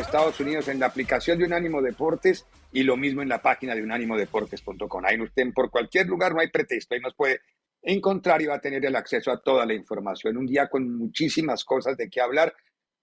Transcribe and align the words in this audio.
Estados 0.00 0.40
Unidos 0.40 0.68
en 0.68 0.80
la 0.80 0.86
aplicación 0.86 1.38
de 1.38 1.44
Unánimo 1.44 1.82
Deportes 1.82 2.46
y 2.72 2.82
lo 2.82 2.96
mismo 2.96 3.22
en 3.22 3.28
la 3.28 3.42
página 3.42 3.74
de 3.74 3.82
unánimodeportes.com. 3.82 5.04
Ahí 5.04 5.20
usted 5.20 5.52
por 5.54 5.70
cualquier 5.70 6.06
lugar 6.06 6.34
no 6.34 6.40
hay 6.40 6.48
pretexto, 6.48 6.94
ahí 6.94 7.00
nos 7.00 7.14
puede 7.14 7.40
encontrar 7.82 8.42
y 8.42 8.46
va 8.46 8.56
a 8.56 8.60
tener 8.60 8.84
el 8.84 8.96
acceso 8.96 9.30
a 9.30 9.40
toda 9.40 9.66
la 9.66 9.74
información. 9.74 10.36
Un 10.36 10.46
día 10.46 10.68
con 10.68 10.96
muchísimas 10.96 11.64
cosas 11.64 11.96
de 11.96 12.08
qué 12.08 12.20
hablar 12.20 12.54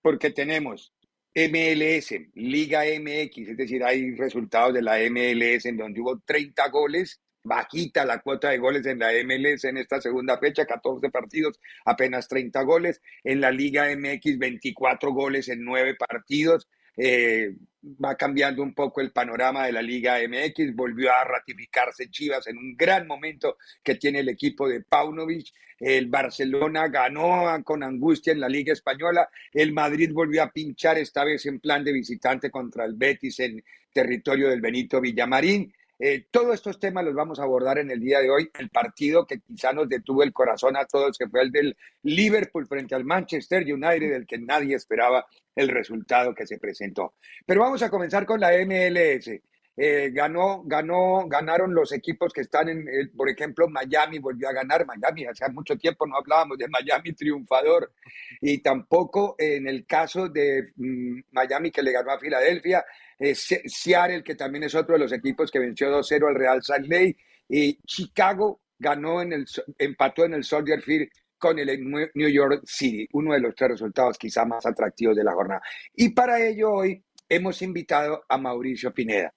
porque 0.01 0.31
tenemos 0.31 0.93
MLS, 1.33 2.13
Liga 2.33 2.81
MX, 2.83 3.49
es 3.49 3.57
decir, 3.57 3.83
hay 3.83 4.15
resultados 4.15 4.73
de 4.73 4.81
la 4.81 4.97
MLS 5.09 5.65
en 5.65 5.77
donde 5.77 6.01
hubo 6.01 6.19
30 6.19 6.67
goles, 6.69 7.21
bajita 7.43 8.05
la 8.05 8.19
cuota 8.19 8.49
de 8.49 8.57
goles 8.57 8.85
en 8.85 8.99
la 8.99 9.11
MLS 9.23 9.63
en 9.63 9.77
esta 9.77 10.01
segunda 10.01 10.37
fecha, 10.37 10.65
14 10.65 11.09
partidos, 11.09 11.59
apenas 11.85 12.27
30 12.27 12.61
goles. 12.63 13.01
En 13.23 13.41
la 13.41 13.51
Liga 13.51 13.87
MX, 13.95 14.37
24 14.37 15.13
goles 15.13 15.47
en 15.49 15.63
9 15.63 15.95
partidos. 15.95 16.67
Eh, 17.03 17.55
va 17.83 18.15
cambiando 18.15 18.61
un 18.61 18.75
poco 18.75 19.01
el 19.01 19.11
panorama 19.11 19.65
de 19.65 19.71
la 19.71 19.81
Liga 19.81 20.19
MX, 20.19 20.75
volvió 20.75 21.11
a 21.11 21.23
ratificarse 21.23 22.11
Chivas 22.11 22.45
en 22.45 22.59
un 22.59 22.77
gran 22.77 23.07
momento 23.07 23.57
que 23.81 23.95
tiene 23.95 24.19
el 24.19 24.29
equipo 24.29 24.69
de 24.69 24.81
Paunovic, 24.81 25.47
el 25.79 26.05
Barcelona 26.05 26.89
ganó 26.89 27.43
con 27.63 27.81
angustia 27.81 28.33
en 28.33 28.39
la 28.39 28.47
Liga 28.47 28.71
Española, 28.71 29.27
el 29.51 29.73
Madrid 29.73 30.11
volvió 30.13 30.43
a 30.43 30.51
pinchar 30.51 30.99
esta 30.99 31.23
vez 31.23 31.43
en 31.47 31.59
plan 31.59 31.83
de 31.83 31.91
visitante 31.91 32.51
contra 32.51 32.85
el 32.85 32.93
Betis 32.93 33.39
en 33.39 33.63
territorio 33.91 34.49
del 34.49 34.61
Benito 34.61 35.01
Villamarín, 35.01 35.73
eh, 36.03 36.25
todos 36.31 36.55
estos 36.55 36.79
temas 36.79 37.05
los 37.05 37.13
vamos 37.13 37.39
a 37.39 37.43
abordar 37.43 37.77
en 37.77 37.91
el 37.91 37.99
día 37.99 38.21
de 38.21 38.31
hoy. 38.31 38.49
El 38.57 38.69
partido 38.69 39.27
que 39.27 39.39
quizá 39.39 39.71
nos 39.71 39.87
detuvo 39.87 40.23
el 40.23 40.33
corazón 40.33 40.75
a 40.75 40.85
todos, 40.85 41.15
que 41.15 41.29
fue 41.29 41.43
el 41.43 41.51
del 41.51 41.77
Liverpool 42.01 42.65
frente 42.65 42.95
al 42.95 43.05
Manchester 43.05 43.61
United, 43.61 44.09
del 44.11 44.25
que 44.25 44.39
nadie 44.39 44.75
esperaba 44.75 45.27
el 45.55 45.67
resultado 45.69 46.33
que 46.33 46.47
se 46.47 46.57
presentó. 46.57 47.13
Pero 47.45 47.61
vamos 47.61 47.83
a 47.83 47.91
comenzar 47.91 48.25
con 48.25 48.39
la 48.39 48.49
MLS. 48.65 49.29
Eh, 49.77 50.09
ganó, 50.11 50.63
ganó, 50.65 51.27
ganaron 51.27 51.73
los 51.73 51.93
equipos 51.93 52.33
que 52.33 52.41
están 52.41 52.67
en, 52.69 52.85
por 53.15 53.29
ejemplo, 53.29 53.69
Miami 53.69 54.17
volvió 54.17 54.49
a 54.49 54.53
ganar. 54.53 54.87
Miami, 54.87 55.25
hace 55.25 55.47
mucho 55.49 55.77
tiempo 55.77 56.07
no 56.07 56.17
hablábamos 56.17 56.57
de 56.57 56.67
Miami 56.67 57.13
triunfador. 57.13 57.93
Y 58.41 58.57
tampoco 58.63 59.35
en 59.37 59.67
el 59.67 59.85
caso 59.85 60.29
de 60.29 60.71
mm, 60.75 61.19
Miami 61.31 61.69
que 61.69 61.83
le 61.83 61.91
ganó 61.91 62.11
a 62.11 62.19
Filadelfia, 62.19 62.83
eh, 63.21 63.35
Seattle, 63.35 64.23
que 64.23 64.33
también 64.33 64.63
es 64.63 64.73
otro 64.73 64.93
de 64.93 64.99
los 64.99 65.13
equipos 65.13 65.51
que 65.51 65.59
venció 65.59 65.91
2-0 65.91 66.27
al 66.27 66.35
Real 66.35 66.63
Salt 66.63 66.87
Lake, 66.87 67.17
y 67.47 67.79
Chicago 67.83 68.61
ganó 68.79 69.21
en 69.21 69.33
el, 69.33 69.45
empató 69.77 70.25
en 70.25 70.33
el 70.33 70.43
Soldier 70.43 70.81
Field 70.81 71.07
con 71.37 71.59
el 71.59 71.79
New 72.15 72.29
York 72.29 72.63
City, 72.65 73.07
uno 73.13 73.33
de 73.33 73.39
los 73.39 73.53
tres 73.53 73.71
resultados 73.71 74.17
quizá 74.17 74.43
más 74.45 74.65
atractivos 74.65 75.15
de 75.15 75.23
la 75.23 75.33
jornada. 75.33 75.61
Y 75.95 76.09
para 76.09 76.39
ello 76.39 76.71
hoy 76.71 77.03
hemos 77.29 77.61
invitado 77.61 78.23
a 78.27 78.37
Mauricio 78.39 78.91
Pineda, 78.91 79.31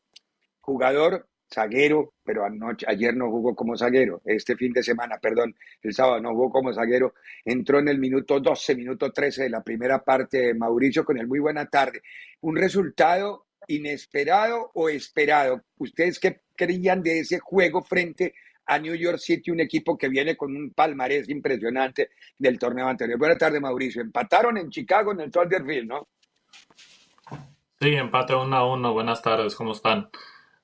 jugador 0.60 1.28
zaguero, 1.52 2.14
pero 2.24 2.44
anoche, 2.44 2.86
ayer 2.88 3.14
no 3.14 3.30
jugó 3.30 3.54
como 3.54 3.76
zaguero, 3.76 4.22
este 4.24 4.56
fin 4.56 4.72
de 4.72 4.82
semana, 4.82 5.18
perdón, 5.20 5.54
el 5.82 5.92
sábado 5.92 6.20
no 6.20 6.30
jugó 6.30 6.50
como 6.50 6.72
zaguero, 6.72 7.14
entró 7.44 7.80
en 7.80 7.88
el 7.88 7.98
minuto 7.98 8.40
12, 8.40 8.76
minuto 8.76 9.12
13 9.12 9.44
de 9.44 9.50
la 9.50 9.62
primera 9.62 10.02
parte 10.02 10.38
de 10.38 10.54
Mauricio 10.54 11.04
con 11.04 11.18
el 11.18 11.26
muy 11.26 11.38
buena 11.38 11.66
tarde. 11.66 12.00
Un 12.40 12.56
resultado 12.56 13.46
inesperado 13.68 14.70
o 14.74 14.88
esperado? 14.88 15.62
¿Ustedes 15.78 16.18
qué 16.18 16.40
creían 16.56 17.02
de 17.02 17.20
ese 17.20 17.38
juego 17.38 17.82
frente 17.82 18.34
a 18.66 18.78
New 18.78 18.94
York 18.94 19.18
City, 19.18 19.50
un 19.50 19.60
equipo 19.60 19.98
que 19.98 20.08
viene 20.08 20.36
con 20.36 20.56
un 20.56 20.70
palmarés 20.70 21.28
impresionante 21.28 22.10
del 22.38 22.58
torneo 22.58 22.88
anterior? 22.88 23.18
Buenas 23.18 23.38
tardes, 23.38 23.60
Mauricio. 23.60 24.02
Empataron 24.02 24.56
en 24.58 24.70
Chicago 24.70 25.12
en 25.12 25.20
el 25.20 25.32
Soldier 25.32 25.64
Field, 25.64 25.88
¿no? 25.88 26.08
Sí, 27.80 27.94
empate 27.94 28.34
1 28.34 28.56
a 28.56 28.72
1. 28.72 28.92
Buenas 28.92 29.20
tardes, 29.20 29.54
¿cómo 29.54 29.72
están? 29.72 30.08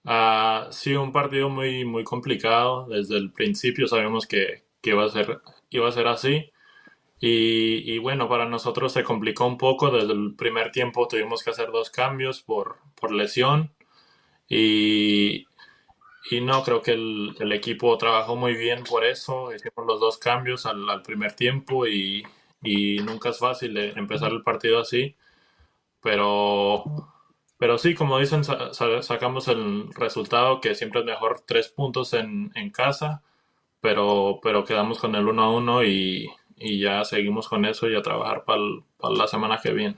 Uh, 0.05 0.73
sí, 0.73 0.95
un 0.95 1.13
partido 1.13 1.51
muy, 1.51 1.85
muy 1.85 2.05
complicado. 2.05 2.87
Desde 2.89 3.17
el 3.19 3.33
principio 3.33 3.87
sabemos 3.87 4.27
que, 4.27 4.65
que 4.81 4.91
iba, 4.91 5.05
a 5.05 5.11
ser, 5.11 5.41
iba 5.69 5.89
a 5.89 5.93
ser 5.93 6.07
así. 6.07 6.51
Y, 7.23 7.99
bueno, 7.99 8.29
para 8.29 8.47
nosotros 8.47 8.93
se 8.93 9.05
complicó 9.05 9.47
un 9.47 9.59
poco. 9.59 9.91
Desde 9.91 10.13
el 10.13 10.35
primer 10.37 10.73
tiempo 10.73 11.07
tuvimos 11.09 11.43
que 11.45 11.51
hacer 11.51 11.71
dos 11.71 11.91
cambios 11.91 12.41
por, 12.43 12.79
por 12.95 13.13
lesión. 13.13 13.73
Y, 14.49 15.47
y 16.31 16.41
no, 16.41 16.63
creo 16.65 16.83
que 16.83 16.93
el, 16.93 17.37
el, 17.41 17.53
equipo 17.53 17.97
trabajó 17.99 18.37
muy 18.37 18.55
bien 18.55 18.85
por 18.85 19.05
eso. 19.05 19.55
Hicimos 19.55 19.87
los 19.87 20.01
dos 20.01 20.19
cambios 20.19 20.67
al, 20.67 20.89
al 20.89 21.03
primer 21.03 21.33
tiempo 21.35 21.87
y, 21.87 22.25
y, 22.63 22.99
nunca 23.01 23.31
es 23.31 23.39
fácil 23.39 23.77
empezar 23.77 24.33
el 24.33 24.43
partido 24.43 24.81
así. 24.81 25.17
Pero, 26.03 26.85
pero 27.59 27.79
sí, 27.79 27.95
como 27.95 28.19
dicen, 28.19 28.45
sacamos 28.45 29.49
el 29.49 29.93
resultado 29.95 30.61
que 30.61 30.75
siempre 30.75 31.01
es 31.01 31.07
mejor 31.07 31.43
tres 31.47 31.69
puntos 31.69 32.15
en, 32.15 32.51
en 32.55 32.71
casa 32.71 33.23
pero, 33.81 34.41
pero 34.43 34.65
quedamos 34.65 34.99
con 34.99 35.15
el 35.15 35.27
1 35.27 35.43
a 35.43 35.51
1 35.53 35.85
y, 35.85 36.31
y 36.61 36.79
ya 36.79 37.05
seguimos 37.05 37.49
con 37.49 37.65
eso 37.65 37.89
y 37.89 37.97
a 37.97 38.03
trabajar 38.03 38.45
para 38.45 39.15
la 39.15 39.27
semana 39.27 39.59
que 39.61 39.73
viene. 39.73 39.97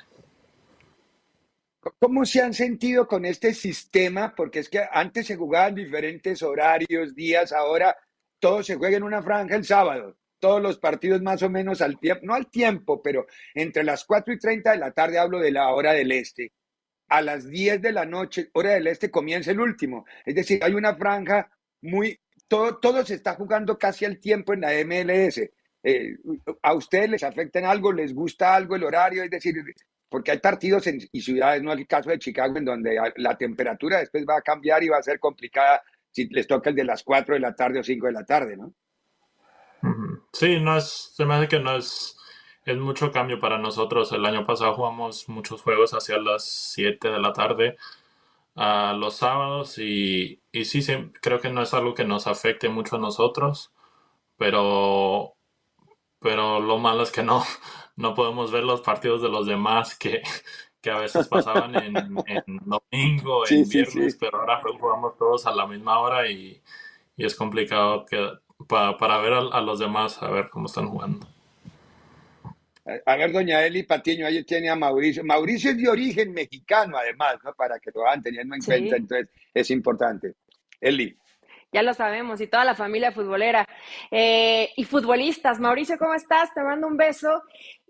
¿Cómo 1.98 2.24
se 2.24 2.40
han 2.40 2.54
sentido 2.54 3.08
con 3.08 3.24
este 3.24 3.52
sistema? 3.52 4.32
Porque 4.36 4.60
es 4.60 4.68
que 4.68 4.80
antes 4.90 5.26
se 5.26 5.36
jugaban 5.36 5.74
diferentes 5.74 6.40
horarios, 6.40 7.16
días, 7.16 7.52
ahora 7.52 7.96
todo 8.38 8.62
se 8.62 8.76
juega 8.76 8.96
en 8.96 9.02
una 9.02 9.22
franja 9.22 9.56
el 9.56 9.64
sábado. 9.64 10.16
Todos 10.38 10.62
los 10.62 10.78
partidos 10.78 11.20
más 11.20 11.42
o 11.42 11.50
menos 11.50 11.80
al 11.82 11.98
tiempo, 11.98 12.24
no 12.24 12.34
al 12.34 12.48
tiempo, 12.48 13.02
pero 13.02 13.26
entre 13.54 13.82
las 13.82 14.04
4 14.04 14.34
y 14.34 14.38
30 14.38 14.70
de 14.70 14.78
la 14.78 14.92
tarde 14.92 15.18
hablo 15.18 15.40
de 15.40 15.50
la 15.50 15.68
hora 15.70 15.92
del 15.92 16.12
este. 16.12 16.52
A 17.08 17.20
las 17.22 17.48
10 17.48 17.82
de 17.82 17.92
la 17.92 18.06
noche, 18.06 18.50
hora 18.52 18.70
del 18.70 18.86
este, 18.86 19.10
comienza 19.10 19.50
el 19.50 19.60
último. 19.60 20.06
Es 20.24 20.36
decir, 20.36 20.62
hay 20.62 20.74
una 20.74 20.94
franja 20.94 21.50
muy, 21.80 22.20
todo, 22.46 22.78
todo 22.78 23.04
se 23.04 23.14
está 23.14 23.34
jugando 23.34 23.76
casi 23.76 24.04
al 24.04 24.20
tiempo 24.20 24.54
en 24.54 24.60
la 24.60 24.72
MLS. 24.84 25.40
Eh, 25.82 26.16
¿A 26.62 26.74
ustedes 26.74 27.10
les 27.10 27.22
afecta 27.24 27.58
en 27.58 27.66
algo? 27.66 27.92
¿Les 27.92 28.14
gusta 28.14 28.54
algo 28.54 28.76
el 28.76 28.84
horario? 28.84 29.22
Es 29.22 29.30
decir, 29.30 29.56
porque 30.08 30.30
hay 30.30 30.38
partidos 30.38 30.86
y 30.86 31.20
ciudades, 31.20 31.62
no 31.62 31.72
es 31.72 31.78
el 31.78 31.86
caso 31.86 32.10
de 32.10 32.18
Chicago, 32.18 32.58
en 32.58 32.64
donde 32.64 32.98
la 33.16 33.36
temperatura 33.36 33.98
después 33.98 34.24
va 34.28 34.36
a 34.36 34.42
cambiar 34.42 34.82
y 34.82 34.88
va 34.88 34.98
a 34.98 35.02
ser 35.02 35.18
complicada 35.18 35.82
si 36.10 36.28
les 36.28 36.46
toca 36.46 36.70
el 36.70 36.76
de 36.76 36.84
las 36.84 37.02
4 37.02 37.34
de 37.34 37.40
la 37.40 37.54
tarde 37.54 37.80
o 37.80 37.82
5 37.82 38.06
de 38.06 38.12
la 38.12 38.24
tarde, 38.24 38.56
¿no? 38.56 38.74
Sí, 40.32 40.60
no 40.60 40.76
es, 40.76 41.12
se 41.14 41.24
me 41.24 41.34
hace 41.34 41.48
que 41.48 41.58
no 41.58 41.76
es, 41.76 42.16
es 42.64 42.76
mucho 42.76 43.10
cambio 43.10 43.40
para 43.40 43.58
nosotros. 43.58 44.12
El 44.12 44.24
año 44.26 44.46
pasado 44.46 44.74
jugamos 44.74 45.28
muchos 45.28 45.62
juegos 45.62 45.94
hacia 45.94 46.18
las 46.18 46.44
7 46.44 47.10
de 47.10 47.18
la 47.18 47.32
tarde 47.32 47.76
a 48.54 48.92
los 48.92 49.16
sábados 49.16 49.78
y, 49.78 50.40
y 50.52 50.64
sí, 50.66 50.82
sí, 50.82 51.10
creo 51.20 51.40
que 51.40 51.50
no 51.50 51.62
es 51.62 51.72
algo 51.74 51.94
que 51.94 52.04
nos 52.04 52.26
afecte 52.26 52.68
mucho 52.68 52.96
a 52.96 53.00
nosotros, 53.00 53.72
pero, 54.36 55.34
pero 56.22 56.60
lo 56.60 56.78
malo 56.78 57.02
es 57.02 57.10
que 57.10 57.22
no, 57.22 57.44
no 57.96 58.14
podemos 58.14 58.50
ver 58.50 58.64
los 58.64 58.80
partidos 58.80 59.22
de 59.22 59.28
los 59.28 59.46
demás 59.46 59.96
que, 59.96 60.22
que 60.80 60.90
a 60.90 60.98
veces 60.98 61.28
pasaban 61.28 61.74
en, 61.76 61.92
domingo, 61.92 63.44
en 63.48 63.68
viernes, 63.68 64.16
pero 64.18 64.40
ahora 64.40 64.60
jugamos 64.78 65.16
todos 65.16 65.46
a 65.46 65.54
la 65.54 65.66
misma 65.66 65.98
hora 65.98 66.30
y, 66.30 66.60
es 67.16 67.36
complicado 67.36 68.04
que, 68.04 68.32
para, 68.66 69.18
ver 69.18 69.32
a, 69.34 69.60
los 69.60 69.78
demás, 69.78 70.20
a 70.22 70.30
ver 70.30 70.48
cómo 70.50 70.66
están 70.66 70.88
jugando. 70.88 71.24
A 73.06 73.16
ver, 73.16 73.30
doña 73.30 73.64
Eli 73.64 73.84
Patiño, 73.84 74.26
ahí 74.26 74.42
tiene 74.42 74.68
a 74.68 74.74
Mauricio. 74.74 75.22
Mauricio 75.22 75.70
es 75.70 75.76
de 75.76 75.88
origen 75.88 76.32
mexicano, 76.32 76.96
además, 76.96 77.36
¿no? 77.44 77.52
Para 77.52 77.78
que 77.78 77.92
lo 77.94 78.00
vayan 78.02 78.22
teniendo 78.22 78.56
en 78.56 78.62
cuenta, 78.62 78.96
entonces 78.96 79.28
es 79.54 79.70
importante. 79.70 80.34
Eli 80.80 81.16
ya 81.72 81.82
lo 81.82 81.94
sabemos, 81.94 82.40
y 82.40 82.46
toda 82.46 82.64
la 82.64 82.74
familia 82.74 83.12
futbolera. 83.12 83.66
Eh, 84.10 84.70
y 84.76 84.84
futbolistas, 84.84 85.58
Mauricio, 85.58 85.96
¿cómo 85.98 86.14
estás? 86.14 86.52
Te 86.52 86.62
mando 86.62 86.86
un 86.86 86.96
beso. 86.96 87.42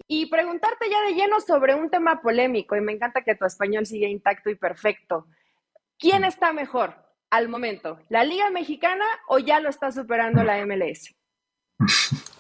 Y 0.06 0.26
preguntarte 0.26 0.88
ya 0.88 1.02
de 1.02 1.14
lleno 1.14 1.40
sobre 1.40 1.74
un 1.74 1.90
tema 1.90 2.22
polémico, 2.22 2.76
y 2.76 2.80
me 2.80 2.92
encanta 2.92 3.22
que 3.22 3.34
tu 3.34 3.44
español 3.44 3.84
siga 3.84 4.08
intacto 4.08 4.50
y 4.50 4.54
perfecto. 4.54 5.26
¿Quién 5.98 6.24
está 6.24 6.52
mejor 6.52 6.94
al 7.30 7.48
momento? 7.48 7.98
¿La 8.08 8.24
Liga 8.24 8.50
Mexicana 8.50 9.04
o 9.26 9.38
ya 9.38 9.60
lo 9.60 9.68
está 9.68 9.90
superando 9.90 10.44
la 10.44 10.64
MLS? 10.64 11.14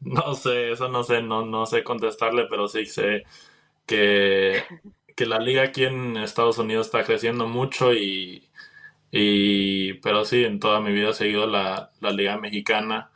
No 0.00 0.34
sé, 0.34 0.70
eso 0.70 0.88
no 0.88 1.02
sé, 1.02 1.20
no, 1.20 1.44
no 1.44 1.66
sé 1.66 1.82
contestarle, 1.82 2.46
pero 2.48 2.68
sí 2.68 2.86
sé 2.86 3.24
que, 3.86 4.62
que 5.16 5.26
la 5.26 5.40
liga 5.40 5.62
aquí 5.62 5.84
en 5.84 6.16
Estados 6.16 6.58
Unidos 6.58 6.86
está 6.86 7.02
creciendo 7.02 7.48
mucho 7.48 7.92
y, 7.92 8.48
y, 9.10 9.94
pero 9.94 10.24
sí, 10.24 10.44
en 10.44 10.60
toda 10.60 10.80
mi 10.80 10.92
vida 10.92 11.10
he 11.10 11.14
seguido 11.14 11.46
la, 11.46 11.90
Liga 12.00 12.38
Mexicana 12.38 13.10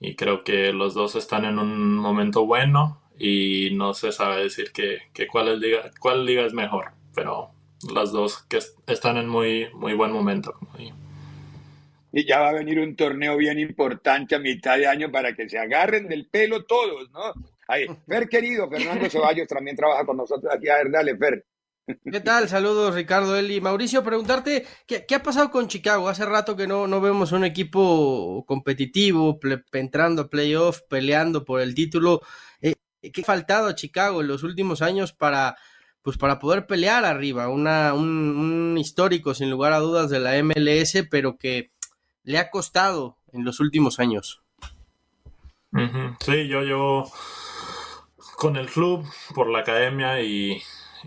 y 0.00 0.14
creo 0.14 0.44
que 0.44 0.72
los 0.72 0.94
dos 0.94 1.16
están 1.16 1.44
en 1.44 1.58
un 1.58 1.96
momento 1.96 2.46
bueno 2.46 3.00
y 3.18 3.70
no 3.72 3.94
se 3.94 4.12
sabe 4.12 4.42
decir 4.42 4.72
que, 4.72 5.00
cuál, 5.26 5.58
liga, 5.58 5.90
cuál 6.00 6.26
liga 6.26 6.44
es 6.44 6.52
mejor, 6.52 6.92
pero 7.14 7.50
las 7.92 8.12
dos 8.12 8.44
que 8.44 8.58
están 8.86 9.16
en 9.16 9.28
muy, 9.28 9.68
muy 9.74 9.94
buen 9.94 10.12
momento. 10.12 10.54
Y 12.12 12.24
ya 12.24 12.40
va 12.40 12.48
a 12.50 12.54
venir 12.54 12.78
un 12.78 12.96
torneo 12.96 13.36
bien 13.36 13.58
importante 13.58 14.34
a 14.34 14.38
mitad 14.38 14.76
de 14.78 14.86
año 14.86 15.10
para 15.10 15.34
que 15.34 15.48
se 15.48 15.58
agarren 15.58 16.08
del 16.08 16.26
pelo 16.28 16.64
todos, 16.64 17.10
¿no? 17.10 17.34
Ahí, 17.68 17.86
Fer 18.06 18.28
querido, 18.28 18.68
Fernando 18.70 19.08
Ceballos 19.10 19.48
también 19.48 19.76
trabaja 19.76 20.04
con 20.04 20.16
nosotros 20.16 20.52
aquí. 20.52 20.68
A 20.68 20.76
ver, 20.76 20.90
dale, 20.90 21.16
Fer. 21.16 21.44
¿Qué 21.86 22.20
tal? 22.20 22.48
Saludos 22.48 22.96
Ricardo, 22.96 23.36
Eli. 23.36 23.60
Mauricio, 23.60 24.02
preguntarte, 24.02 24.66
¿qué, 24.88 25.14
ha 25.14 25.22
pasado 25.22 25.52
con 25.52 25.68
Chicago? 25.68 26.08
Hace 26.08 26.26
rato 26.26 26.56
que 26.56 26.66
no, 26.66 26.88
no 26.88 27.00
vemos 27.00 27.30
un 27.30 27.44
equipo 27.44 28.44
competitivo, 28.44 29.38
entrando 29.72 30.22
a 30.22 30.28
playoff, 30.28 30.80
peleando 30.88 31.44
por 31.44 31.60
el 31.60 31.76
título. 31.76 32.22
Eh, 32.60 32.74
¿Qué 33.12 33.20
ha 33.20 33.24
faltado 33.24 33.68
a 33.68 33.76
Chicago 33.76 34.20
en 34.20 34.26
los 34.26 34.42
últimos 34.42 34.82
años 34.82 35.12
para, 35.12 35.56
pues 36.02 36.18
para 36.18 36.40
poder 36.40 36.66
pelear 36.66 37.04
arriba? 37.04 37.48
Una, 37.48 37.94
un, 37.94 38.76
histórico, 38.76 39.32
sin 39.32 39.48
lugar 39.48 39.72
a 39.72 39.78
dudas, 39.78 40.10
de 40.10 40.18
la 40.18 40.42
MLS, 40.42 41.06
pero 41.08 41.38
que 41.38 41.70
le 42.24 42.38
ha 42.38 42.50
costado 42.50 43.16
en 43.32 43.44
los 43.44 43.60
últimos 43.60 44.00
años. 44.00 44.42
Sí, 46.18 46.48
yo 46.48 46.62
llevo 46.62 47.12
con 48.36 48.56
el 48.56 48.66
club, 48.66 49.06
por 49.36 49.48
la 49.48 49.60
academia 49.60 50.20
y 50.20 50.60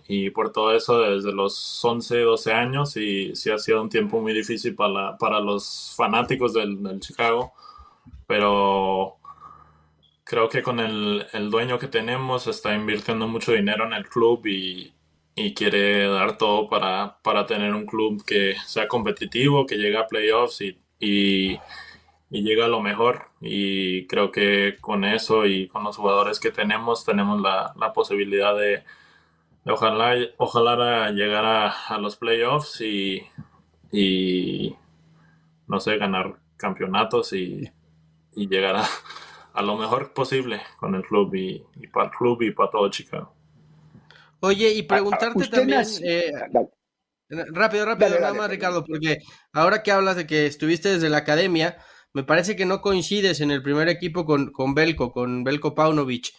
y 0.07 0.30
por 0.31 0.51
todo 0.51 0.75
eso 0.75 1.00
desde 1.00 1.31
los 1.31 1.84
11, 1.84 2.22
12 2.22 2.54
años 2.54 2.98
y 2.98 3.36
sí 3.36 3.51
ha 3.51 3.57
sido 3.57 3.81
un 3.81 3.90
tiempo 3.90 4.22
muy 4.22 4.34
difícil 4.34 4.75
para, 4.75 5.18
para 5.18 5.40
los 5.40 5.94
fanáticos 5.96 6.54
del, 6.54 7.00
Chicago, 7.00 7.54
pero 8.28 9.18
creo 10.24 10.50
que 10.50 10.62
con 10.62 10.80
el, 10.80 11.25
el, 11.34 11.50
dueño 11.50 11.80
que 11.80 11.88
tenemos 11.88 12.48
está 12.48 12.75
invirtiendo 12.75 13.28
mucho 13.28 13.51
dinero 13.51 13.86
en 13.86 13.94
el 13.94 14.07
club 14.07 14.46
y, 14.46 14.94
y 15.36 15.54
quiere 15.54 16.07
dar 16.07 16.38
todo 16.38 16.69
para, 16.69 17.18
para, 17.24 17.46
tener 17.46 17.74
un 17.74 17.86
club 17.86 18.24
que 18.25 18.56
sea 18.66 18.88
competitivo, 18.88 19.66
que 19.66 19.78
llegue 19.78 19.98
a 19.98 20.07
playoffs 20.07 20.62
y, 20.62 20.78
y, 21.00 21.60
y 22.30 22.62
a 22.62 22.68
lo 22.68 22.81
mejor. 22.81 23.30
Y 23.42 24.06
creo 24.07 24.31
que 24.31 24.78
con 24.81 25.06
eso 25.06 25.46
y 25.46 25.68
con 25.68 25.84
los 25.84 25.98
jugadores 25.98 26.40
que 26.40 26.51
tenemos 26.51 27.06
tenemos 27.06 27.42
la, 27.42 27.74
la 27.80 27.94
posibilidad 27.94 28.56
de 28.56 28.84
Ojalá, 29.69 30.16
ojalá 30.38 31.12
llegar 31.12 31.45
a, 31.45 31.98
los 32.00 32.16
playoffs 32.16 32.81
y, 32.81 33.21
y, 33.92 34.75
no 35.68 35.80
sé, 35.80 35.98
ganar 35.98 36.39
campeonatos 36.57 37.33
y, 37.33 37.69
y 38.36 38.48
llegar 38.48 38.77
a, 39.54 39.62
lo 39.62 39.77
mejor 39.77 40.13
posible 40.13 40.62
con 40.79 40.96
el 40.96 41.03
club 41.03 41.34
y, 41.36 41.65
para 41.93 42.05
el 42.05 42.12
club 42.12 42.41
y 42.41 42.51
para 42.51 42.72
todo 42.72 42.89
Chicago. 42.89 43.34
Oye, 44.39 44.74
y 44.74 44.84
preguntarte 44.84 45.48
también, 45.48 45.84
eh, 46.03 46.32
rápido, 47.51 47.86
rápido, 47.86 48.20
nada 48.20 48.34
más 48.34 48.50
Ricardo, 48.50 48.86
porque 48.86 49.20
ahora 49.51 49.84
que 49.84 49.91
hablas 49.91 50.15
de 50.15 50.25
que 50.25 50.46
estuviste 50.46 50.89
desde 50.89 51.10
la 51.10 51.17
academia, 51.17 51.77
me 52.13 52.24
parece 52.24 52.55
que 52.55 52.65
no 52.65 52.82
coincides 52.82 53.41
en 53.41 53.51
el 53.51 53.62
primer 53.62 53.89
equipo 53.89 54.25
con, 54.25 54.51
con 54.51 54.74
Belko, 54.74 55.12
con 55.12 55.43
Belko 55.43 55.75
Paunovic 55.75 56.34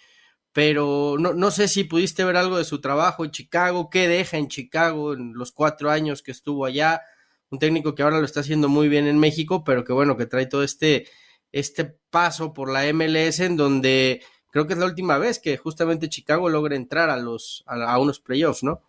pero 0.53 1.17
no, 1.19 1.33
no, 1.33 1.51
sé 1.51 1.69
si 1.69 1.85
pudiste 1.85 2.25
ver 2.25 2.37
algo 2.37 2.59
de 2.59 2.65
su 2.65 2.81
trabajo 2.81 3.25
en 3.25 3.31
Chicago, 3.31 3.89
qué 3.89 4.09
deja 4.09 4.37
en 4.37 4.49
Chicago 4.49 5.15
en 5.15 5.35
los 5.35 5.53
cuatro 5.53 5.91
años 5.91 6.23
que 6.23 6.33
estuvo 6.33 6.65
allá, 6.65 7.03
un 7.51 7.59
técnico 7.59 7.95
que 7.95 8.03
ahora 8.03 8.19
lo 8.19 8.25
está 8.25 8.41
haciendo 8.41 8.69
muy 8.69 8.89
bien 8.89 9.07
en 9.07 9.19
México, 9.19 9.63
pero 9.65 9.85
que 9.85 9.93
bueno, 9.93 10.17
que 10.17 10.27
trae 10.27 10.47
todo 10.47 10.65
este, 10.65 11.07
este 11.53 11.85
paso 12.11 12.53
por 12.53 12.71
la 12.71 12.93
MLS 12.93 13.41
en 13.41 13.57
donde 13.57 14.23
creo 14.51 14.67
que 14.67 14.73
es 14.73 14.79
la 14.79 14.87
última 14.87 15.19
vez 15.19 15.39
que 15.39 15.57
justamente 15.57 16.09
Chicago 16.09 16.49
logra 16.49 16.75
entrar 16.75 17.11
a 17.11 17.17
los 17.17 17.63
a, 17.67 17.99
unos 17.99 18.21
playoffs, 18.21 18.65
¿no? 18.65 18.83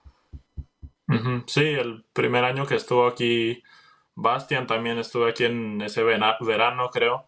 Sí, 1.46 1.62
el 1.62 2.06
primer 2.14 2.46
año 2.46 2.66
que 2.66 2.76
estuvo 2.76 3.06
aquí 3.06 3.62
Bastian 4.16 4.66
también 4.66 4.98
estuvo 4.98 5.26
aquí 5.26 5.44
en 5.44 5.82
ese 5.82 6.04
verano, 6.04 6.90
creo, 6.90 7.26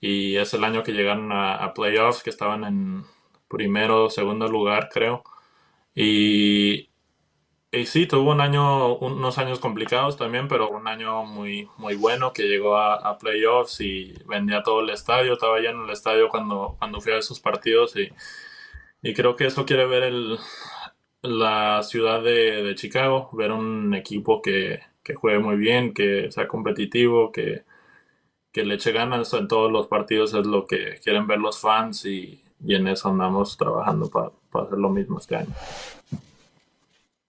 y 0.00 0.36
es 0.36 0.54
el 0.54 0.62
año 0.62 0.84
que 0.84 0.92
llegaron 0.92 1.30
a 1.32 1.74
playoffs, 1.74 2.22
que 2.22 2.30
estaban 2.30 2.64
en 2.64 3.04
primero 3.50 4.10
segundo 4.10 4.48
lugar, 4.48 4.88
creo. 4.92 5.24
Y, 5.94 6.90
y 7.72 7.86
sí, 7.86 8.06
tuvo 8.06 8.32
un 8.32 8.40
año, 8.40 8.96
unos 8.98 9.38
años 9.38 9.60
complicados 9.60 10.16
también, 10.16 10.48
pero 10.48 10.70
un 10.70 10.88
año 10.88 11.24
muy, 11.24 11.68
muy 11.76 11.96
bueno 11.96 12.32
que 12.32 12.44
llegó 12.48 12.76
a, 12.78 13.18
playoffs 13.18 13.80
y 13.80 14.14
vendía 14.26 14.62
todo 14.62 14.80
el 14.80 14.90
estadio. 14.90 15.34
Estaba 15.34 15.60
lleno 15.60 15.84
el 15.84 15.90
estadio 15.90 16.28
cuando, 16.30 16.76
cuando 16.78 17.00
fui 17.00 17.12
a 17.12 17.18
esos 17.18 17.40
partidos 17.40 17.96
y, 17.96 18.10
y 19.02 19.14
creo 19.14 19.36
que 19.36 19.46
eso 19.46 19.66
quiere 19.66 19.86
ver 19.86 20.04
el, 20.04 20.38
la 21.22 21.82
ciudad 21.82 22.22
de, 22.22 22.74
Chicago, 22.76 23.30
ver 23.32 23.52
un 23.52 23.94
equipo 23.94 24.42
que, 24.42 24.80
que, 25.02 25.14
juegue 25.14 25.40
muy 25.40 25.56
bien, 25.56 25.94
que 25.94 26.30
sea 26.30 26.48
competitivo, 26.48 27.32
que, 27.32 27.64
que 28.52 28.64
le 28.64 28.74
eche 28.76 28.92
ganas 28.92 29.32
en 29.34 29.48
todos 29.48 29.72
los 29.72 29.88
partidos, 29.88 30.34
es 30.34 30.46
lo 30.46 30.66
que 30.66 30.98
quieren 31.02 31.26
ver 31.26 31.38
los 31.40 31.60
fans 31.60 32.04
y, 32.06 32.42
y 32.64 32.74
en 32.74 32.88
eso 32.88 33.08
andamos 33.08 33.56
trabajando 33.56 34.10
para, 34.10 34.30
hacer 34.64 34.78
lo 34.78 34.90
mismo 34.90 35.18
este 35.18 35.36
año. 35.36 35.54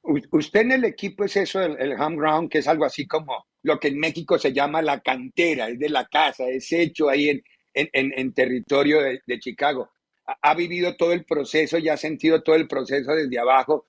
Usted 0.03 0.61
en 0.61 0.71
el 0.71 0.85
equipo 0.85 1.23
es 1.23 1.38
eso, 1.38 1.61
el, 1.61 1.77
el 1.79 2.00
home 2.00 2.17
ground, 2.17 2.50
que 2.50 2.57
es 2.57 2.67
algo 2.67 2.85
así 2.85 3.07
como, 3.07 3.45
lo 3.63 3.79
que 3.79 3.89
en 3.89 4.00
México 4.00 4.38
se 4.38 4.51
llama 4.51 4.81
la 4.81 5.00
cantera, 5.01 5.69
es 5.69 5.79
de 5.79 5.89
la 5.89 6.07
casa, 6.07 6.47
es 6.50 6.71
hecho 6.71 7.09
ahí 7.09 7.29
en, 7.29 7.43
en, 7.73 8.33
territorio 8.33 9.01
de, 9.01 9.39
Chicago. 9.39 9.91
Ha, 10.25 10.53
vivido 10.55 10.95
todo 10.95 11.13
el 11.13 11.25
proceso 11.25 11.77
y 11.77 11.89
ha 11.89 11.97
sentido 11.97 12.41
todo 12.41 12.55
el 12.55 12.67
proceso 12.67 13.11
desde 13.13 13.39
abajo. 13.39 13.88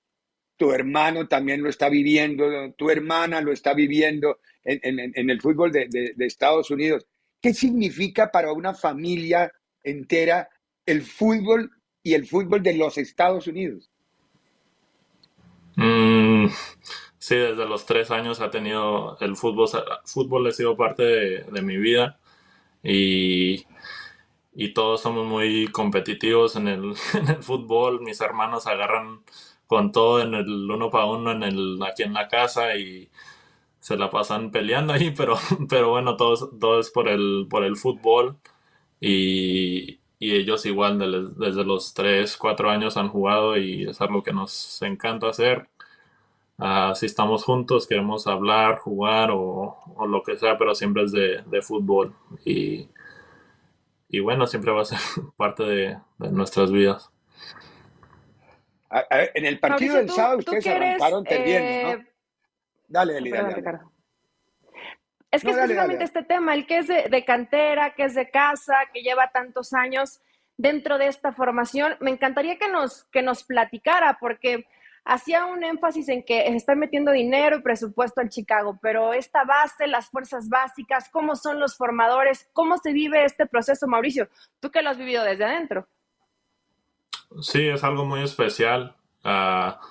Tu 0.57 0.71
hermano 0.71 1.27
también 1.27 1.61
lo 1.63 1.69
está 1.69 1.89
viviendo, 1.89 2.45
tu 2.77 2.89
hermana 2.89 3.41
lo 3.41 3.51
está 3.51 3.73
viviendo 3.73 4.39
en, 4.63 5.29
el 5.29 5.41
fútbol 5.41 5.71
de, 5.71 5.87
de 5.89 6.25
Estados 6.25 6.69
Unidos. 6.69 7.05
¿Qué 7.41 7.53
significa 7.53 8.31
para 8.31 8.53
una 8.53 8.73
familia 8.73 9.51
entera 9.83 10.49
el 10.85 11.01
fútbol 11.01 11.71
y 12.03 12.13
el 12.13 12.27
fútbol 12.27 12.61
de 12.61 12.75
los 12.75 12.97
Estados 12.97 13.47
Unidos? 13.47 13.89
Mm, 15.75 16.47
sí, 17.17 17.35
desde 17.35 17.65
los 17.65 17.85
tres 17.85 18.11
años 18.11 18.41
ha 18.41 18.51
tenido 18.51 19.17
el 19.21 19.35
fútbol, 19.35 19.67
fútbol 20.05 20.47
ha 20.47 20.51
sido 20.51 20.77
parte 20.77 21.03
de, 21.03 21.61
mi 21.61 21.77
vida 21.77 22.19
y, 22.83 23.65
y, 24.53 24.73
todos 24.73 25.01
somos 25.01 25.25
muy 25.25 25.67
competitivos 25.69 26.55
en 26.55 26.67
el, 26.67 26.93
en 27.15 27.29
el, 27.29 27.43
fútbol. 27.43 28.01
Mis 28.01 28.21
hermanos 28.21 28.67
agarran 28.67 29.23
con 29.67 29.91
todo 29.91 30.21
en 30.21 30.33
el 30.35 30.69
uno 30.69 30.89
para 30.91 31.05
uno 31.05 31.31
en 31.31 31.43
el, 31.43 31.79
aquí 31.83 32.03
en 32.03 32.13
la 32.13 32.27
casa 32.27 32.75
y 32.75 33.09
se 33.79 33.97
la 33.97 34.09
pasan 34.09 34.51
peleando 34.51 34.93
ahí, 34.93 35.11
pero, 35.17 35.37
pero 35.69 35.89
bueno, 35.91 36.17
todo, 36.17 36.49
todo 36.59 36.79
es 36.79 36.91
por 36.91 37.07
el, 37.09 37.47
por 37.49 37.63
el 37.63 37.77
fútbol 37.77 38.37
y, 39.01 39.99
y 40.23 40.35
ellos 40.37 40.65
igual 40.65 41.33
desde 41.37 41.65
los 41.65 41.93
3, 41.93 42.37
4 42.37 42.69
años 42.69 42.95
han 42.95 43.09
jugado 43.09 43.57
y 43.57 43.89
es 43.89 43.99
algo 43.99 44.23
que 44.23 44.31
nos 44.31 44.81
encanta 44.81 45.27
hacer. 45.27 45.67
Uh, 46.57 46.95
si 46.95 47.07
estamos 47.07 47.43
juntos, 47.43 47.87
queremos 47.87 48.25
hablar, 48.25 48.77
jugar 48.77 49.31
o, 49.33 49.75
lo 50.07 50.23
que 50.23 50.37
sea, 50.37 50.57
pero 50.57 50.75
siempre 50.75 51.03
es 51.03 51.11
de, 51.11 51.61
fútbol. 51.61 52.15
Y, 52.45 52.87
y, 54.07 54.21
bueno, 54.21 54.47
siempre 54.47 54.71
va 54.71 54.83
a 54.83 54.85
ser 54.85 54.99
parte 55.35 55.63
de, 55.63 55.97
nuestras 56.19 56.71
vidas. 56.71 57.11
en 59.09 59.45
el 59.45 59.59
partido 59.59 59.97
del 59.97 60.09
sábado 60.09 60.37
ustedes 60.37 60.65
arrancaron 60.67 61.25
perdiendo, 61.25 61.81
¿no? 61.83 61.93
Eh, 61.95 62.07
dale, 62.87 63.13
dale, 63.15 63.29
dale. 63.61 63.79
Es 65.33 65.41
que 65.41 65.49
específicamente 65.49 66.03
este 66.03 66.21
tema, 66.21 66.53
el 66.53 66.67
que 66.67 66.77
es 66.77 66.87
de, 66.87 67.25
cantera, 67.25 67.95
que 67.95 68.03
es 68.03 68.13
de 68.13 68.29
casa, 68.29 68.75
que 68.93 69.01
lleva 69.01 69.31
tantos 69.31 69.73
años 69.73 70.21
dentro 70.57 70.99
de 70.99 71.07
esta 71.07 71.33
formación, 71.33 71.95
me 72.01 72.11
encantaría 72.11 72.59
que 72.59 72.69
nos, 72.69 73.05
que 73.05 73.23
nos 73.23 73.43
platicara, 73.43 74.19
porque 74.19 74.67
hacía 75.05 75.45
un 75.45 75.63
énfasis 75.63 76.07
en 76.09 76.21
que 76.21 76.43
se 76.43 76.55
está 76.55 76.75
metiendo 76.75 77.11
dinero 77.11 77.57
y 77.57 77.61
presupuesto 77.63 78.21
en 78.21 78.29
Chicago, 78.29 78.77
pero 78.79 79.11
esta 79.13 79.43
base, 79.43 79.87
las 79.87 80.07
fuerzas 80.07 80.49
básicas, 80.49 81.09
cómo 81.09 81.35
son 81.35 81.59
los 81.59 81.75
formadores, 81.77 82.47
cómo 82.53 82.77
se 82.77 82.93
vive 82.93 83.25
este 83.25 83.47
proceso, 83.47 83.87
Mauricio, 83.87 84.29
tú 84.59 84.69
que 84.69 84.83
lo 84.83 84.91
has 84.91 84.99
vivido 84.99 85.23
desde 85.23 85.45
adentro. 85.45 85.87
Sí, 87.41 87.67
es 87.69 87.83
algo 87.83 88.05
muy 88.05 88.21
especial. 88.21 88.95
Ah, 89.23 89.81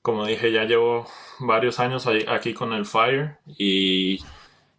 como 0.00 0.24
dije, 0.24 0.50
ya 0.50 0.64
llevo 0.64 1.06
varios 1.40 1.78
años 1.78 2.08
aquí 2.26 2.54
con 2.54 2.72
el 2.72 2.86
Fire 2.86 3.36
y 3.46 4.18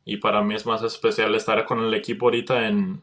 y 0.06 0.18
para 0.18 0.42
mí 0.42 0.56
es 0.56 0.66
más 0.66 0.84
especial 0.84 1.34
estar 1.36 1.66
con 1.66 1.80
el 1.80 1.94
equipo 1.94 2.26
ahorita 2.28 2.68
en, 2.68 3.02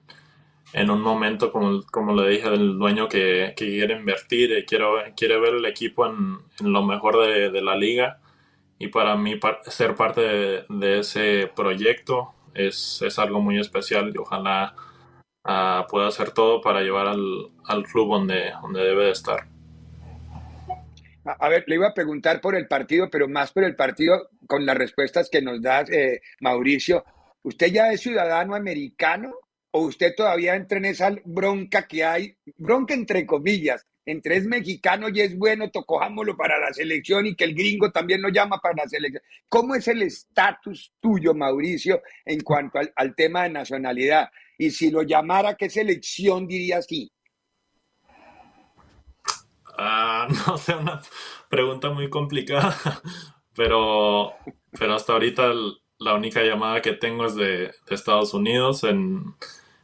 un 0.75 1.00
momento, 1.00 1.50
como, 1.50 1.83
como 1.90 2.14
le 2.14 2.28
dije, 2.28 2.50
del 2.50 2.78
dueño 2.78 3.09
que, 3.09 3.54
quiere 3.57 3.95
invertir 3.95 4.52
y 4.52 4.64
quiero, 4.64 4.97
quiere 5.16 5.38
ver 5.38 5.54
el 5.54 5.64
equipo 5.64 6.07
en, 6.07 6.38
lo 6.61 6.83
mejor 6.85 7.19
de, 7.19 7.62
la 7.62 7.76
liga. 7.76 8.21
Y 8.78 8.88
para 8.88 9.16
mí 9.16 9.38
ser 9.66 9.95
parte 9.95 10.64
de, 10.69 10.99
ese 11.00 11.50
proyecto 11.54 12.35
es, 12.54 13.02
algo 13.19 13.40
muy 13.40 13.59
especial 13.59 14.12
y 14.14 14.19
ojalá 14.19 14.75
uh, 15.45 15.87
pueda 15.88 16.09
hacer 16.09 16.33
todo 16.33 16.61
para 16.61 16.83
llevar 16.83 17.09
al, 17.09 17.85
club 17.85 18.11
donde, 18.11 18.52
donde 18.62 18.85
debe 18.85 19.04
de 19.07 19.11
estar. 19.12 19.50
A 21.25 21.49
ver, 21.49 21.65
le 21.67 21.75
iba 21.75 21.89
a 21.89 21.95
preguntar 21.95 22.41
por 22.41 22.55
el 22.55 22.67
partido, 22.67 23.11
pero 23.11 23.29
más 23.29 23.53
por 23.53 23.65
el 23.65 23.77
partido 23.77 24.31
con 24.47 24.65
las 24.65 24.77
respuestas 24.77 25.29
que 25.29 25.43
nos 25.43 25.61
da 25.61 25.83
eh, 25.83 26.21
Mauricio. 26.41 27.05
¿Usted 27.43 27.67
ya 27.69 27.93
es 27.93 28.00
ciudadano 28.00 28.55
americano 28.55 29.35
o 29.71 29.83
usted 29.83 30.15
todavía 30.17 30.55
entra 30.55 30.79
en 30.79 30.87
esa 30.87 31.15
bronca 31.25 31.87
que 31.87 32.05
hay, 32.05 32.37
bronca 32.57 32.95
entre 32.95 33.27
comillas, 33.27 33.87
entre 34.07 34.37
es 34.37 34.47
mexicano 34.47 35.09
y 35.11 35.21
es 35.21 35.37
bueno, 35.37 35.71
tocojámoslo 35.71 36.37
para 36.37 36.59
la 36.59 36.73
selección 36.73 37.27
y 37.27 37.37
que 37.37 37.45
el 37.45 37.55
gringo 37.55 37.93
también 37.93 38.23
lo 38.23 38.31
llama 38.31 38.59
para 38.59 38.83
la 38.83 38.89
selección? 38.89 39.23
¿Cómo 39.49 39.75
es 39.75 39.89
el 39.89 40.03
estatus 40.03 40.93
tuyo, 41.00 41.35
Mauricio, 41.35 42.03
en 42.25 42.41
cuanto 42.41 42.79
al, 42.79 42.93
al 42.97 43.15
tema 43.15 43.43
de 43.43 43.50
nacionalidad? 43.50 44.31
Y 44.57 44.71
si 44.71 44.91
lo 44.91 45.03
llamara, 45.03 45.55
¿qué 45.55 45.69
selección 45.69 46.47
diría 46.47 46.81
sí? 46.81 47.12
Ah, 49.82 50.28
no 50.46 50.58
sé, 50.58 50.75
una 50.75 51.00
pregunta 51.49 51.88
muy 51.90 52.10
complicada, 52.10 52.76
pero, 53.56 54.34
pero 54.78 54.94
hasta 54.94 55.14
ahorita 55.14 55.54
la 55.99 56.14
única 56.14 56.42
llamada 56.42 56.82
que 56.82 56.92
tengo 56.92 57.25
es 57.25 57.34
de, 57.34 57.70
Estados 57.88 58.34
Unidos 58.34 58.84
en, 58.84 59.34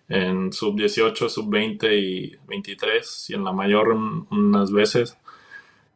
en 0.08 0.52
sub 0.52 0.76
18, 0.76 1.30
sub 1.30 1.48
20 1.50 1.96
y 1.96 2.36
23 2.46 3.30
y 3.30 3.34
en 3.34 3.44
la 3.44 3.52
mayor 3.52 3.88
unas 4.30 4.70
veces. 4.70 5.16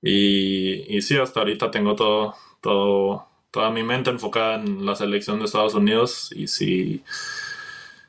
Y, 0.03 0.97
y 0.97 1.03
sí, 1.03 1.19
hasta 1.19 1.41
ahorita 1.41 1.71
tengo 1.71 1.95
todo, 1.95 2.35
todo, 2.63 3.27
toda 3.51 3.71
mi 3.71 3.83
mente 3.83 4.11
enfocada 4.11 4.55
en 4.57 4.87
la 4.87 4.97
selección 4.97 5.41
de 5.41 5.45
Estados 5.45 5.75
Unidos 5.75 6.33
y 6.35 6.47
si, 6.49 7.05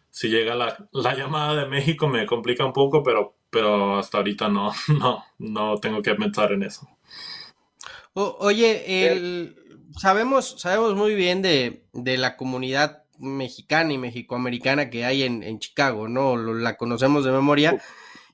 si 0.09 0.29
llega 0.29 0.55
la, 0.55 0.87
la 0.93 1.15
llamada 1.15 1.55
de 1.63 1.69
México 1.69 2.07
me 2.07 2.25
complica 2.25 2.65
un 2.65 2.73
poco, 2.73 3.03
pero 3.03 3.35
pero 3.51 3.99
hasta 3.99 4.17
ahorita 4.17 4.49
no, 4.49 4.73
no, 4.87 5.23
no 5.37 5.77
tengo 5.77 6.01
que 6.01 6.15
pensar 6.15 6.51
en 6.53 6.63
eso. 6.63 6.87
oye, 8.13 9.07
el, 9.07 9.55
sabemos, 9.99 10.55
sabemos 10.57 10.95
muy 10.95 11.13
bien 11.13 11.41
de, 11.41 11.83
la 11.93 12.37
comunidad 12.37 13.03
mexicana 13.19 13.93
y 13.93 13.97
mexicoamericana 13.97 14.89
que 14.89 15.05
hay 15.05 15.23
en, 15.23 15.59
Chicago, 15.59 16.07
¿no? 16.07 16.37
La 16.37 16.77
conocemos 16.77 17.23
de 17.23 17.31
memoria. 17.31 17.81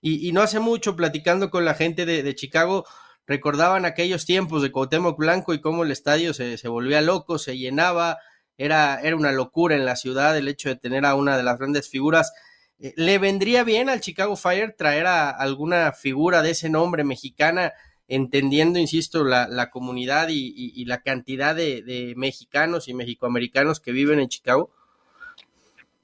Y, 0.02 0.32
no 0.32 0.42
hace 0.42 0.60
mucho, 0.60 0.96
platicando 0.96 1.50
con 1.50 1.66
la 1.66 1.74
gente 1.74 2.06
de, 2.06 2.36
Chicago, 2.36 2.86
recordaban 3.26 3.86
aquellos 3.86 4.26
tiempos 4.26 4.62
de 4.62 4.72
Cuauhtémoc 4.72 5.18
Blanco 5.18 5.54
y 5.54 5.60
cómo 5.60 5.84
el 5.84 5.92
estadio 5.92 6.34
se, 6.34 6.58
se 6.58 6.68
volvía 6.70 7.02
loco, 7.02 7.40
se 7.40 7.58
llenaba, 7.58 8.20
era, 8.58 9.02
era 9.02 9.16
una 9.16 9.34
locura 9.34 9.76
en 9.76 9.86
la 9.86 9.98
ciudad 9.98 10.38
el 10.38 10.48
hecho 10.48 10.70
de 10.70 10.78
tener 10.78 11.06
a 11.06 11.16
una 11.16 11.36
de 11.36 11.44
las 11.44 11.58
grandes 11.58 11.90
figuras 11.90 12.32
eh, 12.80 12.94
¿Le 12.96 13.18
vendría 13.18 13.64
bien 13.64 13.90
al 13.90 14.02
Chicago 14.02 14.36
Fire 14.36 14.76
traer 14.78 15.08
a 15.08 15.30
alguna 15.30 15.92
figura 15.94 16.42
de 16.42 16.52
ese 16.52 16.70
nombre 16.70 17.04
mexicana, 17.04 17.74
entendiendo, 18.08 18.80
insisto, 18.80 19.24
la, 19.24 19.70
comunidad 19.72 20.28
y, 20.30 20.86
la 20.86 21.02
cantidad 21.02 21.56
de, 21.56 22.14
mexicanos 22.16 22.88
y 22.88 22.94
mexicoamericanos 22.94 23.80
que 23.80 23.92
viven 23.92 24.20
en 24.20 24.30
Chicago? 24.30 24.70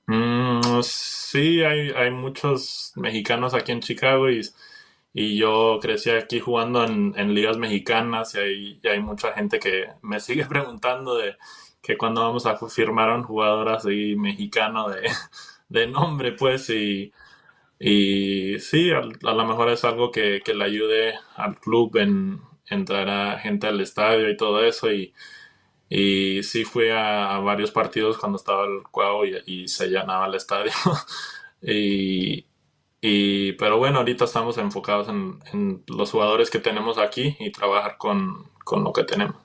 Mm, 0.08 0.82
sí, 0.82 1.64
hay, 1.64 2.12
muchos 2.12 2.92
mexicanos 2.96 3.54
aquí 3.54 3.72
en 3.72 3.82
Chicago 3.82 4.30
y, 4.30 4.42
yo 5.14 5.78
crecí 5.80 6.10
aquí 6.10 6.40
jugando 6.40 6.84
en, 6.84 7.34
ligas 7.36 7.58
mexicanas 7.58 8.34
y 8.34 8.40
hay, 8.40 8.80
y 8.82 8.88
hay, 8.88 9.00
mucha 9.00 9.32
gente 9.34 9.60
que 9.60 9.86
me 10.02 10.20
sigue 10.20 10.46
preguntando 10.48 11.16
de 11.16 11.38
que 11.84 11.98
cuando 11.98 12.22
vamos 12.22 12.46
a 12.46 12.58
firmar 12.68 13.10
a 13.10 13.16
un 13.16 13.24
jugador 13.24 13.70
así 13.70 14.16
mexicano 14.16 14.90
de 14.90 15.02
de 15.70 15.88
nombre, 15.88 16.34
pues, 16.34 16.70
y, 16.70 17.14
y 17.80 18.60
sí, 18.60 18.92
a, 18.92 19.02
lo 19.02 19.46
mejor 19.46 19.70
es 19.70 19.84
algo 19.86 20.12
que, 20.12 20.42
le 20.46 20.64
ayude 20.64 21.16
al 21.36 21.60
club 21.60 21.98
en, 21.98 22.42
entrar 22.68 23.10
a 23.10 23.40
gente 23.40 23.68
al 23.68 23.82
estadio 23.82 24.30
y 24.30 24.38
todo 24.38 24.64
eso, 24.64 24.92
y, 24.92 25.14
y 25.90 26.44
sí 26.44 26.66
fui 26.66 26.90
a, 26.90 27.40
varios 27.40 27.72
partidos 27.72 28.18
cuando 28.18 28.38
estaba 28.38 28.66
el 28.66 28.84
juego 28.84 29.26
y, 29.26 29.68
se 29.68 29.88
llenaba 29.88 30.28
el 30.28 30.36
estadio. 30.36 30.72
y, 31.62 32.46
y, 33.02 33.54
pero 33.54 33.78
bueno, 33.78 34.00
ahorita 34.00 34.26
estamos 34.26 34.58
enfocados 34.58 35.10
en, 35.10 35.40
en, 35.54 35.84
los 35.88 36.12
jugadores 36.12 36.50
que 36.50 36.60
tenemos 36.60 36.98
aquí 36.98 37.36
y 37.40 37.52
trabajar 37.52 37.98
con, 37.98 38.50
con 38.64 38.84
lo 38.84 38.94
que 38.94 39.04
tenemos 39.04 39.44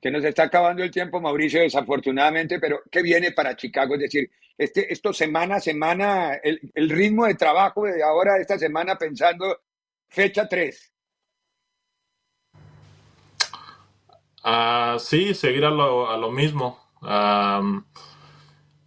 que 0.00 0.10
nos 0.10 0.24
está 0.24 0.44
acabando 0.44 0.82
el 0.82 0.90
tiempo, 0.90 1.20
Mauricio, 1.20 1.60
desafortunadamente, 1.60 2.58
pero 2.58 2.80
¿qué 2.90 3.02
viene 3.02 3.32
para 3.32 3.54
Chicago? 3.54 3.94
Es 3.94 4.00
decir, 4.00 4.30
este, 4.56 4.92
esto 4.92 5.12
semana 5.12 5.56
a 5.56 5.60
semana, 5.60 6.34
el, 6.34 6.90
ritmo 6.90 7.26
de 7.26 7.34
trabajo 7.34 7.84
de 7.84 8.02
ahora, 8.02 8.38
esta 8.38 8.58
semana, 8.58 8.96
pensando 8.96 9.60
fecha 10.08 10.48
3. 10.48 10.92
Ah, 14.42 14.96
sí, 14.98 15.34
seguir 15.34 15.66
a 15.66 15.70
lo, 15.70 16.30
mismo. 16.30 16.78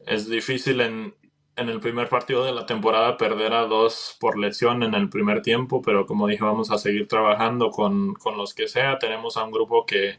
es 0.08 0.27
difícil 0.27 0.82
en, 0.82 1.15
en, 1.55 1.70
el 1.70 1.79
primer 1.79 2.10
partido 2.10 2.43
de 2.43 2.53
la 2.53 2.65
temporada 2.65 3.17
perder 3.17 3.53
a 3.53 3.67
dos 3.67 4.17
por 4.20 4.39
lesión 4.39 4.82
en 4.82 4.96
el 4.96 5.10
primer 5.10 5.43
tiempo, 5.43 5.84
pero 5.84 6.08
como 6.08 6.25
dije, 6.25 6.43
vamos 6.43 6.72
a 6.72 6.79
seguir 6.79 7.08
trabajando 7.08 7.70
con, 7.70 8.15
con 8.15 8.36
los 8.36 8.55
que 8.55 8.67
sea. 8.67 8.98
Tenemos 8.98 9.38
a 9.38 9.43
un 9.43 9.51
grupo 9.51 9.86
que 9.86 10.17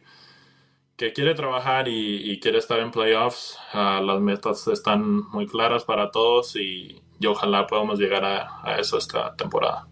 que 0.96 1.12
quiere 1.12 1.34
trabajar 1.34 1.86
y, 1.88 2.38
quiere 2.40 2.58
estar 2.58 2.80
en 2.80 2.90
playoffs. 2.90 3.58
Ah, 3.72 4.00
las 4.04 4.20
metas 4.20 4.66
están 4.68 5.22
muy 5.30 5.46
claras 5.46 5.84
para 5.84 6.10
todos 6.10 6.56
y, 6.56 7.00
ojalá 7.26 7.66
podamos 7.66 7.98
llegar 7.98 8.22
a 8.24 8.76
eso 8.78 8.98
esta 8.98 9.34
temporada. 9.34 9.88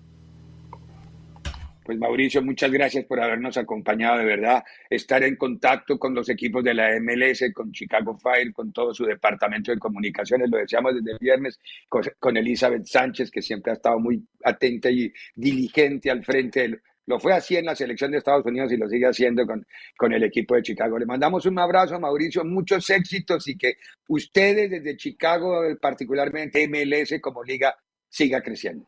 Pues 1.84 1.98
Mauricio, 1.98 2.42
muchas 2.42 2.70
gracias 2.70 3.04
por 3.06 3.20
habernos 3.20 3.56
acompañado, 3.56 4.18
de 4.18 4.24
verdad, 4.24 4.62
estar 4.88 5.24
en 5.24 5.34
contacto 5.34 5.98
con 5.98 6.14
los 6.14 6.28
equipos 6.28 6.62
de 6.62 6.74
la 6.74 6.90
MLS, 7.00 7.52
con 7.52 7.72
Chicago 7.72 8.16
Fire, 8.16 8.52
con 8.52 8.72
todo 8.72 8.94
su 8.94 9.04
departamento 9.04 9.72
de 9.72 9.78
comunicaciones, 9.78 10.48
lo 10.48 10.58
deseamos 10.58 10.94
desde 10.94 11.12
el 11.12 11.18
viernes, 11.18 11.58
con, 11.88 12.36
Elizabeth 12.36 12.84
Sánchez, 12.84 13.32
que 13.32 13.42
siempre 13.42 13.72
ha 13.72 13.74
estado 13.74 13.98
muy 13.98 14.24
atenta 14.44 14.90
y 14.90 15.12
diligente 15.34 16.08
al 16.08 16.22
frente 16.22 16.80
lo 17.06 17.18
fue 17.18 17.32
así 17.32 17.56
en 17.56 17.66
la 17.66 17.74
selección 17.74 18.10
de 18.10 18.18
Estados 18.18 18.46
Unidos 18.46 18.72
y 18.72 18.76
lo 18.76 18.88
sigue 18.88 19.06
haciendo 19.06 19.46
con, 19.46 19.66
con 19.96 20.12
el 20.12 20.22
equipo 20.22 20.54
de 20.54 20.62
Chicago. 20.62 20.98
Le 20.98 21.06
mandamos 21.06 21.46
un 21.46 21.58
abrazo, 21.58 21.98
Mauricio, 21.98 22.44
muchos 22.44 22.88
éxitos 22.90 23.48
y 23.48 23.56
que 23.56 23.74
ustedes 24.08 24.70
desde 24.70 24.96
Chicago, 24.96 25.62
particularmente 25.80 26.66
MLS 26.68 27.20
como 27.20 27.42
liga, 27.42 27.74
siga 28.08 28.40
creciendo. 28.42 28.86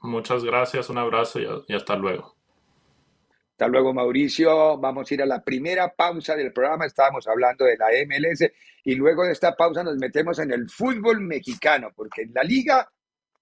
Muchas 0.00 0.44
gracias, 0.44 0.90
un 0.90 0.98
abrazo 0.98 1.40
y, 1.40 1.74
hasta 1.74 1.96
luego. 1.96 2.36
Hasta 3.52 3.68
luego, 3.68 3.94
Mauricio. 3.94 4.76
Vamos 4.78 5.10
a 5.10 5.14
ir 5.14 5.22
a 5.22 5.26
la 5.26 5.42
primera 5.42 5.88
pausa 5.94 6.36
del 6.36 6.52
programa. 6.52 6.84
Estábamos 6.86 7.26
hablando 7.26 7.64
de 7.64 7.76
la 7.78 7.86
MLS 8.06 8.50
y 8.84 8.94
luego 8.96 9.24
de 9.24 9.32
esta 9.32 9.54
pausa 9.54 9.82
nos 9.82 9.96
metemos 9.96 10.38
en 10.40 10.52
el 10.52 10.68
fútbol 10.68 11.20
mexicano, 11.20 11.90
porque 11.96 12.22
en 12.22 12.34
la 12.34 12.42
Liga 12.42 12.86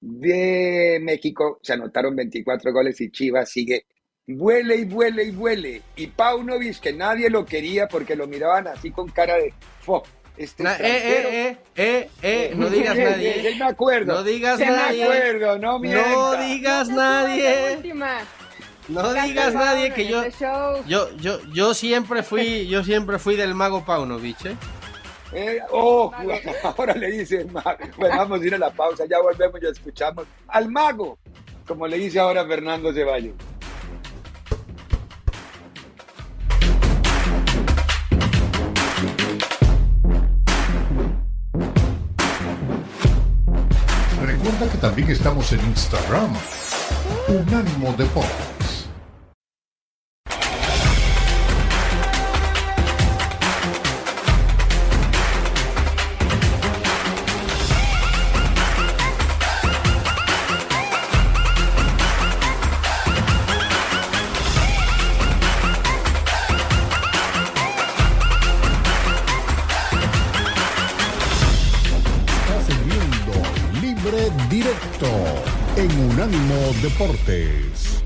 de 0.02 0.98
México 1.00 1.60
se 1.62 1.72
anotaron 1.72 2.14
24 2.14 2.72
goles 2.72 3.00
y 3.00 3.10
Chivas 3.10 3.48
sigue 3.48 3.86
vuele 4.26 4.76
y 4.76 4.84
vuele 4.84 5.24
y 5.24 5.30
vuele. 5.30 5.82
Y 5.96 6.08
Paunovic, 6.08 6.80
que 6.80 6.92
nadie 6.92 7.30
lo 7.30 7.44
quería 7.44 7.88
porque 7.88 8.16
lo 8.16 8.26
miraban 8.26 8.68
así 8.68 8.90
con 8.90 9.08
cara 9.08 9.36
de 9.36 9.54
fo. 9.80 10.02
Este 10.36 10.62
eh, 10.64 10.78
eh, 10.80 11.58
eh, 11.76 12.10
eh, 12.22 12.52
no 12.56 12.70
digas 12.70 12.96
nadie. 12.98 13.54
me 13.58 13.64
acuerdo. 13.64 14.14
No 14.14 14.22
digas 14.24 14.58
nadie. 14.58 14.98
Me 14.98 15.04
acuerdo, 15.04 15.58
no, 15.58 15.78
no 15.78 16.36
digas 16.36 16.88
nadie. 16.88 17.78
No 18.88 19.12
digas 19.12 19.54
nadie 19.54 19.92
que 19.92 20.08
yo, 20.08 20.24
yo, 20.86 21.16
yo, 21.16 21.38
yo 21.52 21.74
siempre 21.74 22.22
fui, 22.22 22.66
yo 22.68 22.82
siempre 22.82 23.18
fui 23.18 23.36
del 23.36 23.54
mago 23.54 23.84
Paunovic, 23.84 24.46
¿eh? 24.46 24.56
Eh, 25.34 25.60
oh, 25.70 26.12
ahora 26.76 26.94
le 26.94 27.10
dice 27.10 27.44
mago. 27.46 27.78
Bueno, 27.96 28.16
vamos 28.18 28.40
a 28.40 28.46
ir 28.46 28.54
a 28.54 28.58
la 28.58 28.70
pausa, 28.70 29.04
ya 29.08 29.20
volvemos 29.20 29.62
y 29.62 29.66
escuchamos 29.66 30.26
al 30.48 30.70
mago, 30.70 31.18
como 31.66 31.86
le 31.86 31.96
dice 31.96 32.20
ahora 32.20 32.46
Fernando 32.46 32.92
Ceballos. 32.92 33.34
que 44.70 44.78
también 44.78 45.10
estamos 45.10 45.52
en 45.52 45.60
Instagram. 45.60 46.32
Unánimo 47.28 47.92
Deportes. 47.96 48.51
Deportes. 76.82 78.02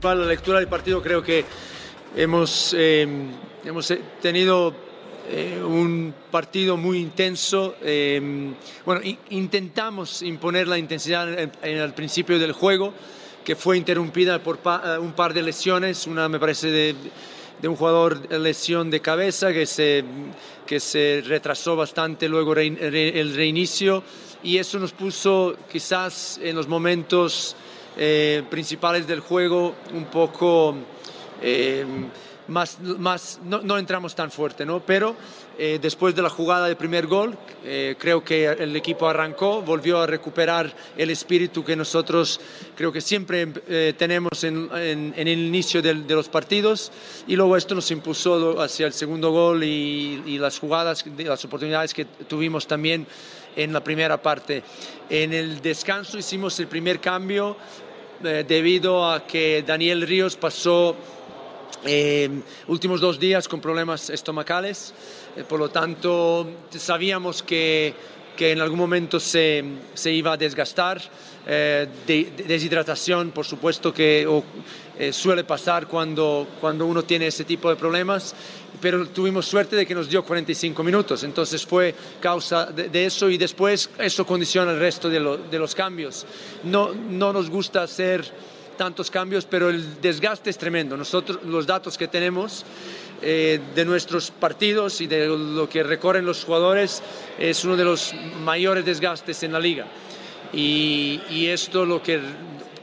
Para 0.00 0.20
la 0.20 0.26
lectura 0.26 0.58
del 0.60 0.68
partido 0.68 1.02
creo 1.02 1.22
que 1.22 1.44
hemos, 2.16 2.74
em, 2.74 3.30
hemos 3.64 3.92
tenido 4.22 4.74
eh, 5.28 5.60
un 5.62 6.14
partido 6.30 6.76
muy 6.76 6.98
intenso. 6.98 7.76
Em, 7.82 8.54
bueno, 8.86 9.02
intentamos 9.30 10.22
imponer 10.22 10.68
la 10.68 10.78
intensidad 10.78 11.38
en, 11.38 11.52
el 11.62 11.92
principio 11.92 12.38
del 12.38 12.52
juego, 12.52 12.94
que 13.44 13.54
fue 13.54 13.76
interrumpida 13.76 14.42
por 14.42 14.58
eh, 14.64 14.98
un 14.98 15.12
par 15.12 15.34
de 15.34 15.42
lesiones, 15.42 16.06
una 16.06 16.28
me 16.28 16.38
parece 16.38 16.68
de, 16.68 16.94
de 17.60 17.68
un 17.68 17.76
jugador 17.76 18.32
lesión 18.32 18.90
de 18.90 19.00
cabeza 19.00 19.52
que 19.52 19.66
se, 19.66 20.02
que 20.66 20.80
se 20.80 21.22
retrasó 21.26 21.76
bastante 21.76 22.28
luego 22.28 22.54
el 22.54 23.34
reinicio 23.34 24.02
y 24.42 24.58
eso 24.58 24.78
nos 24.78 24.92
puso 24.92 25.56
quizás 25.70 26.38
en 26.42 26.56
los 26.56 26.68
momentos 26.68 27.56
eh, 27.96 28.44
principales 28.48 29.06
del 29.08 29.20
juego 29.20 29.74
un 29.92 30.04
poco 30.04 30.76
eh, 31.42 31.84
más, 32.46 32.78
más 32.80 33.40
no, 33.42 33.60
no, 33.60 33.76
entramos 33.76 34.14
tan 34.14 34.30
fuerte, 34.30 34.64
¿no? 34.64 34.80
Pero 34.80 35.16
eh, 35.58 35.80
después 35.82 36.14
de 36.14 36.22
la 36.22 36.30
jugada 36.30 36.66
del 36.66 36.76
primer 36.76 37.08
gol, 37.08 37.36
creo 37.98 38.24
que 38.24 38.46
el 38.46 38.74
equipo 38.76 39.08
arrancó, 39.08 39.60
volvió 39.60 40.00
a 40.00 40.06
recuperar 40.06 40.72
el 40.96 41.10
espíritu 41.10 41.62
que 41.64 41.76
nosotros 41.76 42.40
creo 42.74 42.90
que 42.90 43.02
siempre 43.02 43.46
tenemos 43.98 44.44
en, 44.44 44.70
en, 44.72 45.12
el 45.16 45.38
inicio 45.38 45.82
de, 45.82 45.92
de, 45.92 46.14
los 46.14 46.28
partidos 46.30 46.90
y 47.26 47.36
luego 47.36 47.56
esto 47.56 47.74
nos 47.74 47.90
impulsó 47.90 48.58
hacia 48.62 48.86
el 48.86 48.94
segundo 48.94 49.32
gol 49.32 49.64
y, 49.64 50.22
y 50.24 50.38
las 50.38 50.58
jugadas, 50.58 51.04
las 51.18 51.44
oportunidades 51.44 51.92
que 51.92 52.06
tuvimos 52.06 52.66
también 52.66 53.06
en 53.56 53.72
la 53.72 53.82
primera 53.82 54.20
parte. 54.20 54.62
En 55.08 55.32
el 55.32 55.60
descanso 55.60 56.18
hicimos 56.18 56.58
el 56.60 56.66
primer 56.66 57.00
cambio 57.00 57.56
eh, 58.24 58.44
debido 58.46 59.10
a 59.10 59.26
que 59.26 59.62
Daniel 59.66 60.02
Ríos 60.02 60.36
pasó 60.36 60.96
eh, 61.84 62.28
últimos 62.66 63.00
dos 63.00 63.18
días 63.18 63.46
con 63.46 63.60
problemas 63.60 64.10
estomacales, 64.10 64.92
eh, 65.36 65.44
por 65.44 65.60
lo 65.60 65.68
tanto 65.68 66.48
sabíamos 66.70 67.42
que, 67.42 67.94
que 68.38 68.52
en 68.52 68.60
algún 68.60 68.78
momento 68.78 69.18
se, 69.18 69.64
se 69.94 70.12
iba 70.12 70.32
a 70.32 70.36
desgastar, 70.36 71.02
de, 71.44 72.32
deshidratación 72.46 73.30
por 73.30 73.46
supuesto 73.46 73.92
que 73.92 74.28
suele 75.10 75.44
pasar 75.44 75.86
cuando, 75.86 76.46
cuando 76.60 76.84
uno 76.84 77.02
tiene 77.04 77.28
ese 77.28 77.44
tipo 77.44 77.70
de 77.70 77.76
problemas 77.76 78.34
pero 78.80 79.06
tuvimos 79.08 79.46
suerte 79.46 79.76
de 79.76 79.86
que 79.86 79.94
nos 79.94 80.08
dio 80.08 80.24
45 80.24 80.82
minutos, 80.82 81.24
entonces 81.24 81.64
fue 81.66 81.94
causa 82.20 82.66
de, 82.66 83.04
eso 83.04 83.28
y 83.28 83.36
después 83.36 83.90
eso 83.98 84.24
condiciona 84.24 84.72
el 84.72 84.78
resto 84.78 85.08
de, 85.08 85.58
los 85.58 85.74
cambios. 85.74 86.26
No, 86.64 86.92
no 86.92 87.32
nos 87.32 87.50
gusta 87.50 87.82
hacer 87.82 88.24
tantos 88.76 89.10
cambios, 89.10 89.44
pero 89.44 89.68
el 89.68 90.00
desgaste 90.00 90.50
es 90.50 90.58
tremendo. 90.58 90.96
Nosotros, 90.96 91.40
los 91.44 91.66
datos 91.66 91.98
que 91.98 92.06
tenemos 92.06 92.64
eh, 93.20 93.60
de 93.74 93.84
nuestros 93.84 94.30
partidos 94.30 95.00
y 95.00 95.06
de 95.06 95.26
lo 95.26 95.68
que 95.68 95.82
recorren 95.82 96.24
los 96.24 96.44
jugadores 96.44 97.02
es 97.38 97.64
uno 97.64 97.76
de 97.76 97.84
los 97.84 98.14
mayores 98.44 98.84
desgastes 98.84 99.42
en 99.42 99.52
la 99.52 99.60
liga. 99.60 99.86
Y, 100.52 101.46
esto 101.46 101.84
lo 101.84 102.02
que 102.02 102.20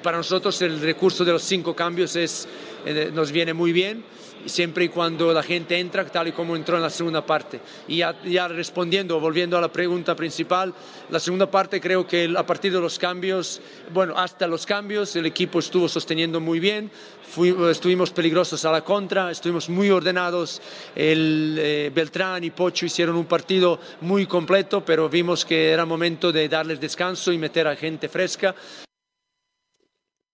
para 0.03 0.17
nosotros 0.17 0.61
el 0.61 0.79
recurso 0.81 1.23
de 1.25 1.31
los 1.31 1.43
cinco 1.43 1.75
cambios 1.75 2.15
es, 2.15 2.47
eh, 2.85 3.11
nos 3.13 3.31
viene 3.31 3.53
muy 3.53 3.71
bien 3.71 4.03
siempre 4.45 4.85
y 4.85 4.89
cuando 4.89 5.33
la 5.33 5.43
gente 5.43 5.77
entra 5.77 6.05
tal 6.05 6.27
y 6.27 6.31
como 6.31 6.55
entró 6.55 6.75
en 6.75 6.83
la 6.83 6.89
segunda 6.89 7.25
parte. 7.25 7.59
Y 7.87 7.97
ya, 7.97 8.47
respondiendo, 8.47 9.19
volviendo 9.19 9.57
a 9.57 9.61
la 9.61 9.71
pregunta 9.71 10.15
principal, 10.15 10.73
la 11.09 11.19
segunda 11.19 11.49
parte 11.49 11.81
creo 11.81 12.07
que 12.07 12.33
a 12.35 12.45
partir 12.45 12.71
de 12.71 12.79
los 12.79 12.99
cambios, 12.99 13.61
bueno, 13.93 14.17
hasta 14.17 14.47
los 14.47 14.65
cambios 14.65 15.15
el 15.15 15.25
equipo 15.25 15.59
estuvo 15.59 15.87
sosteniendo 15.87 16.39
muy 16.39 16.59
bien, 16.59 16.91
estuvimos 17.69 18.11
peligrosos 18.11 18.63
a 18.65 18.71
la 18.71 18.83
contra, 18.83 19.31
estuvimos 19.31 19.69
muy 19.69 19.89
ordenados, 19.89 20.61
el 20.95 21.57
eh, 21.59 21.91
Beltrán 21.93 22.43
y 22.43 22.51
Pocho 22.51 22.85
hicieron 22.85 23.15
un 23.15 23.25
partido 23.25 23.79
muy 24.01 24.25
completo, 24.25 24.83
pero 24.83 25.09
vimos 25.09 25.45
que 25.45 25.71
era 25.71 25.85
momento 25.85 26.31
de 26.31 26.47
darles 26.47 26.79
descanso 26.79 27.31
y 27.31 27.37
meter 27.37 27.67
a 27.67 27.75
gente 27.75 28.09
fresca. 28.09 28.55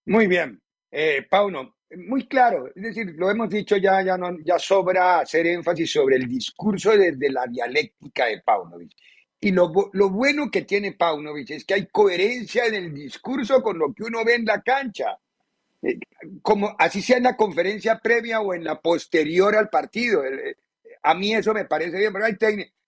Muy 0.05 0.27
bien. 0.27 0.61
Eh, 0.91 1.25
Pauno, 1.29 1.75
muy 1.97 2.27
claro, 2.27 2.67
es 2.67 2.81
decir, 2.81 3.13
lo 3.17 3.29
hemos 3.29 3.49
dicho 3.49 3.77
ya, 3.77 4.01
ya, 4.01 4.17
no, 4.17 4.37
ya 4.43 4.57
sobra 4.57 5.19
hacer 5.19 5.47
énfasis 5.47 5.91
sobre 5.91 6.15
el 6.15 6.27
discurso 6.27 6.91
desde 6.97 7.29
la 7.29 7.45
dialéctica 7.47 8.25
de 8.25 8.41
Paunovic. 8.41 8.91
Y 9.39 9.51
lo, 9.51 9.71
lo, 9.93 10.09
bueno 10.09 10.49
que 10.51 10.61
tiene 10.61 10.93
Paunovic 10.93 11.49
es 11.51 11.65
que 11.65 11.73
hay 11.73 11.87
coherencia 11.87 12.65
en 12.65 12.75
el 12.75 12.93
discurso 12.93 13.61
con 13.61 13.77
lo 13.77 13.93
que 13.93 14.03
uno 14.03 14.23
ve 14.23 14.35
en 14.35 14.45
la 14.45 14.61
cancha. 14.61 15.17
Eh, 15.81 15.97
como 16.43 16.75
así 16.77 17.01
sea 17.01 17.17
en 17.17 17.23
la 17.23 17.35
conferencia 17.35 17.97
previa 17.97 18.39
o 18.41 18.53
en 18.53 18.63
la 18.63 18.79
posterior 18.79 19.55
al 19.55 19.69
partido. 19.69 20.23
Eh, 20.23 20.57
a 21.01 21.15
mí 21.15 21.33
eso 21.33 21.53
me 21.53 21.65
parece 21.65 21.97
bien, 21.97 22.13
pero 22.13 22.25
hay 22.25 22.37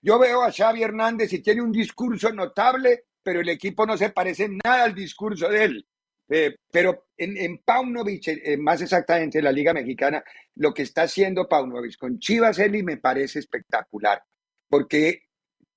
Yo 0.01 0.19
veo 0.19 0.43
a 0.43 0.51
Xavi 0.51 0.83
Hernández 0.83 1.33
y 1.33 1.39
tiene 1.39 1.61
un 1.61 1.71
discurso 1.71 2.31
notable, 2.31 3.05
pero 3.23 3.41
el 3.41 3.49
equipo 3.49 3.85
no 3.85 3.97
se 3.97 4.11
parece 4.11 4.47
nada 4.63 4.83
al 4.83 4.93
discurso 4.93 5.49
de 5.49 5.63
él. 5.63 5.87
Eh, 6.29 6.55
pero 6.71 7.07
en, 7.17 7.37
en 7.37 7.57
Paunovic, 7.59 8.27
eh, 8.27 8.57
más 8.57 8.81
exactamente 8.81 9.39
en 9.39 9.43
la 9.43 9.51
Liga 9.51 9.73
Mexicana, 9.73 10.23
lo 10.55 10.73
que 10.73 10.83
está 10.83 11.03
haciendo 11.03 11.47
Paunovic 11.47 11.97
con 11.97 12.19
Chivas 12.19 12.59
Eli 12.59 12.83
me 12.83 12.97
parece 12.97 13.39
espectacular, 13.39 14.23
porque 14.69 15.23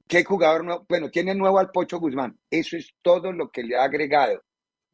¿qué 0.07 0.25
jugador 0.25 0.65
nuevo? 0.65 0.87
Bueno, 0.89 1.11
tiene 1.11 1.35
nuevo 1.35 1.59
al 1.59 1.71
Pocho 1.71 1.99
Guzmán, 1.99 2.39
eso 2.51 2.77
es 2.77 2.95
todo 3.03 3.33
lo 3.33 3.51
que 3.51 3.65
le 3.65 3.77
ha 3.77 3.85
agregado. 3.85 4.43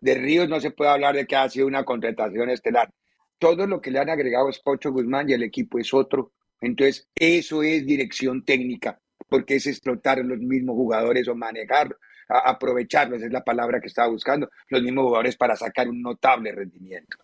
De 0.01 0.15
Ríos 0.15 0.49
no 0.49 0.61
se 0.61 0.73
puede 0.73 0.91
hablar 0.91 1.15
de 1.15 1.27
que 1.27 1.37
ha 1.37 1.49
sido 1.49 1.67
una 1.67 1.85
contratación 1.85 2.51
estelar. 2.51 2.91
Todo 3.39 3.67
lo 3.67 3.81
que 3.81 3.91
le 3.91 4.01
han 4.01 4.11
agregado 4.11 4.49
es 4.49 4.59
Pocho 4.59 4.91
Guzmán 4.91 5.29
y 5.29 5.35
el 5.35 5.43
equipo 5.45 5.79
es 5.79 5.95
otro. 5.95 6.33
Entonces, 6.61 7.09
eso 7.15 7.63
es 7.63 7.87
dirección 7.87 8.45
técnica, 8.45 9.01
porque 9.29 9.57
es 9.57 9.67
explotar 9.67 10.19
los 10.25 10.39
mismos 10.39 10.75
jugadores 10.75 11.29
o 11.29 11.35
manejar 11.35 11.97
aprovecharlos, 12.39 13.23
es 13.23 13.33
la 13.33 13.43
palabra 13.43 13.81
que 13.81 13.89
estaba 13.89 14.09
buscando, 14.09 14.49
los 14.69 14.83
mismos 14.83 15.05
jugadores 15.05 15.37
para 15.37 15.57
sacar 15.57 15.89
un 15.89 16.03
notable 16.03 16.53
rendimiento. 16.53 17.19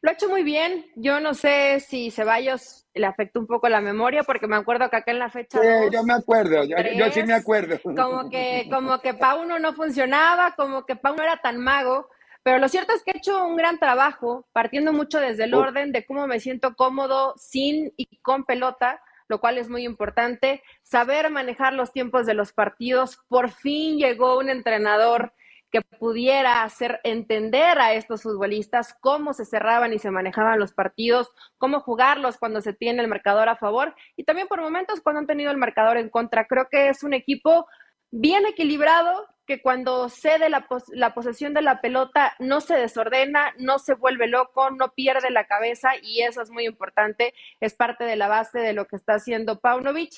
Lo 0.00 0.10
ha 0.10 0.14
hecho 0.14 0.28
muy 0.28 0.42
bien. 0.42 0.86
Yo 0.96 1.20
no 1.20 1.34
sé 1.34 1.80
si 1.80 2.10
Ceballos 2.10 2.86
le 2.94 3.06
afectó 3.06 3.40
un 3.40 3.46
poco 3.46 3.68
la 3.68 3.80
memoria, 3.80 4.22
porque 4.24 4.46
me 4.46 4.56
acuerdo 4.56 4.90
que 4.90 4.96
acá 4.96 5.12
en 5.12 5.18
la 5.18 5.30
fecha. 5.30 5.60
Sí, 5.60 5.68
yo 5.92 6.02
me 6.02 6.14
acuerdo, 6.14 6.64
yo, 6.64 6.76
sí 7.12 7.22
me 7.22 7.34
acuerdo. 7.34 7.78
Como 7.82 8.28
que, 8.28 8.66
como 8.70 9.00
que 9.00 9.14
Pauno 9.14 9.58
no 9.58 9.72
funcionaba, 9.74 10.54
como 10.56 10.84
que 10.84 10.96
Pauno 10.96 11.22
era 11.22 11.40
tan 11.40 11.58
mago. 11.58 12.08
Pero 12.42 12.58
lo 12.58 12.68
cierto 12.68 12.92
es 12.92 13.04
que 13.04 13.12
he 13.12 13.18
hecho 13.18 13.44
un 13.46 13.56
gran 13.56 13.78
trabajo, 13.78 14.48
partiendo 14.52 14.92
mucho 14.92 15.20
desde 15.20 15.44
el 15.44 15.54
orden 15.54 15.92
de 15.92 16.04
cómo 16.04 16.26
me 16.26 16.40
siento 16.40 16.74
cómodo 16.74 17.34
sin 17.36 17.92
y 17.96 18.16
con 18.16 18.44
pelota 18.44 19.00
lo 19.32 19.40
cual 19.40 19.56
es 19.56 19.70
muy 19.70 19.84
importante. 19.84 20.62
Saber 20.82 21.30
manejar 21.30 21.72
los 21.72 21.90
tiempos 21.90 22.26
de 22.26 22.34
los 22.34 22.52
partidos. 22.52 23.18
Por 23.28 23.50
fin 23.50 23.96
llegó 23.96 24.38
un 24.38 24.50
entrenador 24.50 25.32
que 25.70 25.80
pudiera 25.80 26.62
hacer 26.64 27.00
entender 27.02 27.78
a 27.78 27.94
estos 27.94 28.24
futbolistas 28.24 28.94
cómo 29.00 29.32
se 29.32 29.46
cerraban 29.46 29.94
y 29.94 29.98
se 29.98 30.10
manejaban 30.10 30.60
los 30.60 30.74
partidos, 30.74 31.30
cómo 31.56 31.80
jugarlos 31.80 32.36
cuando 32.36 32.60
se 32.60 32.74
tiene 32.74 33.00
el 33.00 33.08
marcador 33.08 33.48
a 33.48 33.56
favor 33.56 33.94
y 34.16 34.24
también 34.24 34.48
por 34.48 34.60
momentos 34.60 35.00
cuando 35.00 35.20
han 35.20 35.26
tenido 35.26 35.50
el 35.50 35.56
marcador 35.56 35.96
en 35.96 36.10
contra. 36.10 36.46
Creo 36.46 36.68
que 36.70 36.90
es 36.90 37.02
un 37.02 37.14
equipo 37.14 37.66
bien 38.10 38.44
equilibrado, 38.44 39.26
que 39.46 39.60
cuando 39.60 40.08
cede 40.08 40.48
la, 40.48 40.66
la, 40.92 41.14
posesión 41.14 41.54
de 41.54 41.62
la 41.62 41.80
pelota 41.80 42.34
no 42.38 42.60
se 42.60 42.74
desordena, 42.74 43.52
no 43.58 43.78
se 43.78 43.94
vuelve 43.94 44.26
loco, 44.26 44.70
no 44.70 44.92
pierde 44.92 45.30
la 45.30 45.46
cabeza 45.46 45.90
y 46.00 46.22
eso 46.22 46.42
es 46.42 46.50
muy 46.50 46.66
importante, 46.66 47.34
es 47.60 47.74
parte 47.74 48.04
de 48.04 48.16
la 48.16 48.28
base 48.28 48.60
de 48.60 48.72
lo 48.72 48.86
que 48.86 48.96
está 48.96 49.14
haciendo 49.14 49.60
Paunovic. 49.60 50.12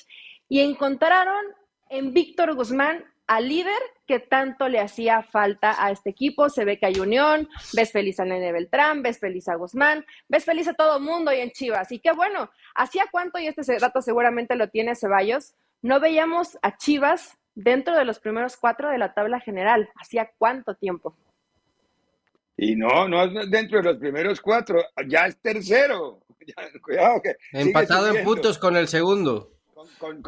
Y 0.47 0.61
encontraron 0.61 1.43
en 1.89 2.13
Víctor 2.13 2.55
Guzmán 2.55 3.03
al 3.27 3.49
líder 3.49 3.81
que 4.05 4.19
tanto 4.19 4.69
le 4.69 4.79
hacía 4.79 5.23
falta 5.23 5.83
a 5.83 5.91
este 5.91 6.11
equipo. 6.11 6.49
Se 6.49 6.65
ve 6.65 6.77
que 6.77 6.85
hay 6.85 6.99
unión, 6.99 7.49
ves 7.73 7.91
feliz 7.91 8.19
a 8.19 8.25
Nene 8.25 8.51
Beltrán, 8.51 9.01
ves 9.01 9.19
feliz 9.19 9.47
a 9.47 9.55
Guzmán, 9.55 10.05
ves 10.27 10.45
feliz 10.45 10.67
a 10.67 10.73
todo 10.73 10.99
mundo 10.99 11.33
y 11.33 11.39
en 11.39 11.51
Chivas. 11.51 11.91
Y 11.91 11.99
qué 11.99 12.11
bueno, 12.11 12.51
¿hacía 12.75 13.05
cuánto? 13.11 13.39
Y 13.39 13.47
este 13.47 13.77
dato 13.79 14.01
seguramente 14.01 14.55
lo 14.55 14.69
tiene 14.69 14.95
Ceballos. 14.95 15.55
No 15.81 15.99
veíamos 15.99 16.57
a 16.61 16.77
Chivas 16.77 17.37
dentro 17.55 17.97
de 17.97 18.05
los 18.05 18.19
primeros 18.19 18.57
cuatro 18.57 18.89
de 18.89 18.97
la 18.97 19.13
tabla 19.13 19.39
general. 19.39 19.89
¿Hacía 19.95 20.29
cuánto 20.37 20.75
tiempo? 20.75 21.15
Y 22.57 22.75
no, 22.75 23.07
no 23.07 23.27
dentro 23.47 23.79
de 23.79 23.83
los 23.83 23.97
primeros 23.97 24.39
cuatro, 24.39 24.81
ya 25.07 25.25
es 25.27 25.37
tercero. 25.37 26.21
cuidado 26.81 27.21
que 27.21 27.35
Empatado 27.51 28.15
en 28.15 28.23
puntos 28.23 28.57
con 28.57 28.75
el 28.75 28.87
segundo. 28.87 29.51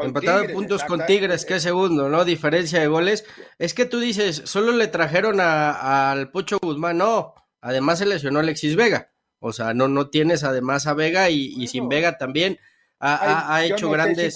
Empatado 0.02 0.44
en 0.44 0.54
puntos 0.54 0.84
con 0.84 1.06
Tigres, 1.06 1.46
que 1.46 1.56
es 1.56 1.64
segundo, 1.64 2.10
¿no? 2.10 2.26
Diferencia 2.26 2.80
de 2.80 2.88
goles. 2.88 3.26
Es 3.60 3.74
que 3.74 3.86
tú 3.86 4.00
dices, 4.00 4.42
solo 4.46 4.72
le 4.72 4.88
trajeron 4.88 5.40
al 5.40 6.32
Pocho 6.32 6.58
Guzmán, 6.62 6.98
no. 6.98 7.34
Además 7.62 8.00
se 8.00 8.06
lesionó 8.06 8.40
Alexis 8.40 8.76
Vega. 8.76 9.12
O 9.40 9.54
sea, 9.54 9.74
no, 9.74 9.88
no 9.88 10.10
tienes 10.10 10.44
además 10.44 10.88
a 10.88 10.94
Vega 10.94 11.30
y, 11.30 11.68
sin 11.68 11.88
Vega 11.90 12.18
también 12.18 12.60
ha, 13.00 13.64
hecho 13.64 13.90
grandes. 13.90 14.36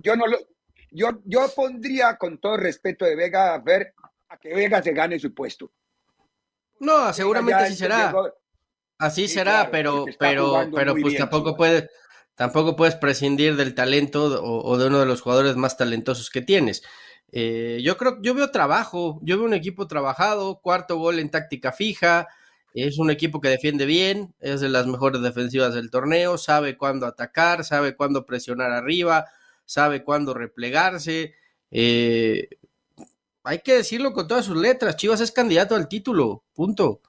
Yo 0.00 0.16
no 0.16 0.26
lo, 0.26 0.38
yo, 0.90 1.20
yo 1.24 1.48
pondría 1.54 2.16
con 2.16 2.38
todo 2.38 2.56
respeto 2.56 3.04
de 3.04 3.16
Vega 3.16 3.54
a 3.54 3.58
ver 3.58 3.94
a 4.28 4.38
que 4.38 4.54
Vega 4.54 4.82
se 4.82 4.92
gane 4.92 5.18
su 5.18 5.34
puesto. 5.34 5.72
No, 6.80 7.12
seguramente 7.12 7.62
así 7.62 7.76
será. 7.76 8.14
Así 8.98 9.28
será, 9.28 9.70
pero, 9.70 10.06
pero, 10.18 10.68
pero 10.74 10.96
pues 10.96 11.16
tampoco 11.16 11.56
puedes, 11.56 11.88
tampoco 12.34 12.74
puedes 12.74 12.96
prescindir 12.96 13.54
del 13.54 13.74
talento 13.74 14.42
o, 14.42 14.76
de 14.76 14.86
uno 14.88 14.98
de 14.98 15.06
los 15.06 15.20
jugadores 15.20 15.54
más 15.54 15.76
talentosos 15.76 16.30
que 16.30 16.42
tienes. 16.42 16.82
Eh, 17.30 17.80
yo 17.82 17.96
creo, 17.96 18.18
yo 18.22 18.34
veo 18.34 18.50
trabajo, 18.50 19.20
yo 19.22 19.36
veo 19.36 19.46
un 19.46 19.54
equipo 19.54 19.86
trabajado, 19.86 20.60
cuarto 20.60 20.96
gol 20.96 21.20
en 21.20 21.30
táctica 21.30 21.70
fija, 21.70 22.26
es 22.74 22.98
un 22.98 23.10
equipo 23.10 23.40
que 23.40 23.48
defiende 23.48 23.86
bien, 23.86 24.34
es 24.40 24.60
de 24.60 24.68
las 24.68 24.86
mejores 24.86 25.22
defensivas 25.22 25.74
del 25.74 25.90
torneo, 25.90 26.38
sabe 26.38 26.76
cuándo 26.76 27.06
atacar, 27.06 27.64
sabe 27.64 27.94
cuándo 27.94 28.26
presionar 28.26 28.72
arriba, 28.72 29.26
sabe 29.68 30.02
cuándo 30.02 30.32
replegarse. 30.32 31.34
Eh, 31.70 32.48
hay 33.44 33.58
que 33.60 33.74
decirlo 33.74 34.14
con 34.14 34.26
todas 34.26 34.46
sus 34.46 34.56
letras. 34.56 34.96
Chivas 34.96 35.20
es 35.20 35.30
candidato 35.30 35.74
al 35.74 35.88
título, 35.88 36.42
punto. 36.54 37.02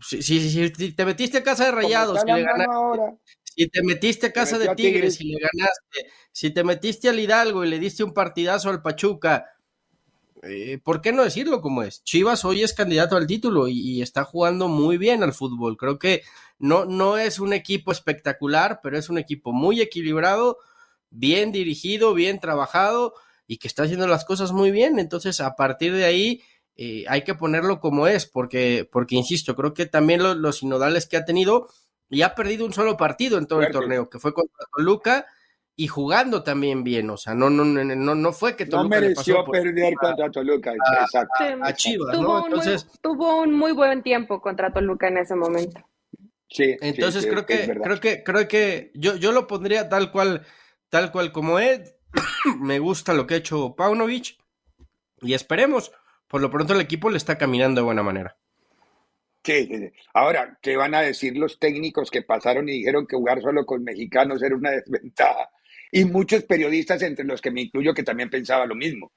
Si, 0.00 0.70
te 0.96 1.04
metiste 1.04 1.38
a 1.38 1.42
casa 1.42 1.66
de 1.66 1.72
Rayados, 1.72 2.22
si, 2.22 2.26
le 2.26 2.42
ganaste, 2.42 3.18
si 3.44 3.68
te 3.68 3.82
metiste 3.82 4.26
a 4.28 4.32
casa 4.32 4.58
de 4.58 4.74
Tigres 4.74 5.20
y 5.20 5.32
le 5.32 5.40
ganaste, 5.40 6.10
si 6.32 6.50
te 6.50 6.64
metiste 6.64 7.10
al 7.10 7.20
Hidalgo 7.20 7.62
y 7.64 7.68
le 7.68 7.78
diste 7.78 8.02
un 8.02 8.14
partidazo 8.14 8.70
al 8.70 8.80
Pachuca, 8.80 9.50
eh, 10.42 10.78
¿por 10.82 11.02
qué 11.02 11.12
no 11.12 11.22
decirlo 11.22 11.60
como 11.60 11.82
es? 11.82 12.02
Chivas 12.02 12.46
hoy 12.46 12.62
es 12.62 12.72
candidato 12.72 13.16
al 13.16 13.26
título 13.26 13.68
y, 13.68 13.78
y, 13.78 14.02
está 14.02 14.24
jugando 14.24 14.68
muy 14.68 14.96
bien 14.96 15.22
al 15.22 15.34
fútbol. 15.34 15.76
Creo 15.76 15.98
que 15.98 16.22
no, 16.58 16.86
no 16.86 17.18
es 17.18 17.38
un 17.38 17.52
equipo 17.52 17.92
espectacular, 17.92 18.80
pero 18.82 18.96
es 18.98 19.10
un 19.10 19.18
equipo 19.18 19.52
muy 19.52 19.82
equilibrado, 19.82 20.56
bien 21.12 21.52
dirigido, 21.52 22.14
bien 22.14 22.40
trabajado 22.40 23.14
y 23.46 23.58
que 23.58 23.68
está 23.68 23.84
haciendo 23.84 24.06
las 24.06 24.24
cosas 24.24 24.52
muy 24.52 24.70
bien. 24.70 24.98
Entonces, 24.98 25.40
a 25.40 25.54
partir 25.54 25.92
de 25.92 26.04
ahí, 26.04 26.42
eh, 26.76 27.04
hay 27.08 27.22
que 27.22 27.34
ponerlo 27.34 27.80
como 27.80 28.06
es, 28.06 28.26
porque, 28.26 28.88
porque 28.90 29.14
insisto, 29.14 29.54
creo 29.54 29.74
que 29.74 29.86
también 29.86 30.22
los 30.22 30.58
sinodales 30.58 31.06
que 31.06 31.16
ha 31.16 31.24
tenido 31.24 31.68
y 32.08 32.22
ha 32.22 32.34
perdido 32.34 32.64
un 32.64 32.72
solo 32.72 32.96
partido 32.96 33.38
en 33.38 33.46
todo 33.46 33.62
el 33.62 33.72
torneo, 33.72 34.08
que 34.08 34.18
fue 34.18 34.34
contra 34.34 34.66
Toluca 34.74 35.26
y 35.74 35.86
jugando 35.86 36.42
también 36.42 36.84
bien, 36.84 37.08
o 37.08 37.16
sea, 37.16 37.34
no, 37.34 37.48
no, 37.48 37.64
no, 37.64 38.14
no 38.14 38.32
fue 38.32 38.54
que 38.54 38.66
Toluca 38.66 38.96
no 38.96 39.00
mereció 39.00 39.44
perder 39.46 39.94
contra 39.94 40.30
Toluca, 40.30 40.72
a, 40.72 41.72
Chivas, 41.72 42.14
tuvo 42.14 42.44
Entonces, 42.44 42.82
un 42.82 42.88
muy, 42.88 42.98
tuvo 43.00 43.40
un 43.40 43.52
muy 43.54 43.72
buen 43.72 44.02
tiempo 44.02 44.42
contra 44.42 44.70
Toluca 44.72 45.08
en 45.08 45.18
ese 45.18 45.34
momento. 45.34 45.80
Sí, 46.48 46.76
entonces 46.82 47.26
creo 47.26 47.46
que, 47.46 47.80
creo 47.82 47.98
que, 47.98 48.22
creo 48.22 48.46
que 48.46 48.90
yo, 48.94 49.16
yo 49.16 49.32
lo 49.32 49.46
pondría 49.46 49.88
tal 49.88 50.12
cual 50.12 50.44
tal 50.92 51.10
cual 51.10 51.32
como 51.32 51.58
es. 51.58 51.96
Me 52.60 52.78
gusta 52.78 53.14
lo 53.14 53.26
que 53.26 53.34
ha 53.34 53.38
hecho 53.38 53.74
Paunovic 53.74 54.36
y 55.22 55.32
esperemos. 55.32 55.90
Por 56.28 56.42
lo 56.42 56.50
pronto 56.50 56.74
el 56.74 56.82
equipo 56.82 57.08
le 57.08 57.16
está 57.16 57.38
caminando 57.38 57.80
de 57.80 57.86
buena 57.86 58.02
manera. 58.02 58.36
Sí, 59.42 59.90
ahora, 60.14 60.58
¿qué 60.60 60.76
van 60.76 60.94
a 60.94 61.00
decir 61.00 61.36
los 61.36 61.58
técnicos 61.58 62.10
que 62.10 62.22
pasaron 62.22 62.68
y 62.68 62.72
dijeron 62.72 63.06
que 63.06 63.16
jugar 63.16 63.40
solo 63.40 63.64
con 63.64 63.82
mexicanos 63.82 64.42
era 64.42 64.54
una 64.54 64.70
desventaja? 64.70 65.48
Y 65.90 66.04
muchos 66.04 66.44
periodistas, 66.44 67.02
entre 67.02 67.24
los 67.24 67.40
que 67.40 67.50
me 67.50 67.62
incluyo, 67.62 67.94
que 67.94 68.02
también 68.02 68.30
pensaba 68.30 68.66
lo 68.66 68.74
mismo. 68.74 69.12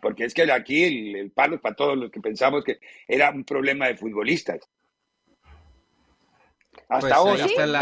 Porque 0.00 0.24
es 0.24 0.34
que 0.34 0.50
aquí 0.50 0.84
el, 0.84 1.16
el 1.16 1.30
palo 1.32 1.56
es 1.56 1.60
para 1.60 1.74
todos 1.74 1.98
los 1.98 2.10
que 2.12 2.20
pensamos 2.20 2.64
que 2.64 2.78
era 3.08 3.30
un 3.30 3.44
problema 3.44 3.88
de 3.88 3.96
futbolistas. 3.96 4.60
Hasta 6.88 7.00
pues 7.00 7.12
ahora. 7.12 7.44
Ahí, 7.44 7.50
está 7.50 7.66
la, 7.66 7.80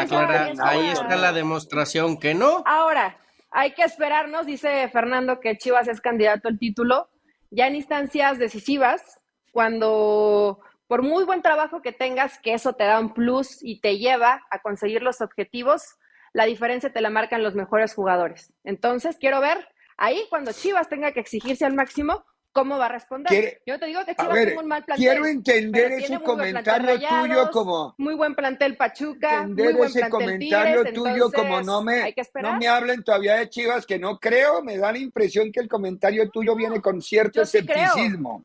ahí 0.63 0.89
está 0.89 1.17
la 1.17 1.33
demostración 1.33 2.19
que 2.19 2.35
no. 2.35 2.63
Ahora, 2.67 3.19
hay 3.51 3.73
que 3.73 3.83
esperarnos, 3.83 4.47
dice 4.47 4.89
Fernando, 4.89 5.41
que 5.41 5.57
Chivas 5.57 5.89
es 5.89 6.01
candidato 6.01 6.49
al 6.49 6.59
título, 6.59 7.09
ya 7.51 7.67
en 7.67 7.77
instancias 7.77 8.39
decisivas, 8.39 9.21
cuando 9.53 10.61
por 10.89 11.03
muy 11.03 11.25
buen 11.25 11.43
trabajo 11.43 11.81
que 11.81 11.93
tengas, 11.93 12.39
que 12.41 12.55
eso 12.55 12.73
te 12.75 12.85
da 12.85 12.99
un 12.99 13.15
plus 13.15 13.63
y 13.63 13.81
te 13.81 13.99
lleva 13.99 14.43
a 14.51 14.61
conseguir 14.61 15.03
los 15.03 15.21
objetivos, 15.21 15.97
la 16.33 16.47
diferencia 16.47 16.93
te 16.93 17.01
la 17.01 17.11
marcan 17.11 17.43
los 17.43 17.55
mejores 17.55 17.95
jugadores. 17.95 18.53
Entonces, 18.65 19.17
quiero 19.19 19.41
ver 19.41 19.69
ahí 19.97 20.27
cuando 20.31 20.53
Chivas 20.53 20.89
tenga 20.89 21.13
que 21.13 21.21
exigirse 21.21 21.65
al 21.65 21.75
máximo, 21.75 22.25
cómo 22.55 22.79
va 22.79 22.87
a 22.87 22.89
responder. 22.89 23.61
Yo 23.67 23.79
te 23.79 23.87
digo 23.87 24.01
que 24.07 24.15
Chivas 24.15 24.33
tiene 24.33 24.59
un 24.59 24.69
mal 24.69 24.85
plantel. 24.85 25.05
Quiero 25.05 25.27
entender 25.27 25.93
ese 25.93 26.21
comentario 26.21 26.99
tuyo 27.01 27.51
como. 27.51 27.95
Muy 27.99 28.15
buen 28.15 28.35
plantel 28.35 28.77
Pachuca. 28.77 29.43
Entender 29.43 29.75
muy 29.75 29.87
ese 29.89 30.09
comentario 30.09 30.85
tuyo 30.95 31.31
como 31.33 31.61
no 31.61 31.83
me, 31.83 32.15
no 32.41 32.57
me 32.57 32.69
hablen 32.69 33.03
todavía 33.03 33.35
de 33.35 33.51
Chivas, 33.51 33.85
que 33.85 33.99
no 33.99 34.19
creo, 34.19 34.63
me 34.63 34.79
da 34.79 34.93
la 34.93 34.99
impresión 34.99 35.51
que 35.53 35.61
el 35.61 35.69
comentario 35.69 36.31
tuyo 36.31 36.55
viene 36.55 36.81
con 36.81 37.03
cierto 37.03 37.43
escepticismo. 37.43 38.45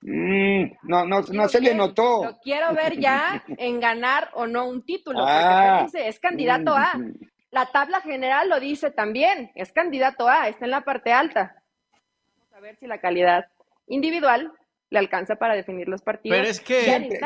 Mm, 0.00 0.62
no, 0.84 1.04
no, 1.04 1.20
no 1.22 1.48
se 1.48 1.60
le 1.60 1.74
notó. 1.74 2.24
Lo 2.24 2.38
quiero 2.38 2.72
ver 2.72 3.00
ya 3.00 3.44
en 3.58 3.80
ganar 3.80 4.30
o 4.34 4.46
no 4.46 4.68
un 4.68 4.84
título, 4.84 5.18
porque 5.18 5.32
ah. 5.34 5.82
dice, 5.84 6.06
es 6.06 6.20
candidato 6.20 6.72
A. 6.72 6.94
Mm. 6.96 7.14
La 7.50 7.66
tabla 7.66 8.00
general 8.00 8.48
lo 8.48 8.60
dice 8.60 8.92
también, 8.92 9.50
es 9.56 9.72
candidato 9.72 10.28
A, 10.28 10.48
está 10.48 10.66
en 10.66 10.70
la 10.70 10.82
parte 10.82 11.12
alta 11.12 11.56
a 12.58 12.60
ver 12.60 12.76
si 12.80 12.88
la 12.88 12.98
calidad 12.98 13.46
individual 13.86 14.52
le 14.90 14.98
alcanza 14.98 15.36
para 15.36 15.54
definir 15.54 15.86
los 15.86 16.02
partidos. 16.02 16.36
Pero 16.36 16.50
es 16.50 16.60
que 16.60 16.80
siempre, 16.80 17.20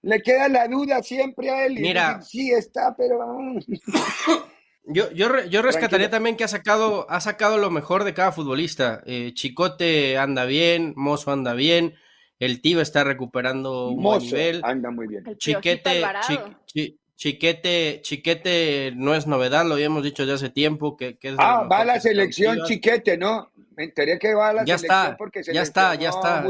le 0.00 0.22
queda 0.22 0.48
la 0.48 0.66
duda 0.66 1.02
siempre 1.02 1.50
a 1.50 1.66
él. 1.66 1.74
Mira, 1.74 2.22
sí 2.22 2.50
está, 2.50 2.96
pero 2.96 3.18
yo, 4.86 5.10
yo, 5.12 5.44
yo 5.44 5.60
rescataría 5.60 6.08
también 6.08 6.36
que 6.36 6.44
ha 6.44 6.48
sacado, 6.48 7.06
ha 7.10 7.20
sacado 7.20 7.58
lo 7.58 7.70
mejor 7.70 8.04
de 8.04 8.14
cada 8.14 8.32
futbolista. 8.32 9.02
Eh, 9.04 9.32
Chicote 9.34 10.16
anda 10.16 10.46
bien, 10.46 10.94
Mozo 10.96 11.30
anda 11.30 11.52
bien, 11.52 11.94
el 12.38 12.62
Tío 12.62 12.80
está 12.80 13.04
recuperando 13.04 13.88
un 13.88 14.02
buen 14.02 14.22
nivel. 14.22 14.62
Anda 14.64 14.90
muy 14.90 15.06
bien. 15.06 15.36
Chiquete, 15.36 16.02
Chiquete, 17.16 18.00
Chiquete 18.02 18.92
no 18.96 19.14
es 19.14 19.26
novedad, 19.26 19.66
lo 19.66 19.74
habíamos 19.74 20.02
dicho 20.02 20.24
ya 20.24 20.34
hace 20.34 20.48
tiempo. 20.48 20.96
Que, 20.96 21.18
que 21.18 21.34
ah, 21.36 21.68
va 21.70 21.80
a 21.80 21.84
la 21.84 22.00
selección 22.00 22.62
Chiquete, 22.64 23.18
¿no? 23.18 23.50
Me 23.76 23.84
enteré 23.84 24.18
que 24.18 24.34
va 24.34 24.50
a 24.50 24.52
la 24.52 24.64
ya 24.64 24.76
está, 24.76 25.16
porque 25.16 25.42
se 25.42 25.52
ya 25.52 25.62
está, 25.62 25.94
ya 25.94 26.10
está. 26.10 26.44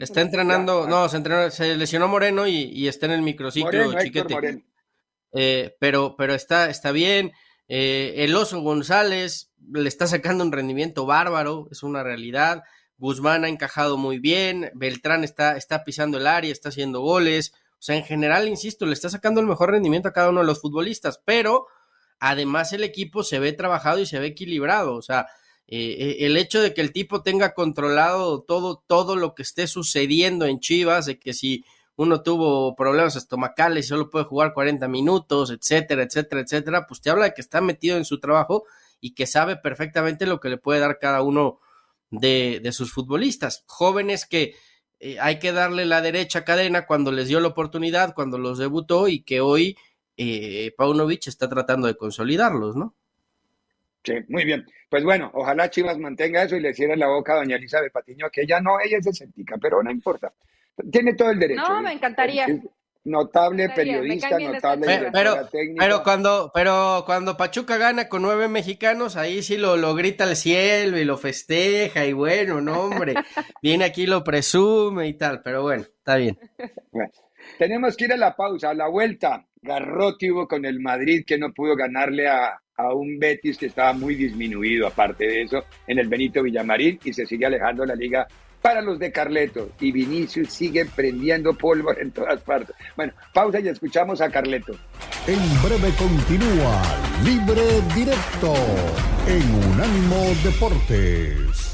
Está 0.00 0.20
entrenando, 0.20 0.86
no, 0.86 1.08
se, 1.08 1.16
entrenó, 1.16 1.50
se 1.50 1.76
lesionó 1.76 2.08
Moreno 2.08 2.46
y, 2.46 2.88
está 2.88 3.06
en 3.06 3.12
el 3.12 3.22
microciclo 3.22 3.98
Chiquete. 4.00 4.64
Eh, 5.32 5.76
pero, 5.78 6.16
pero 6.16 6.34
está, 6.34 6.70
está 6.70 6.92
bien. 6.92 7.32
Eh, 7.68 8.24
el 8.24 8.34
Oso 8.34 8.60
González 8.62 9.52
le 9.72 9.88
está 9.88 10.06
sacando 10.06 10.42
un 10.42 10.50
rendimiento 10.50 11.06
bárbaro, 11.06 11.68
es 11.70 11.82
una 11.82 12.02
realidad. 12.02 12.64
Guzmán 12.98 13.44
ha 13.44 13.48
encajado 13.48 13.96
muy 13.96 14.18
bien, 14.18 14.70
Beltrán 14.74 15.24
está, 15.24 15.56
está 15.56 15.84
pisando 15.84 16.18
el 16.18 16.26
área, 16.26 16.52
está 16.52 16.70
haciendo 16.70 17.00
goles. 17.00 17.52
O 17.72 17.82
sea, 17.82 17.96
en 17.96 18.04
general, 18.04 18.48
insisto, 18.48 18.84
le 18.86 18.92
está 18.92 19.08
sacando 19.08 19.40
el 19.40 19.46
mejor 19.46 19.70
rendimiento 19.70 20.08
a 20.08 20.12
cada 20.12 20.30
uno 20.30 20.40
de 20.40 20.46
los 20.46 20.60
futbolistas, 20.60 21.22
pero 21.24 21.66
además 22.18 22.72
el 22.72 22.84
equipo 22.84 23.22
se 23.22 23.38
ve 23.38 23.52
trabajado 23.52 24.00
y 24.00 24.06
se 24.06 24.18
ve 24.18 24.26
equilibrado. 24.26 24.94
O 24.96 25.02
sea, 25.02 25.28
eh, 25.70 26.26
el 26.26 26.36
hecho 26.36 26.60
de 26.60 26.74
que 26.74 26.80
el 26.80 26.92
tipo 26.92 27.22
tenga 27.22 27.54
controlado 27.54 28.42
todo, 28.42 28.82
todo 28.86 29.16
lo 29.16 29.34
que 29.34 29.42
esté 29.42 29.66
sucediendo 29.66 30.44
en 30.46 30.60
Chivas, 30.60 31.06
de 31.06 31.18
que 31.18 31.32
si 31.32 31.64
uno 31.96 32.22
tuvo 32.22 32.74
problemas 32.74 33.16
estomacales 33.16 33.86
y 33.86 33.88
solo 33.88 34.10
puede 34.10 34.24
jugar 34.24 34.52
40 34.52 34.88
minutos, 34.88 35.50
etcétera, 35.50 36.02
etcétera, 36.02 36.40
etcétera, 36.42 36.86
pues 36.86 37.00
te 37.00 37.10
habla 37.10 37.26
de 37.26 37.34
que 37.34 37.40
está 37.40 37.60
metido 37.60 37.96
en 37.96 38.04
su 38.04 38.18
trabajo 38.18 38.64
y 39.00 39.14
que 39.14 39.26
sabe 39.26 39.56
perfectamente 39.56 40.26
lo 40.26 40.40
que 40.40 40.48
le 40.48 40.58
puede 40.58 40.80
dar 40.80 40.98
cada 40.98 41.22
uno 41.22 41.60
de, 42.10 42.60
de 42.62 42.72
sus 42.72 42.92
futbolistas. 42.92 43.64
Jóvenes 43.66 44.26
que 44.26 44.56
eh, 45.00 45.18
hay 45.18 45.38
que 45.38 45.52
darle 45.52 45.86
la 45.86 46.02
derecha 46.02 46.44
cadena 46.44 46.86
cuando 46.86 47.10
les 47.10 47.28
dio 47.28 47.40
la 47.40 47.48
oportunidad, 47.48 48.14
cuando 48.14 48.38
los 48.38 48.58
debutó 48.58 49.08
y 49.08 49.22
que 49.22 49.40
hoy 49.40 49.76
eh, 50.16 50.72
Paunovic 50.76 51.26
está 51.26 51.48
tratando 51.48 51.86
de 51.86 51.96
consolidarlos, 51.96 52.76
¿no? 52.76 52.94
Sí, 54.04 54.14
muy 54.28 54.44
bien. 54.44 54.66
Pues 54.88 55.04
bueno, 55.04 55.30
ojalá 55.34 55.70
Chivas 55.70 55.98
mantenga 55.98 56.42
eso 56.42 56.56
y 56.56 56.60
le 56.60 56.74
cierre 56.74 56.96
la 56.96 57.08
boca 57.08 57.34
a 57.34 57.36
doña 57.36 57.56
Elizabeth 57.56 57.92
Patiño, 57.92 58.30
que 58.30 58.42
ella 58.42 58.60
no, 58.60 58.80
ella 58.80 58.98
es 58.98 59.06
escéptica, 59.06 59.56
pero 59.60 59.82
no 59.82 59.90
importa. 59.90 60.32
Tiene 60.90 61.14
todo 61.14 61.30
el 61.30 61.38
derecho. 61.38 61.62
No, 61.68 61.82
me 61.82 61.92
encantaría 61.92 62.46
notable 63.04 63.68
periodista, 63.70 64.38
notable 64.38 65.10
pero, 65.12 65.48
pero, 65.78 66.02
cuando, 66.02 66.50
pero 66.52 67.02
cuando 67.06 67.36
Pachuca 67.36 67.78
gana 67.78 68.08
con 68.08 68.22
nueve 68.22 68.48
mexicanos, 68.48 69.16
ahí 69.16 69.42
sí 69.42 69.56
lo, 69.56 69.76
lo 69.76 69.94
grita 69.94 70.24
al 70.24 70.36
cielo 70.36 70.98
y 70.98 71.04
lo 71.04 71.16
festeja 71.16 72.04
y 72.04 72.12
bueno, 72.12 72.60
no 72.60 72.82
hombre, 72.82 73.14
viene 73.62 73.84
aquí 73.84 74.06
lo 74.06 74.22
presume 74.22 75.08
y 75.08 75.14
tal, 75.14 75.42
pero 75.42 75.62
bueno, 75.62 75.82
está 75.82 76.16
bien. 76.16 76.38
tenemos 77.58 77.96
que 77.96 78.04
ir 78.04 78.12
a 78.12 78.18
la 78.18 78.36
pausa, 78.36 78.70
a 78.70 78.74
la 78.74 78.88
vuelta. 78.88 79.46
Garrote 79.62 80.32
hubo 80.32 80.48
con 80.48 80.64
el 80.64 80.80
Madrid 80.80 81.24
que 81.26 81.38
no 81.38 81.52
pudo 81.52 81.76
ganarle 81.76 82.28
a, 82.28 82.60
a 82.80 82.94
un 82.94 83.18
Betis 83.18 83.58
que 83.58 83.66
estaba 83.66 83.92
muy 83.92 84.14
disminuido, 84.14 84.86
aparte 84.86 85.26
de 85.26 85.42
eso, 85.42 85.64
en 85.86 85.98
el 85.98 86.08
Benito 86.08 86.42
Villamarín 86.42 86.98
y 87.04 87.12
se 87.12 87.26
sigue 87.26 87.46
alejando 87.46 87.84
la 87.84 87.94
liga 87.94 88.26
para 88.60 88.82
los 88.82 88.98
de 88.98 89.12
Carleto. 89.12 89.70
Y 89.80 89.92
Vinicius 89.92 90.50
sigue 90.50 90.86
prendiendo 90.86 91.54
polvo 91.54 91.96
en 91.96 92.10
todas 92.10 92.40
partes. 92.42 92.74
Bueno, 92.96 93.12
pausa 93.32 93.60
y 93.60 93.68
escuchamos 93.68 94.20
a 94.20 94.30
Carleto. 94.30 94.74
En 95.26 95.62
breve 95.62 95.94
continúa 95.96 96.82
Libre 97.24 97.62
Directo 97.94 98.54
en 99.26 99.72
Unánimo 99.72 100.24
Deportes. 100.42 101.69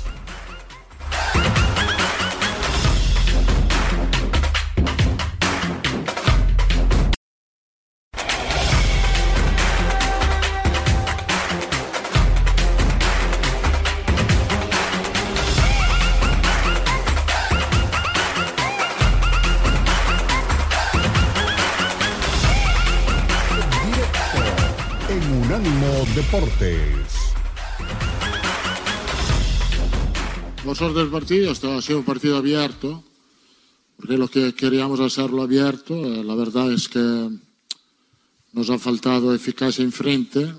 Deportes. 26.26 27.12
Vosotros 30.64 30.96
del 30.96 31.08
partido, 31.08 31.52
esto 31.52 31.72
ha 31.72 31.80
sido 31.80 32.00
un 32.00 32.04
partido 32.04 32.36
abierto, 32.36 33.04
porque 33.96 34.18
lo 34.18 34.26
que 34.26 34.52
queríamos 34.52 34.98
hacerlo 34.98 35.42
abierto, 35.42 35.94
eh, 35.94 36.24
la 36.24 36.34
verdad 36.34 36.72
es 36.72 36.88
que 36.88 37.30
nos 38.54 38.70
ha 38.70 38.78
faltado 38.78 39.32
eficacia 39.32 39.84
en 39.84 39.92
frente, 39.92 40.52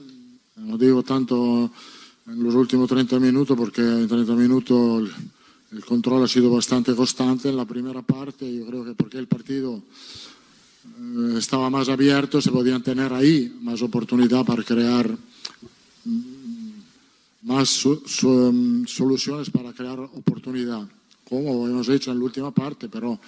no 0.56 0.77
digo 0.77 1.03
tanto 1.03 1.69
en 2.27 2.43
los 2.43 2.56
últimos 2.56 2.88
30 2.88 3.19
minutos, 3.19 3.58
porque 3.58 3.82
en 3.82 4.08
30 4.08 4.36
minutos 4.36 5.10
el, 5.73 5.84
control 5.84 6.23
ha 6.23 6.27
sido 6.30 6.49
bastante 6.49 6.95
constante 6.95 7.49
en 7.49 7.58
la 7.58 7.65
primera 7.65 8.01
parte, 8.01 8.56
yo 8.56 8.65
creo 8.67 8.86
que 8.86 8.93
porque 8.93 9.17
el 9.17 9.27
partido 9.27 9.84
eh, 10.86 11.36
estaba 11.38 11.69
más 11.69 11.89
abierto, 11.89 12.41
se 12.41 12.51
podían 12.51 12.82
tener 12.82 13.12
ahí 13.12 13.53
más 13.60 13.82
oportunidad 13.82 14.45
para 14.45 14.63
crear 14.63 15.17
más 17.43 17.85
mm, 17.85 18.85
soluciones 18.85 19.49
para 19.49 19.73
crear 19.73 19.99
oportunidad, 19.99 20.87
como 21.27 21.67
hemos 21.67 21.87
hecho 21.89 22.11
en 22.11 22.19
la 22.19 22.25
última 22.25 22.51
parte, 22.51 22.89
pero 22.89 23.19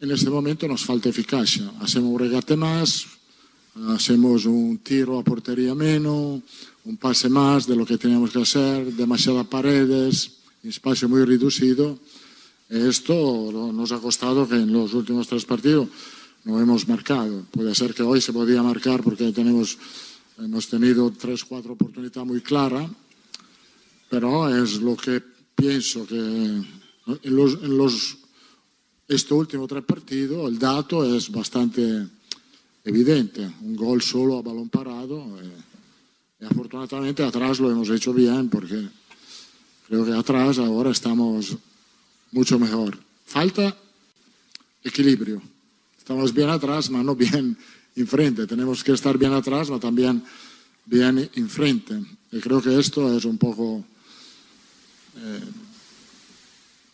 en 0.00 0.10
este 0.10 0.30
momento 0.30 0.66
nos 0.66 0.84
falta 0.84 1.08
eficacia. 1.08 1.70
Hacemos 1.80 2.10
un 2.12 2.18
regate 2.18 2.56
más, 2.56 3.06
hacemos 3.88 4.46
un 4.46 4.78
tiro 4.78 5.18
a 5.18 5.22
portería 5.22 5.74
menos, 5.74 6.40
un 6.84 6.96
pase 6.96 7.28
más 7.28 7.66
de 7.66 7.76
lo 7.76 7.84
que 7.84 7.98
teníamos 7.98 8.30
que 8.30 8.42
hacer, 8.42 8.92
demasiadas 8.94 9.46
paredes, 9.46 10.32
espacio 10.64 11.08
muy 11.08 11.24
reducido. 11.24 11.98
Esto 12.68 13.72
nos 13.72 13.92
ha 13.92 13.98
costado 13.98 14.48
que 14.48 14.56
en 14.56 14.72
los 14.72 14.94
últimos 14.94 15.28
tres 15.28 15.44
partidos 15.44 15.88
no 16.44 16.60
hemos 16.60 16.88
marcado. 16.88 17.44
Puede 17.50 17.74
ser 17.74 17.94
que 17.94 18.02
hoy 18.02 18.20
se 18.20 18.32
podía 18.32 18.62
marcar 18.62 19.02
porque 19.02 19.32
tenemos 19.32 19.76
Hemos 20.40 20.68
tenido 20.68 21.10
tres, 21.12 21.44
cuatro 21.44 21.74
oportunidades 21.74 22.26
muy 22.26 22.40
claras, 22.40 22.88
pero 24.08 24.48
es 24.48 24.80
lo 24.80 24.96
que 24.96 25.22
pienso 25.54 26.06
que 26.06 26.16
en 26.16 27.36
los, 27.36 27.54
en 27.62 27.76
los 27.76 28.16
estos 29.06 29.38
últimos 29.38 29.68
tres 29.68 29.84
partidos 29.84 30.48
el 30.48 30.58
dato 30.58 31.04
es 31.04 31.30
bastante 31.30 32.06
evidente. 32.84 33.50
Un 33.60 33.76
gol 33.76 34.00
solo 34.00 34.38
a 34.38 34.42
balón 34.42 34.70
parado. 34.70 35.38
Eh, 35.42 35.52
y 36.40 36.44
afortunadamente 36.46 37.22
atrás 37.22 37.60
lo 37.60 37.70
hemos 37.70 37.90
hecho 37.90 38.14
bien 38.14 38.48
porque 38.48 38.88
creo 39.88 40.06
que 40.06 40.12
atrás 40.12 40.58
ahora 40.58 40.90
estamos 40.90 41.54
mucho 42.32 42.58
mejor. 42.58 42.98
Falta 43.26 43.76
equilibrio. 44.82 45.42
Estamos 45.98 46.32
bien 46.32 46.48
atrás, 46.48 46.88
pero 46.88 47.02
no 47.02 47.14
bien 47.14 47.58
enfrente. 47.96 48.46
Tenemos 48.46 48.82
que 48.84 48.92
estar 48.92 49.16
bien 49.18 49.32
atrás, 49.32 49.68
pero 49.68 49.80
también 49.80 50.22
bien 50.86 51.30
enfrente. 51.34 52.00
Y 52.32 52.40
creo 52.40 52.60
que 52.62 52.78
esto 52.78 53.16
es 53.16 53.24
un 53.24 53.38
poco 53.38 53.84
eh, 55.16 55.40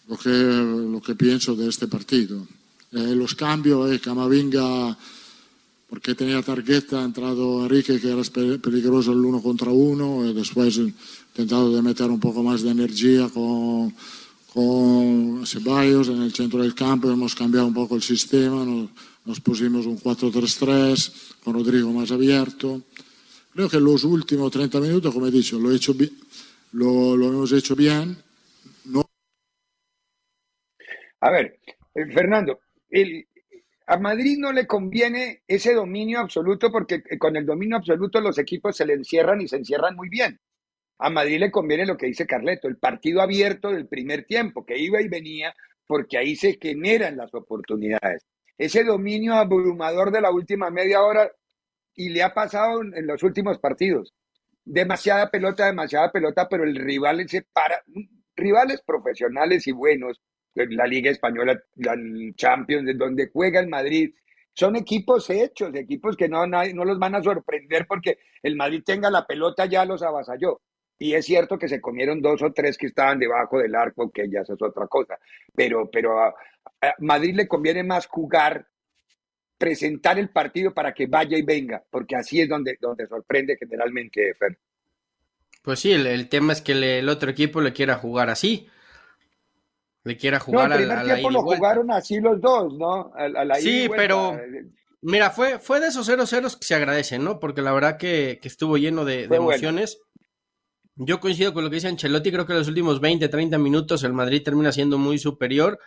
lo, 0.08 0.16
que, 0.16 0.30
lo 0.30 1.00
que 1.00 1.14
pienso 1.14 1.54
de 1.54 1.68
este 1.68 1.86
partido. 1.88 2.46
Eh, 2.92 3.14
los 3.14 3.34
cambios, 3.34 3.92
eh, 3.92 4.00
Camavinga, 4.00 4.96
porque 5.88 6.14
tenía 6.14 6.42
tarjeta, 6.42 7.00
ha 7.00 7.04
entrado 7.04 7.64
Enrique, 7.64 8.00
que 8.00 8.10
era 8.10 8.22
peligroso 8.58 9.12
el 9.12 9.24
uno 9.24 9.42
contra 9.42 9.70
uno, 9.70 10.26
y 10.26 10.32
después 10.32 10.76
intentado 10.76 11.74
de 11.74 11.82
meter 11.82 12.10
un 12.10 12.20
poco 12.20 12.42
más 12.42 12.62
de 12.62 12.70
energía 12.70 13.28
con, 13.28 13.94
con 14.52 15.46
Ceballos 15.46 16.08
en 16.08 16.22
el 16.22 16.32
centro 16.32 16.62
del 16.62 16.74
campo, 16.74 17.10
hemos 17.10 17.34
cambiado 17.34 17.66
un 17.66 17.74
poco 17.74 17.94
el 17.96 18.02
sistema, 18.02 18.64
nos 19.26 19.40
pusimos 19.40 19.86
un 19.86 19.98
4-3-3 19.98 21.42
con 21.42 21.54
Rodrigo 21.54 21.92
más 21.92 22.10
abierto. 22.12 22.82
Creo 23.52 23.68
que 23.68 23.80
los 23.80 24.04
últimos 24.04 24.50
30 24.52 24.80
minutos, 24.80 25.12
como 25.12 25.26
he 25.26 25.30
dicho, 25.30 25.58
lo, 25.58 27.14
hemos 27.14 27.52
hecho 27.52 27.74
bien. 27.74 28.16
No... 28.84 29.04
A 31.20 31.30
ver, 31.30 31.58
eh, 31.94 32.06
Fernando, 32.14 32.60
el, 32.88 33.26
a 33.86 33.98
Madrid 33.98 34.36
no 34.38 34.52
le 34.52 34.66
conviene 34.66 35.42
ese 35.48 35.74
dominio 35.74 36.20
absoluto 36.20 36.70
porque 36.70 37.02
eh, 37.10 37.18
con 37.18 37.36
el 37.36 37.44
dominio 37.44 37.76
absoluto 37.76 38.20
los 38.20 38.38
equipos 38.38 38.76
se 38.76 38.86
le 38.86 38.94
encierran 38.94 39.40
y 39.40 39.48
se 39.48 39.56
encierran 39.56 39.96
muy 39.96 40.08
bien. 40.08 40.38
A 40.98 41.10
Madrid 41.10 41.40
le 41.40 41.50
conviene 41.50 41.84
lo 41.84 41.96
que 41.96 42.06
dice 42.06 42.26
Carleto, 42.26 42.68
el 42.68 42.78
partido 42.78 43.20
abierto 43.20 43.70
del 43.70 43.88
primer 43.88 44.24
tiempo, 44.24 44.64
que 44.64 44.78
iba 44.78 45.00
y 45.02 45.08
venía 45.08 45.54
porque 45.86 46.18
ahí 46.18 46.36
se 46.36 46.58
generan 46.60 47.16
las 47.16 47.34
oportunidades. 47.34 48.24
Ese 48.58 48.84
dominio 48.84 49.34
abrumador 49.34 50.10
de 50.10 50.20
la 50.20 50.30
última 50.30 50.70
media 50.70 51.02
hora 51.02 51.30
y 51.94 52.10
le 52.10 52.22
ha 52.22 52.32
pasado 52.34 52.82
en 52.82 53.06
los 53.06 53.22
últimos 53.22 53.58
partidos. 53.58 54.14
Demasiada 54.64 55.30
pelota, 55.30 55.66
demasiada 55.66 56.10
pelota, 56.10 56.48
pero 56.48 56.64
el 56.64 56.76
rival 56.76 57.28
se 57.28 57.42
para. 57.42 57.82
Rivales 58.34 58.82
profesionales 58.82 59.66
y 59.66 59.72
buenos, 59.72 60.20
la 60.54 60.86
Liga 60.86 61.10
Española, 61.10 61.58
la 61.76 61.96
Champions, 62.34 62.90
donde 62.98 63.30
juega 63.32 63.60
el 63.60 63.68
Madrid, 63.68 64.14
son 64.52 64.76
equipos 64.76 65.28
hechos, 65.30 65.74
equipos 65.74 66.16
que 66.16 66.28
no, 66.28 66.46
no 66.46 66.84
los 66.84 66.98
van 66.98 67.14
a 67.14 67.22
sorprender 67.22 67.86
porque 67.86 68.18
el 68.42 68.56
Madrid 68.56 68.82
tenga 68.84 69.10
la 69.10 69.26
pelota 69.26 69.66
ya 69.66 69.84
los 69.84 70.02
avasalló. 70.02 70.62
Y 70.98 71.14
es 71.14 71.26
cierto 71.26 71.58
que 71.58 71.68
se 71.68 71.80
comieron 71.80 72.22
dos 72.22 72.42
o 72.42 72.52
tres 72.52 72.78
que 72.78 72.86
estaban 72.86 73.18
debajo 73.18 73.58
del 73.58 73.74
arco, 73.74 74.10
que 74.10 74.28
ya 74.30 74.40
eso 74.40 74.54
es 74.54 74.62
otra 74.62 74.86
cosa. 74.86 75.18
Pero, 75.54 75.90
pero 75.90 76.18
a, 76.20 76.34
Madrid 76.98 77.34
le 77.34 77.46
conviene 77.46 77.82
más 77.82 78.06
jugar, 78.06 78.66
presentar 79.58 80.18
el 80.18 80.30
partido 80.30 80.72
para 80.72 80.92
que 80.94 81.06
vaya 81.06 81.36
y 81.36 81.42
venga, 81.42 81.82
porque 81.90 82.16
así 82.16 82.40
es 82.40 82.48
donde, 82.48 82.76
donde 82.80 83.06
sorprende 83.06 83.56
generalmente, 83.58 84.34
Fer. 84.34 84.58
Pues 85.62 85.80
sí, 85.80 85.92
el, 85.92 86.28
tema 86.28 86.52
es 86.52 86.62
que 86.62 86.98
el 87.00 87.08
otro 87.08 87.30
equipo 87.30 87.60
le 87.60 87.72
quiera 87.72 87.96
jugar 87.96 88.30
así. 88.30 88.68
Le 90.04 90.16
quiera 90.16 90.38
jugar 90.38 90.68
no, 90.68 90.76
el 90.76 90.86
primer 90.86 91.04
tiempo 91.04 91.30
lo 91.30 91.42
jugaron 91.42 91.90
así 91.90 92.20
los 92.20 92.40
dos, 92.40 92.78
¿no? 92.78 93.12
sí, 93.58 93.88
pero 93.88 94.38
mira, 95.00 95.30
fue, 95.30 95.58
fue 95.58 95.80
de 95.80 95.88
esos 95.88 96.08
0-0 96.08 96.58
que 96.60 96.64
se 96.64 96.74
agradecen, 96.76 97.24
¿no? 97.24 97.40
Porque 97.40 97.62
la 97.62 97.72
verdad 97.72 97.96
que, 97.96 98.38
estuvo 98.44 98.76
lleno 98.76 99.04
de, 99.04 99.24
emociones. 99.24 100.00
Yo 100.98 101.20
coincido 101.20 101.52
con 101.52 101.62
lo 101.62 101.68
que 101.68 101.76
dice 101.76 101.88
Ancelotti, 101.88 102.32
creo 102.32 102.46
que 102.46 102.54
en 102.54 102.58
los 102.58 102.68
últimos 102.68 103.00
20, 103.00 103.28
30 103.28 103.58
minutos 103.58 104.02
el 104.02 104.14
Madrid 104.14 104.42
termina 104.42 104.72
siendo 104.72 104.96
muy 104.96 105.18
superior, 105.18 105.78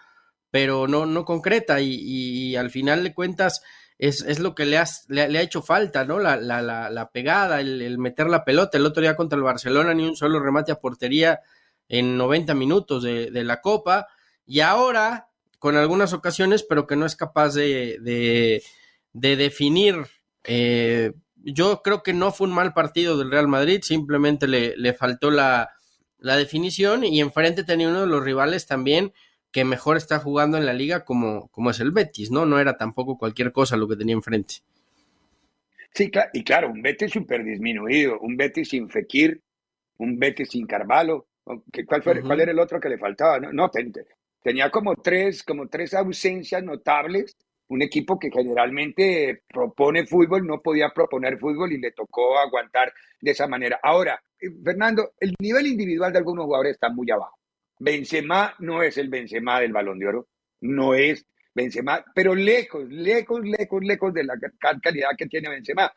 pero 0.52 0.88
no, 0.88 1.08
no 1.08 1.26
concreta 1.26 1.82
y, 1.82 2.56
al 2.56 2.70
final 2.70 3.04
de 3.04 3.14
cuentas 3.16 3.64
es, 3.98 4.22
es 4.22 4.38
lo 4.38 4.54
que 4.54 4.68
le, 4.68 4.80
le, 5.08 5.38
ha 5.40 5.42
hecho 5.42 5.64
falta, 5.64 6.06
¿no? 6.06 6.20
La, 6.20 6.36
la, 6.38 6.62
la, 6.62 7.10
pegada, 7.12 7.60
el, 7.60 7.98
meter 7.98 8.28
la 8.28 8.46
pelota. 8.46 8.78
El 8.78 8.86
otro 8.86 9.02
día 9.02 9.16
contra 9.16 9.36
el 9.36 9.44
Barcelona 9.44 9.96
ni 9.96 10.06
un 10.06 10.16
solo 10.16 10.40
remate 10.40 10.72
a 10.72 10.80
portería 10.80 11.40
en 11.88 12.16
90 12.16 12.54
minutos 12.54 13.02
de, 13.02 13.32
la 13.44 13.62
Copa 13.62 14.08
y 14.46 14.60
ahora 14.60 15.30
con 15.58 15.76
algunas 15.76 16.14
ocasiones, 16.14 16.64
pero 16.64 16.86
que 16.86 16.96
no 16.96 17.08
es 17.08 17.16
capaz 17.16 17.56
de, 17.56 17.98
de, 18.02 18.64
de 19.14 19.36
definir 19.36 20.06
eh, 20.44 21.14
yo 21.44 21.82
creo 21.84 22.04
que 22.04 22.14
no 22.14 22.32
fue 22.32 22.48
un 22.48 22.54
mal 22.54 22.74
partido 22.74 23.18
del 23.18 23.32
Real 23.32 23.48
Madrid, 23.48 23.82
simplemente 23.82 24.48
le, 24.48 24.76
le 24.78 24.94
faltó 24.94 25.32
la, 25.32 25.70
la, 26.18 26.36
definición 26.36 27.04
y 27.04 27.22
enfrente 27.22 27.64
tenía 27.64 27.90
uno 27.90 28.02
de 28.02 28.08
los 28.08 28.24
rivales 28.24 28.68
también 28.68 29.14
que 29.52 29.64
mejor 29.66 29.98
está 29.98 30.20
jugando 30.20 30.58
en 30.58 30.66
la 30.66 30.74
liga 30.74 31.06
como, 31.06 31.48
como 31.50 31.72
es 31.72 31.80
el 31.80 31.92
Betis, 31.92 32.30
¿no? 32.30 32.46
No 32.46 32.60
era 32.60 32.78
tampoco 32.78 33.18
cualquier 33.18 33.52
cosa 33.52 33.78
lo 33.78 33.88
que 33.88 33.96
tenía 33.96 34.14
enfrente. 34.14 34.56
Sí, 35.94 36.12
y 36.34 36.44
claro, 36.44 36.70
un 36.70 36.82
Betis 36.82 37.12
súper 37.12 37.44
disminuido, 37.44 38.20
un 38.20 38.38
Betis 38.38 38.70
sin 38.70 38.90
Fekir, 38.90 39.42
un 39.98 40.20
Betis 40.20 40.50
sin 40.50 40.68
Carvalho. 40.68 41.28
¿Cuál, 41.44 42.04
fue, 42.04 42.22
¿Cuál 42.22 42.42
era 42.42 42.52
el 42.52 42.60
otro 42.60 42.80
que 42.80 42.90
le 42.90 43.00
faltaba? 43.00 43.40
No, 43.40 43.52
no 43.52 43.72
tenía 44.44 44.70
como 44.70 44.96
tres, 44.96 45.42
como 45.44 45.68
tres 45.68 45.96
ausencias 45.96 46.64
notables 46.64 47.36
un 47.70 47.82
equipo 47.84 48.20
que 48.20 48.32
generalmente 48.32 49.44
propone 49.48 50.06
fútbol, 50.06 50.46
no 50.46 50.62
podía 50.62 50.90
proponer 50.90 51.38
fútbol 51.38 51.72
y 51.72 51.80
le 51.80 51.92
tocó 51.92 52.38
aguantar 52.40 52.92
de 53.22 53.32
esa 53.32 53.48
manera. 53.48 53.80
Ahora, 53.82 54.22
eh, 54.40 54.50
Fernando, 54.64 55.12
el 55.20 55.36
nivel 55.40 55.68
individual 55.68 56.12
de 56.12 56.18
algunos 56.18 56.46
jugadores 56.46 56.74
está 56.74 56.90
muy 56.90 57.10
abajo. 57.12 57.38
Benzema 57.80 58.56
no 58.60 58.82
es 58.82 58.98
el 58.98 59.10
Benzema 59.10 59.60
del 59.60 59.72
Balón 59.72 60.00
de 60.00 60.08
Oro, 60.08 60.28
no 60.62 60.96
es 60.96 61.26
Benzema, 61.54 62.04
pero 62.14 62.34
lejos, 62.34 62.90
lejos, 62.90 63.42
lejos, 63.42 63.84
lejos 63.84 64.14
de 64.14 64.24
la 64.24 64.34
calidad 64.82 65.10
que 65.18 65.28
tiene 65.28 65.50
Benzema. 65.50 65.92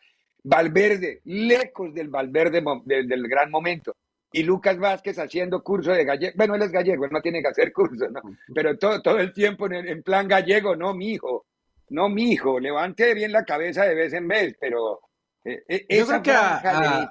Valverde, 0.45 1.21
lejos 1.25 1.95
del 1.95 2.09
Valverde 2.09 2.63
del, 2.85 3.29
gran 3.29 3.51
momento. 3.51 3.97
Y 4.33 4.43
Lucas 4.43 4.77
Vázquez 4.77 5.19
haciendo 5.19 5.63
curso 5.63 5.93
de 5.93 6.05
gallego. 6.05 6.33
Bueno, 6.37 6.57
él 6.57 6.63
es 6.63 6.73
gallego, 6.73 7.05
él 7.05 7.13
no 7.13 7.21
tiene 7.23 7.41
que 7.41 7.49
hacer 7.49 7.73
curso, 7.73 8.09
¿no? 8.11 8.21
Pero 8.53 8.77
todo, 8.77 9.01
todo 9.01 9.21
el 9.21 9.33
tiempo 9.33 9.67
en, 9.67 9.87
en 9.87 10.03
plan 10.03 10.27
gallego, 10.27 10.75
no, 10.75 10.95
mi 10.95 11.13
hijo 11.13 11.47
no, 11.93 12.09
mi 12.09 12.33
hijo, 12.33 12.59
levante 12.59 13.15
bien 13.15 13.33
la 13.33 13.45
cabeza 13.45 13.85
de 13.85 13.95
vez 13.95 14.13
en 14.15 14.27
vez, 14.27 14.57
pero 14.61 15.01
eh, 15.45 15.63
eh, 15.69 15.99
Yo 15.99 16.07
creo 16.07 16.23
que 16.23 16.31
a, 16.31 17.11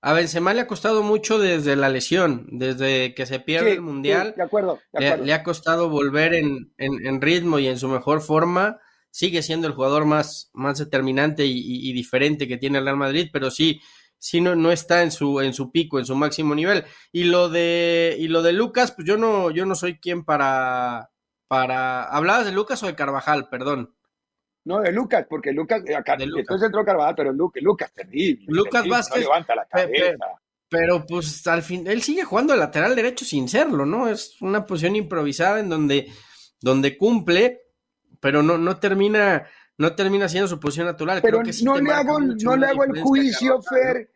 a, 0.00 0.12
Benzema 0.12 0.54
le 0.54 0.62
ha 0.62 0.66
costado 0.66 1.02
mucho 1.02 1.38
desde 1.38 1.76
la 1.76 1.88
lesión, 1.88 2.46
desde 2.50 3.14
que 3.14 3.26
se 3.26 3.40
pierde 3.40 3.72
el 3.72 3.80
Mundial. 3.80 4.34
de 4.36 4.42
acuerdo. 4.42 4.80
Le, 4.92 5.32
ha 5.32 5.42
costado 5.42 5.88
volver 5.88 6.34
en, 6.34 6.72
en, 6.78 7.20
ritmo 7.20 7.58
y 7.58 7.68
en 7.68 7.78
su 7.78 7.88
mejor 7.88 8.20
forma. 8.22 8.80
Sigue 9.10 9.42
siendo 9.42 9.66
el 9.66 9.74
jugador 9.74 10.04
más, 10.04 10.50
más 10.52 10.78
determinante 10.78 11.44
y, 11.46 11.92
diferente 11.92 12.46
que 12.46 12.58
tiene 12.58 12.78
el 12.78 12.84
Real 12.84 12.96
Madrid, 12.96 13.30
pero 13.32 13.50
sí, 13.50 13.80
sí 14.18 14.40
no, 14.40 14.54
no 14.54 14.70
está 14.70 15.02
en 15.02 15.10
su, 15.10 15.40
en 15.40 15.54
su 15.54 15.72
pico, 15.72 15.98
en 15.98 16.04
su 16.04 16.14
máximo 16.14 16.54
nivel. 16.54 16.84
Y 17.12 17.24
lo 17.24 17.48
de, 17.48 18.16
y 18.18 18.28
lo 18.28 18.42
de 18.42 18.52
Lucas, 18.52 18.92
pues 18.92 19.06
yo 19.06 19.16
no, 19.16 19.50
yo 19.50 19.66
no 19.66 19.74
soy 19.74 19.98
quien 19.98 20.24
para, 20.24 21.10
para. 21.48 22.04
¿Hablabas 22.04 22.46
de 22.46 22.52
Lucas 22.52 22.82
o 22.82 22.86
de 22.86 22.94
Carvajal? 22.94 23.48
Perdón. 23.48 23.94
No, 24.64 24.80
de 24.80 24.92
Lucas, 24.92 25.26
porque 25.28 25.52
Lucas, 25.52 25.82
eh, 25.86 25.96
acá, 25.96 26.16
después 26.16 26.62
entró 26.62 26.84
Carvajal, 26.84 27.14
pero 27.16 27.32
Lucas, 27.32 27.62
Lucas 27.62 27.92
terrible. 27.92 28.44
Lucas 28.48 28.86
Vázquez. 28.86 29.22
levanta 29.22 29.54
la 29.54 29.64
cabeza. 29.64 30.26
Pero, 30.68 31.06
pues 31.06 31.46
al 31.46 31.62
fin, 31.62 31.86
él 31.86 32.02
sigue 32.02 32.24
jugando 32.24 32.52
de 32.52 32.58
lateral 32.58 32.94
derecho 32.94 33.24
sin 33.24 33.48
serlo, 33.48 33.86
¿no? 33.86 34.08
Es 34.08 34.40
una 34.42 34.66
posición 34.66 34.96
improvisada 34.96 35.60
en 35.60 35.70
donde, 35.70 36.12
donde 36.60 36.98
cumple, 36.98 37.62
pero 38.20 38.42
no, 38.42 38.58
no 38.58 38.76
termina, 38.76 39.46
no 39.78 39.94
termina 39.94 40.28
siendo 40.28 40.46
su 40.46 40.60
posición 40.60 40.86
natural. 40.86 41.22
Pero 41.22 41.42
no, 41.62 41.78
le 41.78 41.92
hago, 41.92 42.20
no 42.20 42.56
le 42.56 42.66
hago 42.66 42.84
el 42.84 43.00
juicio, 43.00 43.62
Fer, 43.62 44.10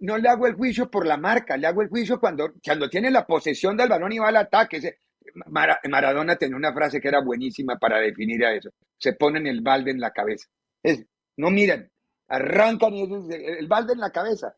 no 0.00 0.18
le 0.18 0.28
hago 0.28 0.48
el 0.48 0.54
juicio 0.54 0.90
por 0.90 1.06
la 1.06 1.16
marca, 1.16 1.56
le 1.56 1.68
hago 1.68 1.82
el 1.82 1.88
juicio 1.88 2.18
cuando, 2.18 2.54
cuando 2.64 2.90
tiene 2.90 3.12
la 3.12 3.24
posesión 3.24 3.76
del 3.76 3.88
balón 3.88 4.10
y 4.10 4.18
va 4.18 4.28
al 4.28 4.36
ataque. 4.36 4.98
Maradona 5.46 6.36
tenía 6.36 6.56
una 6.56 6.72
frase 6.72 7.00
que 7.00 7.08
era 7.08 7.20
buenísima 7.20 7.78
para 7.78 7.98
definir 7.98 8.44
a 8.44 8.54
eso. 8.54 8.70
Se 8.98 9.12
ponen 9.14 9.46
el 9.46 9.60
balde 9.60 9.90
en 9.90 10.00
la 10.00 10.10
cabeza. 10.10 10.48
Es, 10.82 11.04
no 11.36 11.50
miran, 11.50 11.90
arrancan 12.28 12.94
el 12.94 13.66
balde 13.66 13.92
en 13.92 14.00
la 14.00 14.10
cabeza. 14.10 14.54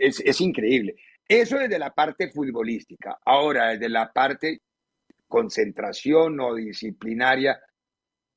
Es, 0.00 0.20
es 0.20 0.40
increíble. 0.40 0.96
Eso 1.26 1.58
desde 1.58 1.78
la 1.78 1.90
parte 1.90 2.30
futbolística. 2.30 3.18
Ahora, 3.24 3.70
desde 3.70 3.88
la 3.88 4.12
parte 4.12 4.60
concentración 5.26 6.38
o 6.40 6.54
disciplinaria, 6.54 7.58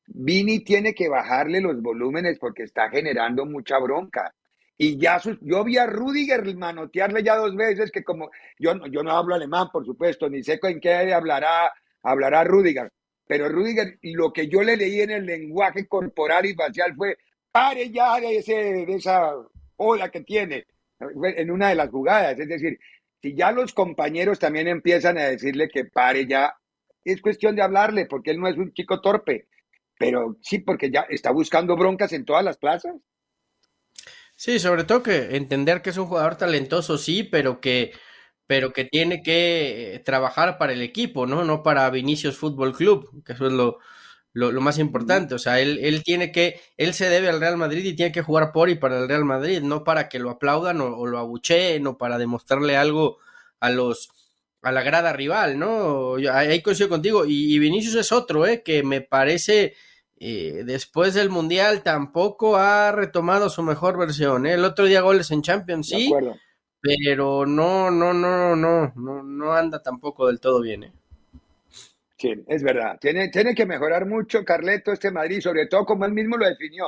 Vini 0.08 0.64
tiene 0.64 0.94
que 0.94 1.10
bajarle 1.10 1.60
los 1.60 1.82
volúmenes 1.82 2.40
porque 2.40 2.64
está 2.64 2.90
generando 2.90 3.46
mucha 3.46 3.78
bronca. 3.78 4.34
Y 4.78 4.98
ya 4.98 5.20
yo 5.42 5.64
vi 5.64 5.78
a 5.78 5.88
Rudiger 5.88 6.56
manotearle 6.56 7.24
ya 7.24 7.36
dos 7.36 7.56
veces, 7.56 7.92
que 7.92 8.04
como 8.04 8.30
yo, 8.60 8.74
yo 8.88 9.02
no 9.02 9.12
hablo 9.12 9.34
alemán, 9.34 9.70
por 9.72 9.86
supuesto, 9.86 10.30
ni 10.30 10.44
sé 10.44 10.60
en 10.62 10.80
qué 10.80 11.14
hablará, 11.14 11.72
hablará 12.04 12.44
Rudiger, 12.44 12.92
pero 13.28 13.50
Rudiger, 13.50 13.98
lo 14.04 14.32
que 14.32 14.48
yo 14.48 14.62
le 14.62 14.78
leí 14.78 15.02
en 15.02 15.12
el 15.12 15.26
lenguaje 15.26 15.88
corporal 15.88 16.46
y 16.46 16.54
facial 16.54 16.96
fue, 16.96 17.18
pare 17.52 17.90
ya 17.90 18.20
de, 18.20 18.38
ese, 18.38 18.54
de 18.54 18.94
esa 18.94 19.34
ola 19.78 20.10
que 20.10 20.22
tiene 20.22 20.66
en 21.00 21.52
una 21.52 21.70
de 21.70 21.76
las 21.76 21.90
jugadas. 21.90 22.40
Es 22.40 22.48
decir, 22.48 22.80
si 23.22 23.36
ya 23.36 23.52
los 23.52 23.74
compañeros 23.74 24.40
también 24.40 24.68
empiezan 24.68 25.18
a 25.18 25.26
decirle 25.26 25.70
que 25.70 25.86
pare 25.86 26.28
ya, 26.28 26.56
es 27.04 27.22
cuestión 27.22 27.56
de 27.56 27.62
hablarle, 27.64 28.06
porque 28.06 28.32
él 28.32 28.40
no 28.40 28.48
es 28.48 28.58
un 28.58 28.74
chico 28.74 29.02
torpe, 29.02 29.48
pero 29.98 30.38
sí, 30.42 30.60
porque 30.60 30.92
ya 30.92 31.06
está 31.10 31.32
buscando 31.32 31.76
broncas 31.76 32.14
en 32.14 32.26
todas 32.26 32.44
las 32.44 32.58
plazas. 32.58 32.96
Sí, 34.40 34.60
sobre 34.60 34.84
todo 34.84 35.02
que 35.02 35.36
entender 35.36 35.82
que 35.82 35.90
es 35.90 35.98
un 35.98 36.06
jugador 36.06 36.36
talentoso, 36.38 36.98
sí, 37.00 37.24
pero 37.24 37.60
que, 37.60 37.92
pero 38.46 38.72
que 38.72 38.86
tiene 38.86 39.24
que 39.24 40.00
trabajar 40.06 40.60
para 40.60 40.74
el 40.74 40.82
equipo, 40.84 41.26
¿no? 41.26 41.44
No 41.44 41.64
para 41.64 41.90
Vinicius 41.90 42.38
Fútbol 42.38 42.74
Club, 42.76 43.24
que 43.26 43.34
eso 43.34 43.48
es 43.48 43.54
lo, 43.54 43.80
lo, 44.34 44.62
más 44.62 44.78
importante. 44.78 45.34
O 45.34 45.40
sea, 45.40 45.60
él, 45.60 45.80
él 45.82 46.04
tiene 46.04 46.32
que, 46.32 46.62
él 46.78 46.94
se 46.94 47.10
debe 47.10 47.30
al 47.30 47.40
Real 47.40 47.58
Madrid 47.58 47.84
y 47.84 47.96
tiene 47.96 48.12
que 48.12 48.22
jugar 48.22 48.52
por 48.52 48.70
y 48.70 48.76
para 48.76 49.00
el 49.00 49.08
Real 49.10 49.26
Madrid, 49.26 49.62
no 49.64 49.84
para 49.84 50.08
que 50.08 50.20
lo 50.20 50.30
aplaudan 50.30 50.82
o, 50.82 51.08
lo 51.08 51.18
abucheen 51.18 51.88
o 51.88 51.98
para 51.98 52.20
demostrarle 52.20 52.78
algo 52.78 53.18
a 53.60 53.72
los 53.72 54.10
a 54.62 54.72
la 54.72 54.82
grada 54.84 55.14
rival, 55.14 55.58
¿no? 55.60 56.16
Ahí 56.32 56.62
coincido 56.62 56.90
contigo. 56.90 57.26
Y, 57.26 57.56
y 57.56 57.60
Vinicius 57.60 57.96
es 57.96 58.12
otro, 58.12 58.46
¿eh? 58.46 58.62
Que 58.64 58.84
me 58.84 59.02
parece 59.02 59.76
eh, 60.20 60.64
después 60.66 61.14
del 61.14 61.30
Mundial 61.30 61.84
tampoco 61.84 62.58
ha 62.58 62.92
retomado 62.92 63.50
su 63.50 63.62
mejor 63.62 63.98
versión. 63.98 64.46
¿eh? 64.46 64.54
El 64.54 64.66
otro 64.66 64.86
día 64.86 65.02
goles 65.02 65.30
en 65.32 65.44
Champions, 65.44 65.90
sí, 65.90 66.12
pero 66.82 67.46
no, 67.46 67.92
no, 67.92 68.14
no, 68.14 68.56
no, 68.56 68.94
no, 68.96 69.24
no 69.24 69.54
anda 69.54 69.82
tampoco 69.82 70.28
del 70.28 70.40
todo 70.40 70.62
bien. 70.62 70.84
¿eh? 70.86 70.92
Sí, 72.18 72.34
es 72.48 72.64
verdad. 72.64 72.98
Tiene, 73.00 73.30
tiene 73.30 73.54
que 73.54 73.68
mejorar 73.68 74.08
mucho 74.08 74.44
Carleto 74.44 74.92
este 74.92 75.12
Madrid, 75.12 75.40
sobre 75.40 75.68
todo 75.68 75.86
como 75.86 76.06
él 76.06 76.14
mismo 76.14 76.36
lo 76.38 76.48
definió. 76.48 76.86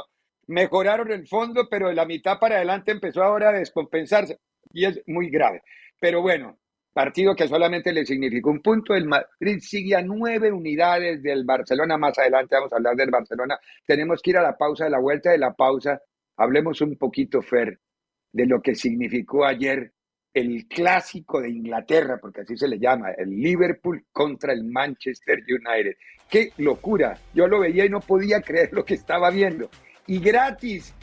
Mejoraron 0.47 1.11
el 1.11 1.27
fondo, 1.27 1.67
pero 1.69 1.89
de 1.89 1.93
la 1.93 2.05
mitad 2.05 2.39
para 2.39 2.55
adelante 2.55 2.91
empezó 2.91 3.21
ahora 3.21 3.49
a 3.49 3.53
descompensarse 3.53 4.39
y 4.73 4.85
es 4.85 5.01
muy 5.05 5.29
grave. 5.29 5.61
Pero 5.99 6.23
bueno, 6.23 6.57
partido 6.99 7.33
que 7.33 7.47
solamente 7.47 7.93
le 7.93 8.05
significó 8.05 8.49
un 8.49 8.61
punto. 8.61 8.93
El 8.93 9.05
Madrid 9.05 9.59
sigue 9.61 9.95
a 9.95 10.01
nueve 10.01 10.51
unidades 10.51 11.23
del 11.23 11.45
Barcelona. 11.45 11.97
Más 11.97 12.19
adelante 12.19 12.55
vamos 12.55 12.73
a 12.73 12.75
hablar 12.75 12.97
del 12.97 13.09
Barcelona. 13.09 13.57
Tenemos 13.85 14.21
que 14.21 14.31
ir 14.31 14.37
a 14.37 14.41
la 14.41 14.57
pausa, 14.57 14.83
de 14.83 14.89
la 14.89 14.99
vuelta 14.99 15.31
de 15.31 15.37
la 15.37 15.53
pausa. 15.53 16.01
Hablemos 16.35 16.81
un 16.81 16.97
poquito, 16.97 17.41
Fer, 17.41 17.79
de 18.33 18.45
lo 18.45 18.61
que 18.61 18.75
significó 18.75 19.45
ayer 19.45 19.93
el 20.33 20.67
clásico 20.67 21.39
de 21.39 21.49
Inglaterra, 21.49 22.17
porque 22.19 22.41
así 22.41 22.57
se 22.57 22.67
le 22.67 22.77
llama, 22.77 23.11
el 23.11 23.29
Liverpool 23.29 24.05
contra 24.11 24.51
el 24.51 24.65
Manchester 24.65 25.39
United. 25.47 25.95
¡Qué 26.29 26.51
locura! 26.57 27.17
Yo 27.33 27.47
lo 27.47 27.61
veía 27.61 27.85
y 27.85 27.89
no 27.89 28.01
podía 28.01 28.41
creer 28.41 28.71
lo 28.73 28.83
que 28.83 28.95
estaba 28.95 29.31
viendo. 29.31 29.69
Y 30.05 30.19
gratis. 30.19 30.93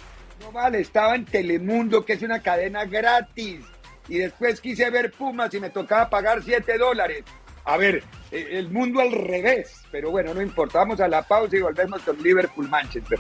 No 0.42 0.53
vale, 0.53 0.80
estaba 0.80 1.14
en 1.14 1.24
Telemundo, 1.24 2.05
que 2.05 2.12
es 2.12 2.22
una 2.22 2.42
cadena 2.42 2.84
gratis 2.84 3.64
y 4.09 4.18
después 4.18 4.61
quise 4.61 4.88
ver 4.90 5.12
Pumas 5.12 5.52
y 5.54 5.61
me 5.61 5.70
tocaba 5.70 6.09
pagar 6.09 6.42
7 6.42 6.78
dólares. 6.78 7.24
A 7.64 7.76
ver, 7.76 8.04
eh, 8.30 8.48
el 8.52 8.70
mundo 8.70 9.00
al 9.00 9.11
revés, 9.11 9.72
pero 9.90 10.11
bueno, 10.11 10.32
no 10.32 10.40
importa. 10.40 10.78
Vamos 10.78 11.00
a 11.00 11.09
la 11.09 11.22
pausa 11.22 11.57
y 11.57 11.61
volvemos 11.61 12.00
con 12.02 12.16
Liverpool 12.22 12.68
Manchester. 12.68 13.18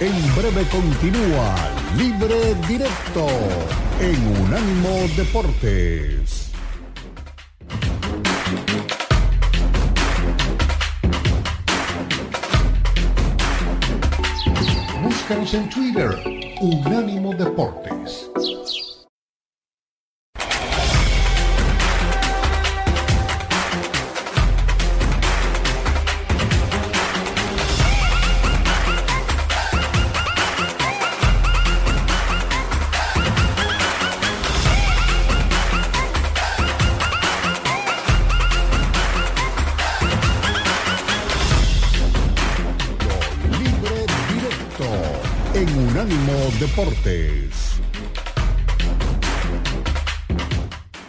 En 0.00 0.34
breve 0.34 0.66
continúa 0.70 1.54
Libre 1.96 2.54
Directo 2.66 3.26
en 4.00 4.42
Unánimo 4.42 5.06
Deportes. 5.16 6.50
Búscanos 15.00 15.54
en 15.54 15.70
Twitter, 15.70 16.10
Unánimo 16.60 17.32
Deportes. 17.34 18.30
Deportes. 46.64 47.78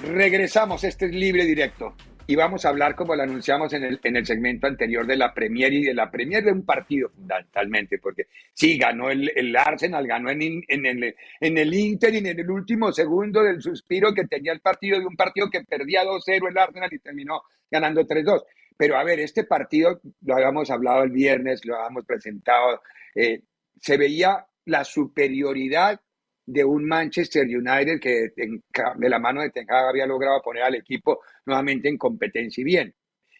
Regresamos, 0.03 0.83
este 0.83 1.05
es 1.05 1.11
libre 1.13 1.45
directo. 1.45 1.95
Y 2.27 2.35
vamos 2.35 2.65
a 2.65 2.69
hablar, 2.69 2.93
como 2.93 3.15
lo 3.15 3.23
anunciamos 3.23 3.71
en 3.71 3.85
el, 3.85 3.99
en 4.03 4.17
el 4.17 4.25
segmento 4.25 4.67
anterior, 4.67 5.07
de 5.07 5.15
la 5.15 5.33
Premier 5.33 5.71
y 5.71 5.85
de 5.85 5.93
la 5.93 6.11
Premier 6.11 6.43
de 6.43 6.51
un 6.51 6.65
partido 6.65 7.09
fundamentalmente, 7.09 7.99
porque 7.99 8.27
sí, 8.53 8.77
ganó 8.77 9.09
el, 9.09 9.55
Arsenal, 9.55 10.05
ganó 10.05 10.29
en, 10.29 10.61
en, 10.67 10.85
el, 10.85 11.15
en 11.39 11.57
el 11.57 11.73
Inter 11.73 12.13
y 12.15 12.17
en 12.17 12.27
el 12.27 12.51
último 12.51 12.91
segundo 12.91 13.41
del 13.41 13.61
suspiro 13.61 14.13
que 14.13 14.25
tenía 14.25 14.51
el 14.51 14.59
partido 14.59 14.99
de 14.99 15.05
un 15.05 15.15
partido 15.15 15.49
que 15.49 15.63
perdía 15.63 16.03
2-0 16.03 16.49
el 16.49 16.57
Arsenal 16.57 16.93
y 16.93 16.99
terminó 16.99 17.43
ganando 17.71 18.05
3-2. 18.05 18.43
Pero 18.75 18.97
a 18.97 19.05
ver, 19.05 19.21
este 19.21 19.45
partido 19.45 20.01
lo 20.25 20.35
habíamos 20.35 20.69
hablado 20.69 21.03
el 21.03 21.11
viernes, 21.11 21.63
lo 21.63 21.77
habíamos 21.77 22.03
presentado, 22.03 22.81
eh, 23.15 23.39
se 23.79 23.95
veía 23.95 24.45
la 24.65 24.83
superioridad 24.83 26.01
de 26.45 26.63
un 26.63 26.85
Manchester 26.85 27.45
United 27.45 27.99
que 27.99 28.29
de 28.35 29.09
la 29.09 29.19
mano 29.19 29.41
de 29.41 29.49
Ten 29.49 29.65
había 29.69 30.05
logrado 30.05 30.41
poner 30.43 30.63
al 30.63 30.75
equipo 30.75 31.21
nuevamente 31.45 31.89
en 31.89 31.97
competencia 31.97 32.61
y 32.61 32.65
bien. 32.65 32.95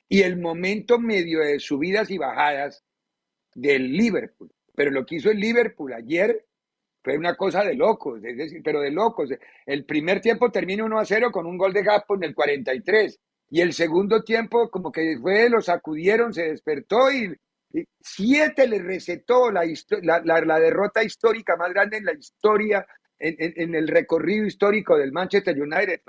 Y 0.08 0.22
el 0.22 0.40
momento 0.40 1.00
medio 1.00 1.40
de 1.40 1.60
subidas 1.60 2.10
y 2.10 2.18
bajadas 2.18 2.84
del 3.54 3.92
Liverpool. 3.92 4.52
Pero 4.76 4.92
lo 4.92 5.06
que 5.06 5.16
hizo 5.16 5.32
el 5.32 5.40
Liverpool 5.40 5.94
ayer 5.94 6.46
fue 7.04 7.18
una 7.18 7.36
cosa 7.36 7.64
de 7.64 7.76
locos, 7.76 8.24
es 8.24 8.36
decir, 8.36 8.62
pero 8.64 8.82
de 8.82 8.92
locos. 8.92 9.30
El 9.66 9.86
primer 9.86 10.22
tiempo 10.22 10.52
termina 10.52 10.84
1 10.84 11.00
a 11.00 11.06
0 11.06 11.32
con 11.32 11.46
un 11.46 11.58
gol 11.58 11.72
de 11.74 11.84
Gapo 11.84 12.16
en 12.16 12.24
el 12.24 12.36
43. 12.36 13.20
Y 13.52 13.62
el 13.62 13.74
segundo 13.74 14.24
tiempo, 14.24 14.70
como 14.72 14.92
que 14.92 15.18
fue, 15.22 15.50
lo 15.50 15.62
sacudieron, 15.62 16.34
se 16.34 16.50
despertó 16.50 17.12
y 17.12 17.32
Siete 18.02 18.68
le 18.68 18.80
recetó 18.80 19.52
la, 19.52 19.64
la, 20.24 20.60
derrota 20.60 21.04
histórica 21.04 21.58
más 21.58 21.74
grande 21.74 21.98
en 21.98 22.06
la 22.06 22.14
historia, 22.14 22.86
en, 23.20 23.76
el 23.76 23.88
recorrido 23.88 24.46
histórico 24.46 24.98
del 24.98 25.12
Manchester 25.12 25.60
United. 25.60 26.02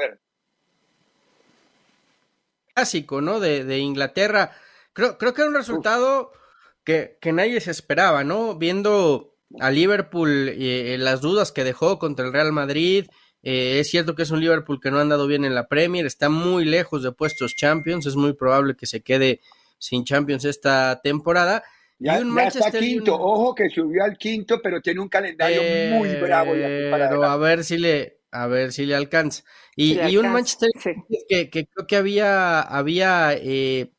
Clásico, 2.74 3.20
¿no? 3.20 3.40
De, 3.40 3.78
Inglaterra. 3.78 4.52
Creo, 4.92 5.18
creo 5.18 5.34
que 5.34 5.42
era 5.42 5.50
un 5.50 5.56
resultado 5.56 6.32
que, 6.84 7.18
nadie 7.32 7.60
se 7.60 7.72
esperaba, 7.72 8.22
¿no? 8.22 8.54
Viendo 8.54 9.34
a 9.60 9.70
Liverpool 9.70 10.50
eh, 10.50 10.96
las 10.98 11.20
dudas 11.20 11.52
que 11.52 11.64
dejó 11.64 11.98
contra 11.98 12.26
el 12.26 12.32
Real 12.32 12.52
Madrid. 12.52 13.06
Eh, 13.42 13.80
es 13.80 13.90
cierto 13.90 14.14
que 14.14 14.22
es 14.22 14.30
un 14.30 14.40
Liverpool 14.40 14.80
que 14.80 14.90
no 14.90 14.98
ha 14.98 15.02
andado 15.02 15.26
bien 15.26 15.44
en 15.44 15.54
la 15.54 15.68
Premier, 15.68 16.06
está 16.06 16.28
muy 16.28 16.64
lejos 16.64 17.02
de 17.02 17.12
puestos 17.12 17.54
Champions, 17.54 18.06
es 18.06 18.16
muy 18.16 18.32
probable 18.32 18.76
que 18.76 18.86
se 18.86 19.02
quede 19.02 19.40
sin 19.78 20.04
Champions 20.04 20.44
esta 20.44 21.00
temporada. 21.02 21.62
Ya, 21.98 22.18
está 22.18 22.70
quinto, 22.72 23.14
ojo 23.14 23.54
que 23.54 23.70
subió 23.70 24.04
al 24.04 24.18
quinto, 24.18 24.60
pero 24.62 24.82
tiene 24.82 25.00
un 25.00 25.08
calendario 25.08 25.62
muy 25.96 26.14
bravo. 26.16 26.52
Pero 26.52 27.24
a 27.24 27.36
ver 27.38 27.64
si 27.64 27.78
le, 27.78 28.20
a 28.30 28.46
ver 28.46 28.72
si 28.72 28.84
le 28.84 28.94
alcanza. 28.94 29.44
Y, 29.74 30.16
un 30.16 30.30
Manchester 30.30 30.70
que, 31.28 31.50
creo 31.50 31.86
que 31.86 31.96
había, 31.96 32.60
había 32.60 33.32
eh, 33.34 33.92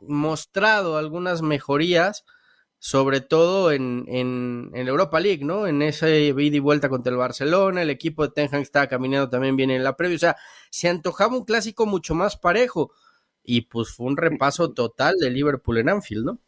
mostrado 0.00 0.98
algunas 0.98 1.40
mejorías, 1.40 2.24
sobre 2.78 3.20
todo 3.22 3.72
en, 3.72 4.04
en, 4.08 4.70
en, 4.74 4.88
Europa 4.88 5.18
League, 5.18 5.44
¿no? 5.44 5.66
En 5.66 5.80
ese 5.82 6.20
ida 6.20 6.56
y 6.56 6.60
vuelta 6.60 6.88
contra 6.88 7.10
el 7.10 7.18
Barcelona, 7.18 7.82
el 7.82 7.90
equipo 7.90 8.26
de 8.26 8.32
Ten 8.32 8.48
Hag 8.52 8.60
estaba 8.60 8.88
caminando 8.88 9.28
también 9.30 9.56
bien 9.56 9.70
en 9.70 9.82
la 9.84 9.96
previa, 9.96 10.16
o 10.16 10.20
sea, 10.20 10.36
se 10.70 10.88
antojaba 10.88 11.36
un 11.36 11.44
clásico 11.44 11.86
mucho 11.86 12.14
más 12.14 12.36
parejo 12.36 12.92
y 13.50 13.62
pues 13.62 13.88
fue 13.94 14.06
un 14.06 14.18
repaso 14.18 14.74
total 14.74 15.16
de 15.16 15.30
Liverpool 15.30 15.78
en 15.78 15.88
Anfield, 15.88 16.26
¿no? 16.26 16.38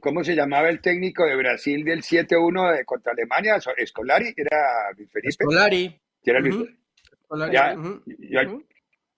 ¿Cómo 0.00 0.22
se 0.22 0.34
llamaba 0.34 0.68
el 0.68 0.82
técnico 0.82 1.24
de 1.24 1.34
Brasil 1.34 1.82
del 1.82 2.02
7-1 2.02 2.84
contra 2.84 3.12
Alemania? 3.12 3.56
Escolari, 3.78 4.34
era 4.36 4.94
Felipe. 4.94 5.20
Escolari. 5.28 5.98
Era 6.24 6.40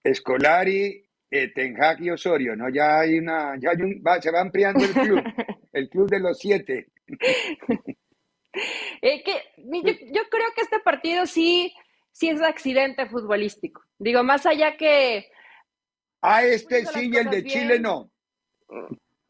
Escolari, 0.01 1.03
eh, 1.29 1.51
Ten 1.53 1.75
Hag 1.83 2.01
y 2.01 2.11
Osorio, 2.11 2.55
¿no? 2.55 2.69
Ya 2.69 2.99
hay 2.99 3.17
una, 3.17 3.59
ya 3.59 3.71
hay 3.71 3.81
un, 3.81 4.01
se 4.21 4.31
va 4.31 4.39
ampliando 4.39 4.85
el 4.85 4.93
club, 4.93 5.23
el 5.73 5.89
club 5.89 6.09
de 6.09 6.19
los 6.21 6.39
siete. 6.39 6.87
Eh, 9.01 9.21
que, 9.21 9.33
yo, 10.13 10.21
creo 10.31 10.47
que 10.55 10.61
este 10.61 10.79
partido 10.79 11.25
sí, 11.25 11.73
sí 12.13 12.29
es 12.29 12.41
accidente 12.41 13.05
futbolístico. 13.05 13.83
Digo, 13.99 14.23
más 14.23 14.45
allá 14.45 14.77
que 14.77 15.29
Ah, 16.27 16.43
este 16.43 16.85
sí 16.85 17.09
y 17.11 17.17
el 17.17 17.29
de 17.29 17.43
Chile 17.43 17.79
no. 17.79 18.09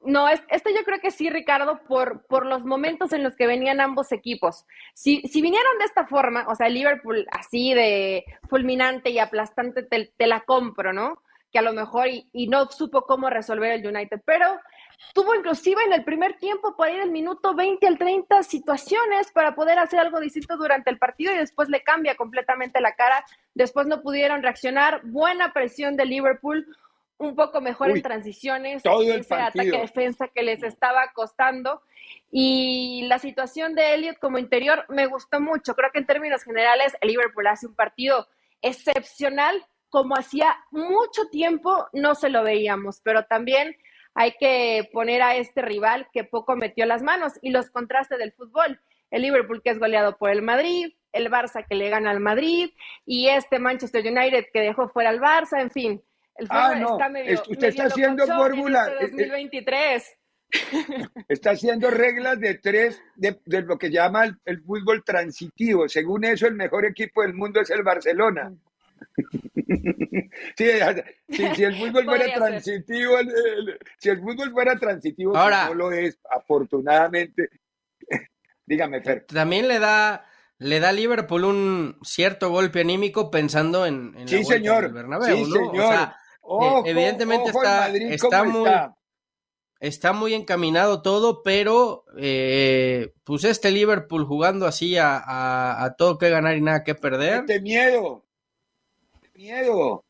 No, 0.06 0.30
este 0.30 0.74
yo 0.74 0.84
creo 0.84 1.00
que 1.00 1.10
sí, 1.10 1.32
Ricardo, 1.32 1.82
por, 1.88 2.26
por 2.28 2.46
los 2.46 2.64
momentos 2.64 3.12
en 3.12 3.24
los 3.24 3.36
que 3.36 3.48
venían 3.48 3.82
ambos 3.82 4.12
equipos. 4.12 4.66
Si, 4.94 5.22
si 5.22 5.42
vinieron 5.42 5.80
de 5.80 5.86
esta 5.86 6.06
forma, 6.06 6.46
o 6.48 6.56
sea, 6.56 6.70
Liverpool 6.70 7.26
así 7.32 7.74
de 7.74 8.24
fulminante 8.48 9.10
y 9.10 9.18
aplastante, 9.18 9.82
te, 9.82 10.28
la 10.28 10.42
compro, 10.42 10.94
¿no? 10.94 11.24
Que 11.52 11.58
a 11.58 11.64
lo 11.64 11.74
mejor 11.74 12.08
y, 12.08 12.30
y, 12.34 12.48
no 12.48 12.70
supo 12.70 13.02
cómo 13.02 13.32
resolver 13.32 13.72
el 13.72 13.88
United, 13.88 14.22
pero 14.26 14.46
tuvo 15.16 15.34
inclusive 15.34 15.84
en 15.84 15.94
el 15.94 16.04
primer 16.04 16.38
tiempo, 16.38 16.76
por 16.76 16.88
ahí 16.88 16.98
del 16.98 17.10
minuto 17.10 17.56
20 17.56 17.88
al 17.88 17.98
30, 17.98 18.44
situaciones 18.44 19.32
para 19.32 19.56
poder 19.56 19.80
hacer 19.80 20.00
algo 20.00 20.20
distinto 20.20 20.56
durante 20.56 20.92
el 20.92 21.00
partido 21.00 21.34
y 21.34 21.38
después 21.38 21.68
le 21.70 21.82
cambia 21.82 22.16
completamente 22.16 22.80
la 22.80 22.94
cara. 22.94 23.26
Después 23.56 23.88
no 23.88 24.04
pudieron 24.04 24.44
reaccionar. 24.44 25.02
Buena 25.04 25.52
presión 25.52 25.98
de 25.98 26.06
Liverpool 26.06 26.68
un 27.18 27.36
poco 27.36 27.62
mejor 27.62 27.92
en 27.92 28.02
transiciones, 28.02 28.84
todo 28.84 29.02
el 29.02 29.22
ese 29.22 29.34
ataque 29.34 29.72
defensa 29.72 30.28
que 30.28 30.44
les 30.44 30.64
estaba 30.64 31.12
costando. 31.14 31.82
Y 32.32 33.06
la 33.08 33.20
situación 33.20 33.74
de 33.74 33.94
Elliot 33.94 34.20
como 34.20 34.38
interior 34.38 34.86
me 34.90 35.06
gustó 35.08 35.40
mucho. 35.40 35.76
Creo 35.76 35.92
que 35.92 36.00
en 36.00 36.06
términos 36.06 36.44
generales, 36.44 36.96
el 37.02 37.10
Liverpool 37.10 37.48
hace 37.48 37.68
un 37.68 37.76
partido 37.76 38.28
excepcional, 38.62 39.66
como 39.90 40.16
hacía 40.16 40.58
mucho 40.72 41.30
tiempo 41.32 41.88
no 41.94 42.16
se 42.16 42.30
lo 42.30 42.44
veíamos, 42.44 43.00
pero 43.02 43.24
también 43.26 43.78
hay 44.14 44.34
que 44.34 44.90
poner 44.92 45.22
a 45.22 45.36
este 45.36 45.62
rival 45.62 46.08
que 46.12 46.24
poco 46.24 46.56
metió 46.56 46.86
las 46.86 47.02
manos 47.02 47.34
y 47.42 47.52
los 47.52 47.70
contrastes 47.70 48.18
del 48.18 48.34
fútbol. 48.34 48.82
El 49.12 49.22
Liverpool 49.22 49.62
que 49.62 49.70
es 49.70 49.80
goleado 49.80 50.18
por 50.18 50.32
el 50.32 50.42
Madrid, 50.42 50.94
el 51.14 51.32
Barça 51.32 51.66
que 51.66 51.76
le 51.76 51.90
gana 51.90 52.12
al 52.12 52.20
Madrid 52.20 52.72
y 53.06 53.30
este 53.30 53.60
Manchester 53.60 54.06
United 54.06 54.48
que 54.52 54.62
dejó 54.62 54.90
fuera 54.90 55.10
al 55.10 55.22
Barça, 55.22 55.62
en 55.62 55.72
fin 55.72 56.04
el 56.38 56.48
ah, 56.50 56.76
no. 56.76 56.94
está 56.94 57.10
medio, 57.10 57.44
usted 57.48 57.68
está 57.68 57.86
haciendo 57.86 58.28
fórmula. 58.28 58.90
2023. 59.02 60.04
Este 60.04 60.20
está 61.28 61.52
haciendo 61.52 61.90
reglas 61.90 62.40
de 62.40 62.56
tres 62.56 63.02
de, 63.16 63.40
lo 63.62 63.78
que 63.78 63.90
llama 63.90 64.38
el, 64.46 64.62
fútbol 64.62 65.04
transitivo. 65.04 65.88
Según 65.90 66.26
eso, 66.26 66.48
el 66.48 66.56
mejor 66.56 66.86
equipo 66.86 67.22
del 67.22 67.34
mundo 67.34 67.62
es 67.62 67.70
el 67.70 67.84
Barcelona. 67.84 68.54
Sí, 70.58 70.66
si 71.30 71.64
el 71.64 71.76
fútbol 71.76 72.04
fuera 72.06 72.34
transitivo, 72.34 73.16
si 73.98 74.10
el 74.10 74.20
fútbol 74.20 74.52
fuera 74.52 74.78
transitivo, 74.78 75.36
Ahora, 75.36 75.68
no 75.68 75.74
lo 75.74 75.92
es, 75.92 76.20
afortunadamente. 76.30 77.50
Dígame, 78.66 79.02
Fer. 79.02 79.26
También 79.26 79.68
le 79.68 79.80
da 79.80 80.26
le 80.58 80.80
da 80.80 80.90
a 80.90 80.94
Liverpool 80.94 81.46
un 81.46 81.98
cierto 82.04 82.50
golpe 82.50 82.82
anímico 82.82 83.32
pensando 83.32 83.86
en, 83.86 84.14
sí, 84.28 84.44
señor. 84.44 84.92
Bernabéu, 84.92 85.46
sí, 85.46 85.52
señor. 85.52 86.10
Eh, 86.48 86.82
evidentemente 86.86 87.50
está, 87.50 87.90
está 87.90 88.44
muy 88.44 88.70
está? 89.80 90.14
muy 90.14 90.34
encaminado 90.34 91.02
todo, 91.02 91.42
pero 91.44 92.06
eh, 92.18 93.14
pues 93.24 93.44
este 93.44 93.72
Liverpool 93.72 94.26
jugando 94.26 94.68
así 94.68 94.96
a, 95.00 95.96
todo 95.98 96.18
que 96.18 96.30
ganar 96.30 96.56
y 96.56 96.62
nada 96.62 96.84
que 96.84 96.96
perder. 96.96 97.46
¡Qué 97.46 97.60
miedo! 97.60 98.26
¡Qué 99.22 99.30
miedo! 99.36 100.04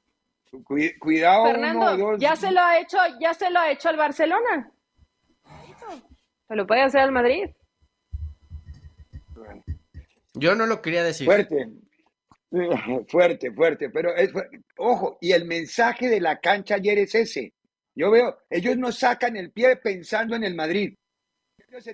Cuidado. 0.99 1.45
Fernando, 1.45 2.17
ya 2.17 2.35
se 2.35 2.51
lo 2.51 2.61
ha 2.61 2.79
hecho, 2.79 2.97
ya 3.19 3.33
se 3.33 3.49
lo 3.49 3.59
ha 3.59 3.71
hecho 3.71 3.89
al 3.89 3.97
Barcelona. 3.97 4.71
Se 6.47 6.55
lo 6.55 6.65
puede 6.65 6.81
hacer 6.81 7.01
al 7.01 7.11
Madrid. 7.11 7.49
Yo 10.33 10.55
no 10.55 10.65
lo 10.65 10.81
quería 10.81 11.03
decir. 11.03 11.25
Fuerte, 11.25 11.69
fuerte, 13.07 13.51
fuerte, 13.51 13.89
pero 13.89 14.13
ojo, 14.77 15.17
y 15.21 15.31
el 15.31 15.45
mensaje 15.45 16.09
de 16.09 16.21
la 16.21 16.39
cancha 16.39 16.75
ayer 16.75 16.99
es 16.99 17.15
ese. 17.15 17.53
Yo 17.95 18.11
veo, 18.11 18.37
ellos 18.49 18.77
no 18.77 18.91
sacan 18.91 19.37
el 19.37 19.51
pie 19.51 19.77
pensando 19.77 20.35
en 20.35 20.43
el 20.43 20.55
Madrid. 20.55 20.93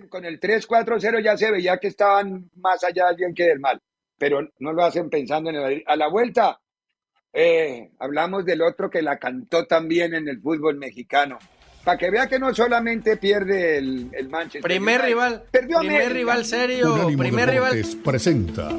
con 0.10 0.26
el 0.26 0.40
3-4-0 0.40 1.24
ya 1.24 1.38
se 1.38 1.52
veía 1.52 1.78
que 1.78 1.88
estaban 1.88 2.50
más 2.56 2.84
allá 2.84 3.08
del 3.08 3.18
bien 3.18 3.34
que 3.34 3.44
del 3.44 3.60
mal, 3.60 3.80
pero 4.18 4.42
no 4.60 4.74
lo 4.74 4.84
hacen 4.84 5.10
pensando 5.10 5.50
en 5.50 5.58
el 5.58 5.62
Madrid. 5.62 5.84
A 5.86 5.96
la 5.96 6.08
vuelta, 6.08 6.60
eh, 7.34 7.92
hablamos 8.00 8.46
del 8.46 8.62
otro 8.62 8.90
que 8.90 9.02
la 9.02 9.18
cantó 9.18 9.66
también 9.66 10.14
en 10.16 10.28
el 10.28 10.42
fútbol 10.42 10.78
mexicano. 10.78 11.38
Para 11.84 11.98
que 11.98 12.12
vea 12.12 12.28
que 12.28 12.40
no 12.40 12.54
solamente 12.54 13.18
pierde 13.18 13.78
el, 13.78 14.10
el 14.14 14.30
Manchester. 14.30 14.62
Primer 14.62 15.02
rival. 15.02 15.44
Perdió 15.50 15.80
primer 15.80 16.14
rival 16.14 16.46
serio. 16.46 17.08
Primer 17.18 17.50
rival. 17.50 17.86
Presenta. 18.04 18.70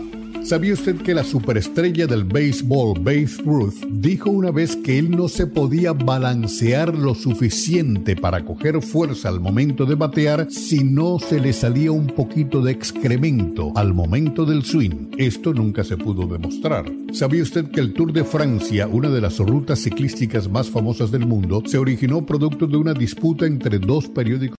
¿Sabía 0.44 0.74
usted 0.74 0.96
que 0.96 1.14
la 1.14 1.22
superestrella 1.22 2.08
del 2.08 2.24
béisbol, 2.24 2.98
Babe 2.98 3.30
Ruth, 3.44 3.76
dijo 3.88 4.28
una 4.28 4.50
vez 4.50 4.74
que 4.74 4.98
él 4.98 5.12
no 5.12 5.28
se 5.28 5.46
podía 5.46 5.92
balancear 5.92 6.92
lo 6.98 7.14
suficiente 7.14 8.16
para 8.16 8.44
coger 8.44 8.82
fuerza 8.82 9.28
al 9.28 9.38
momento 9.38 9.86
de 9.86 9.94
batear 9.94 10.50
si 10.50 10.82
no 10.82 11.20
se 11.20 11.38
le 11.38 11.52
salía 11.52 11.92
un 11.92 12.08
poquito 12.08 12.60
de 12.60 12.72
excremento 12.72 13.72
al 13.76 13.94
momento 13.94 14.44
del 14.44 14.64
swing? 14.64 15.12
Esto 15.16 15.54
nunca 15.54 15.84
se 15.84 15.96
pudo 15.96 16.26
demostrar. 16.26 16.86
¿Sabía 17.12 17.44
usted 17.44 17.70
que 17.70 17.80
el 17.80 17.92
Tour 17.92 18.12
de 18.12 18.24
Francia, 18.24 18.88
una 18.88 19.10
de 19.10 19.20
las 19.20 19.38
rutas 19.38 19.78
ciclísticas 19.78 20.50
más 20.50 20.68
famosas 20.68 21.12
del 21.12 21.24
mundo, 21.24 21.62
se 21.64 21.78
originó 21.78 22.26
producto 22.26 22.66
de 22.66 22.76
disputa 22.94 23.46
entre 23.46 23.78
dos 23.78 24.08
periódicos? 24.08 24.56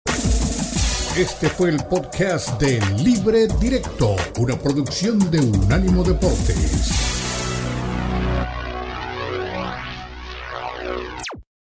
Este 1.17 1.49
fue 1.49 1.71
el 1.71 1.77
podcast 1.85 2.61
de 2.61 2.81
Libre 3.03 3.47
Directo, 3.61 4.17
una 4.39 4.57
producción 4.59 5.19
de 5.31 5.41
Unánimo 5.41 6.03
Deportes. 6.03 7.12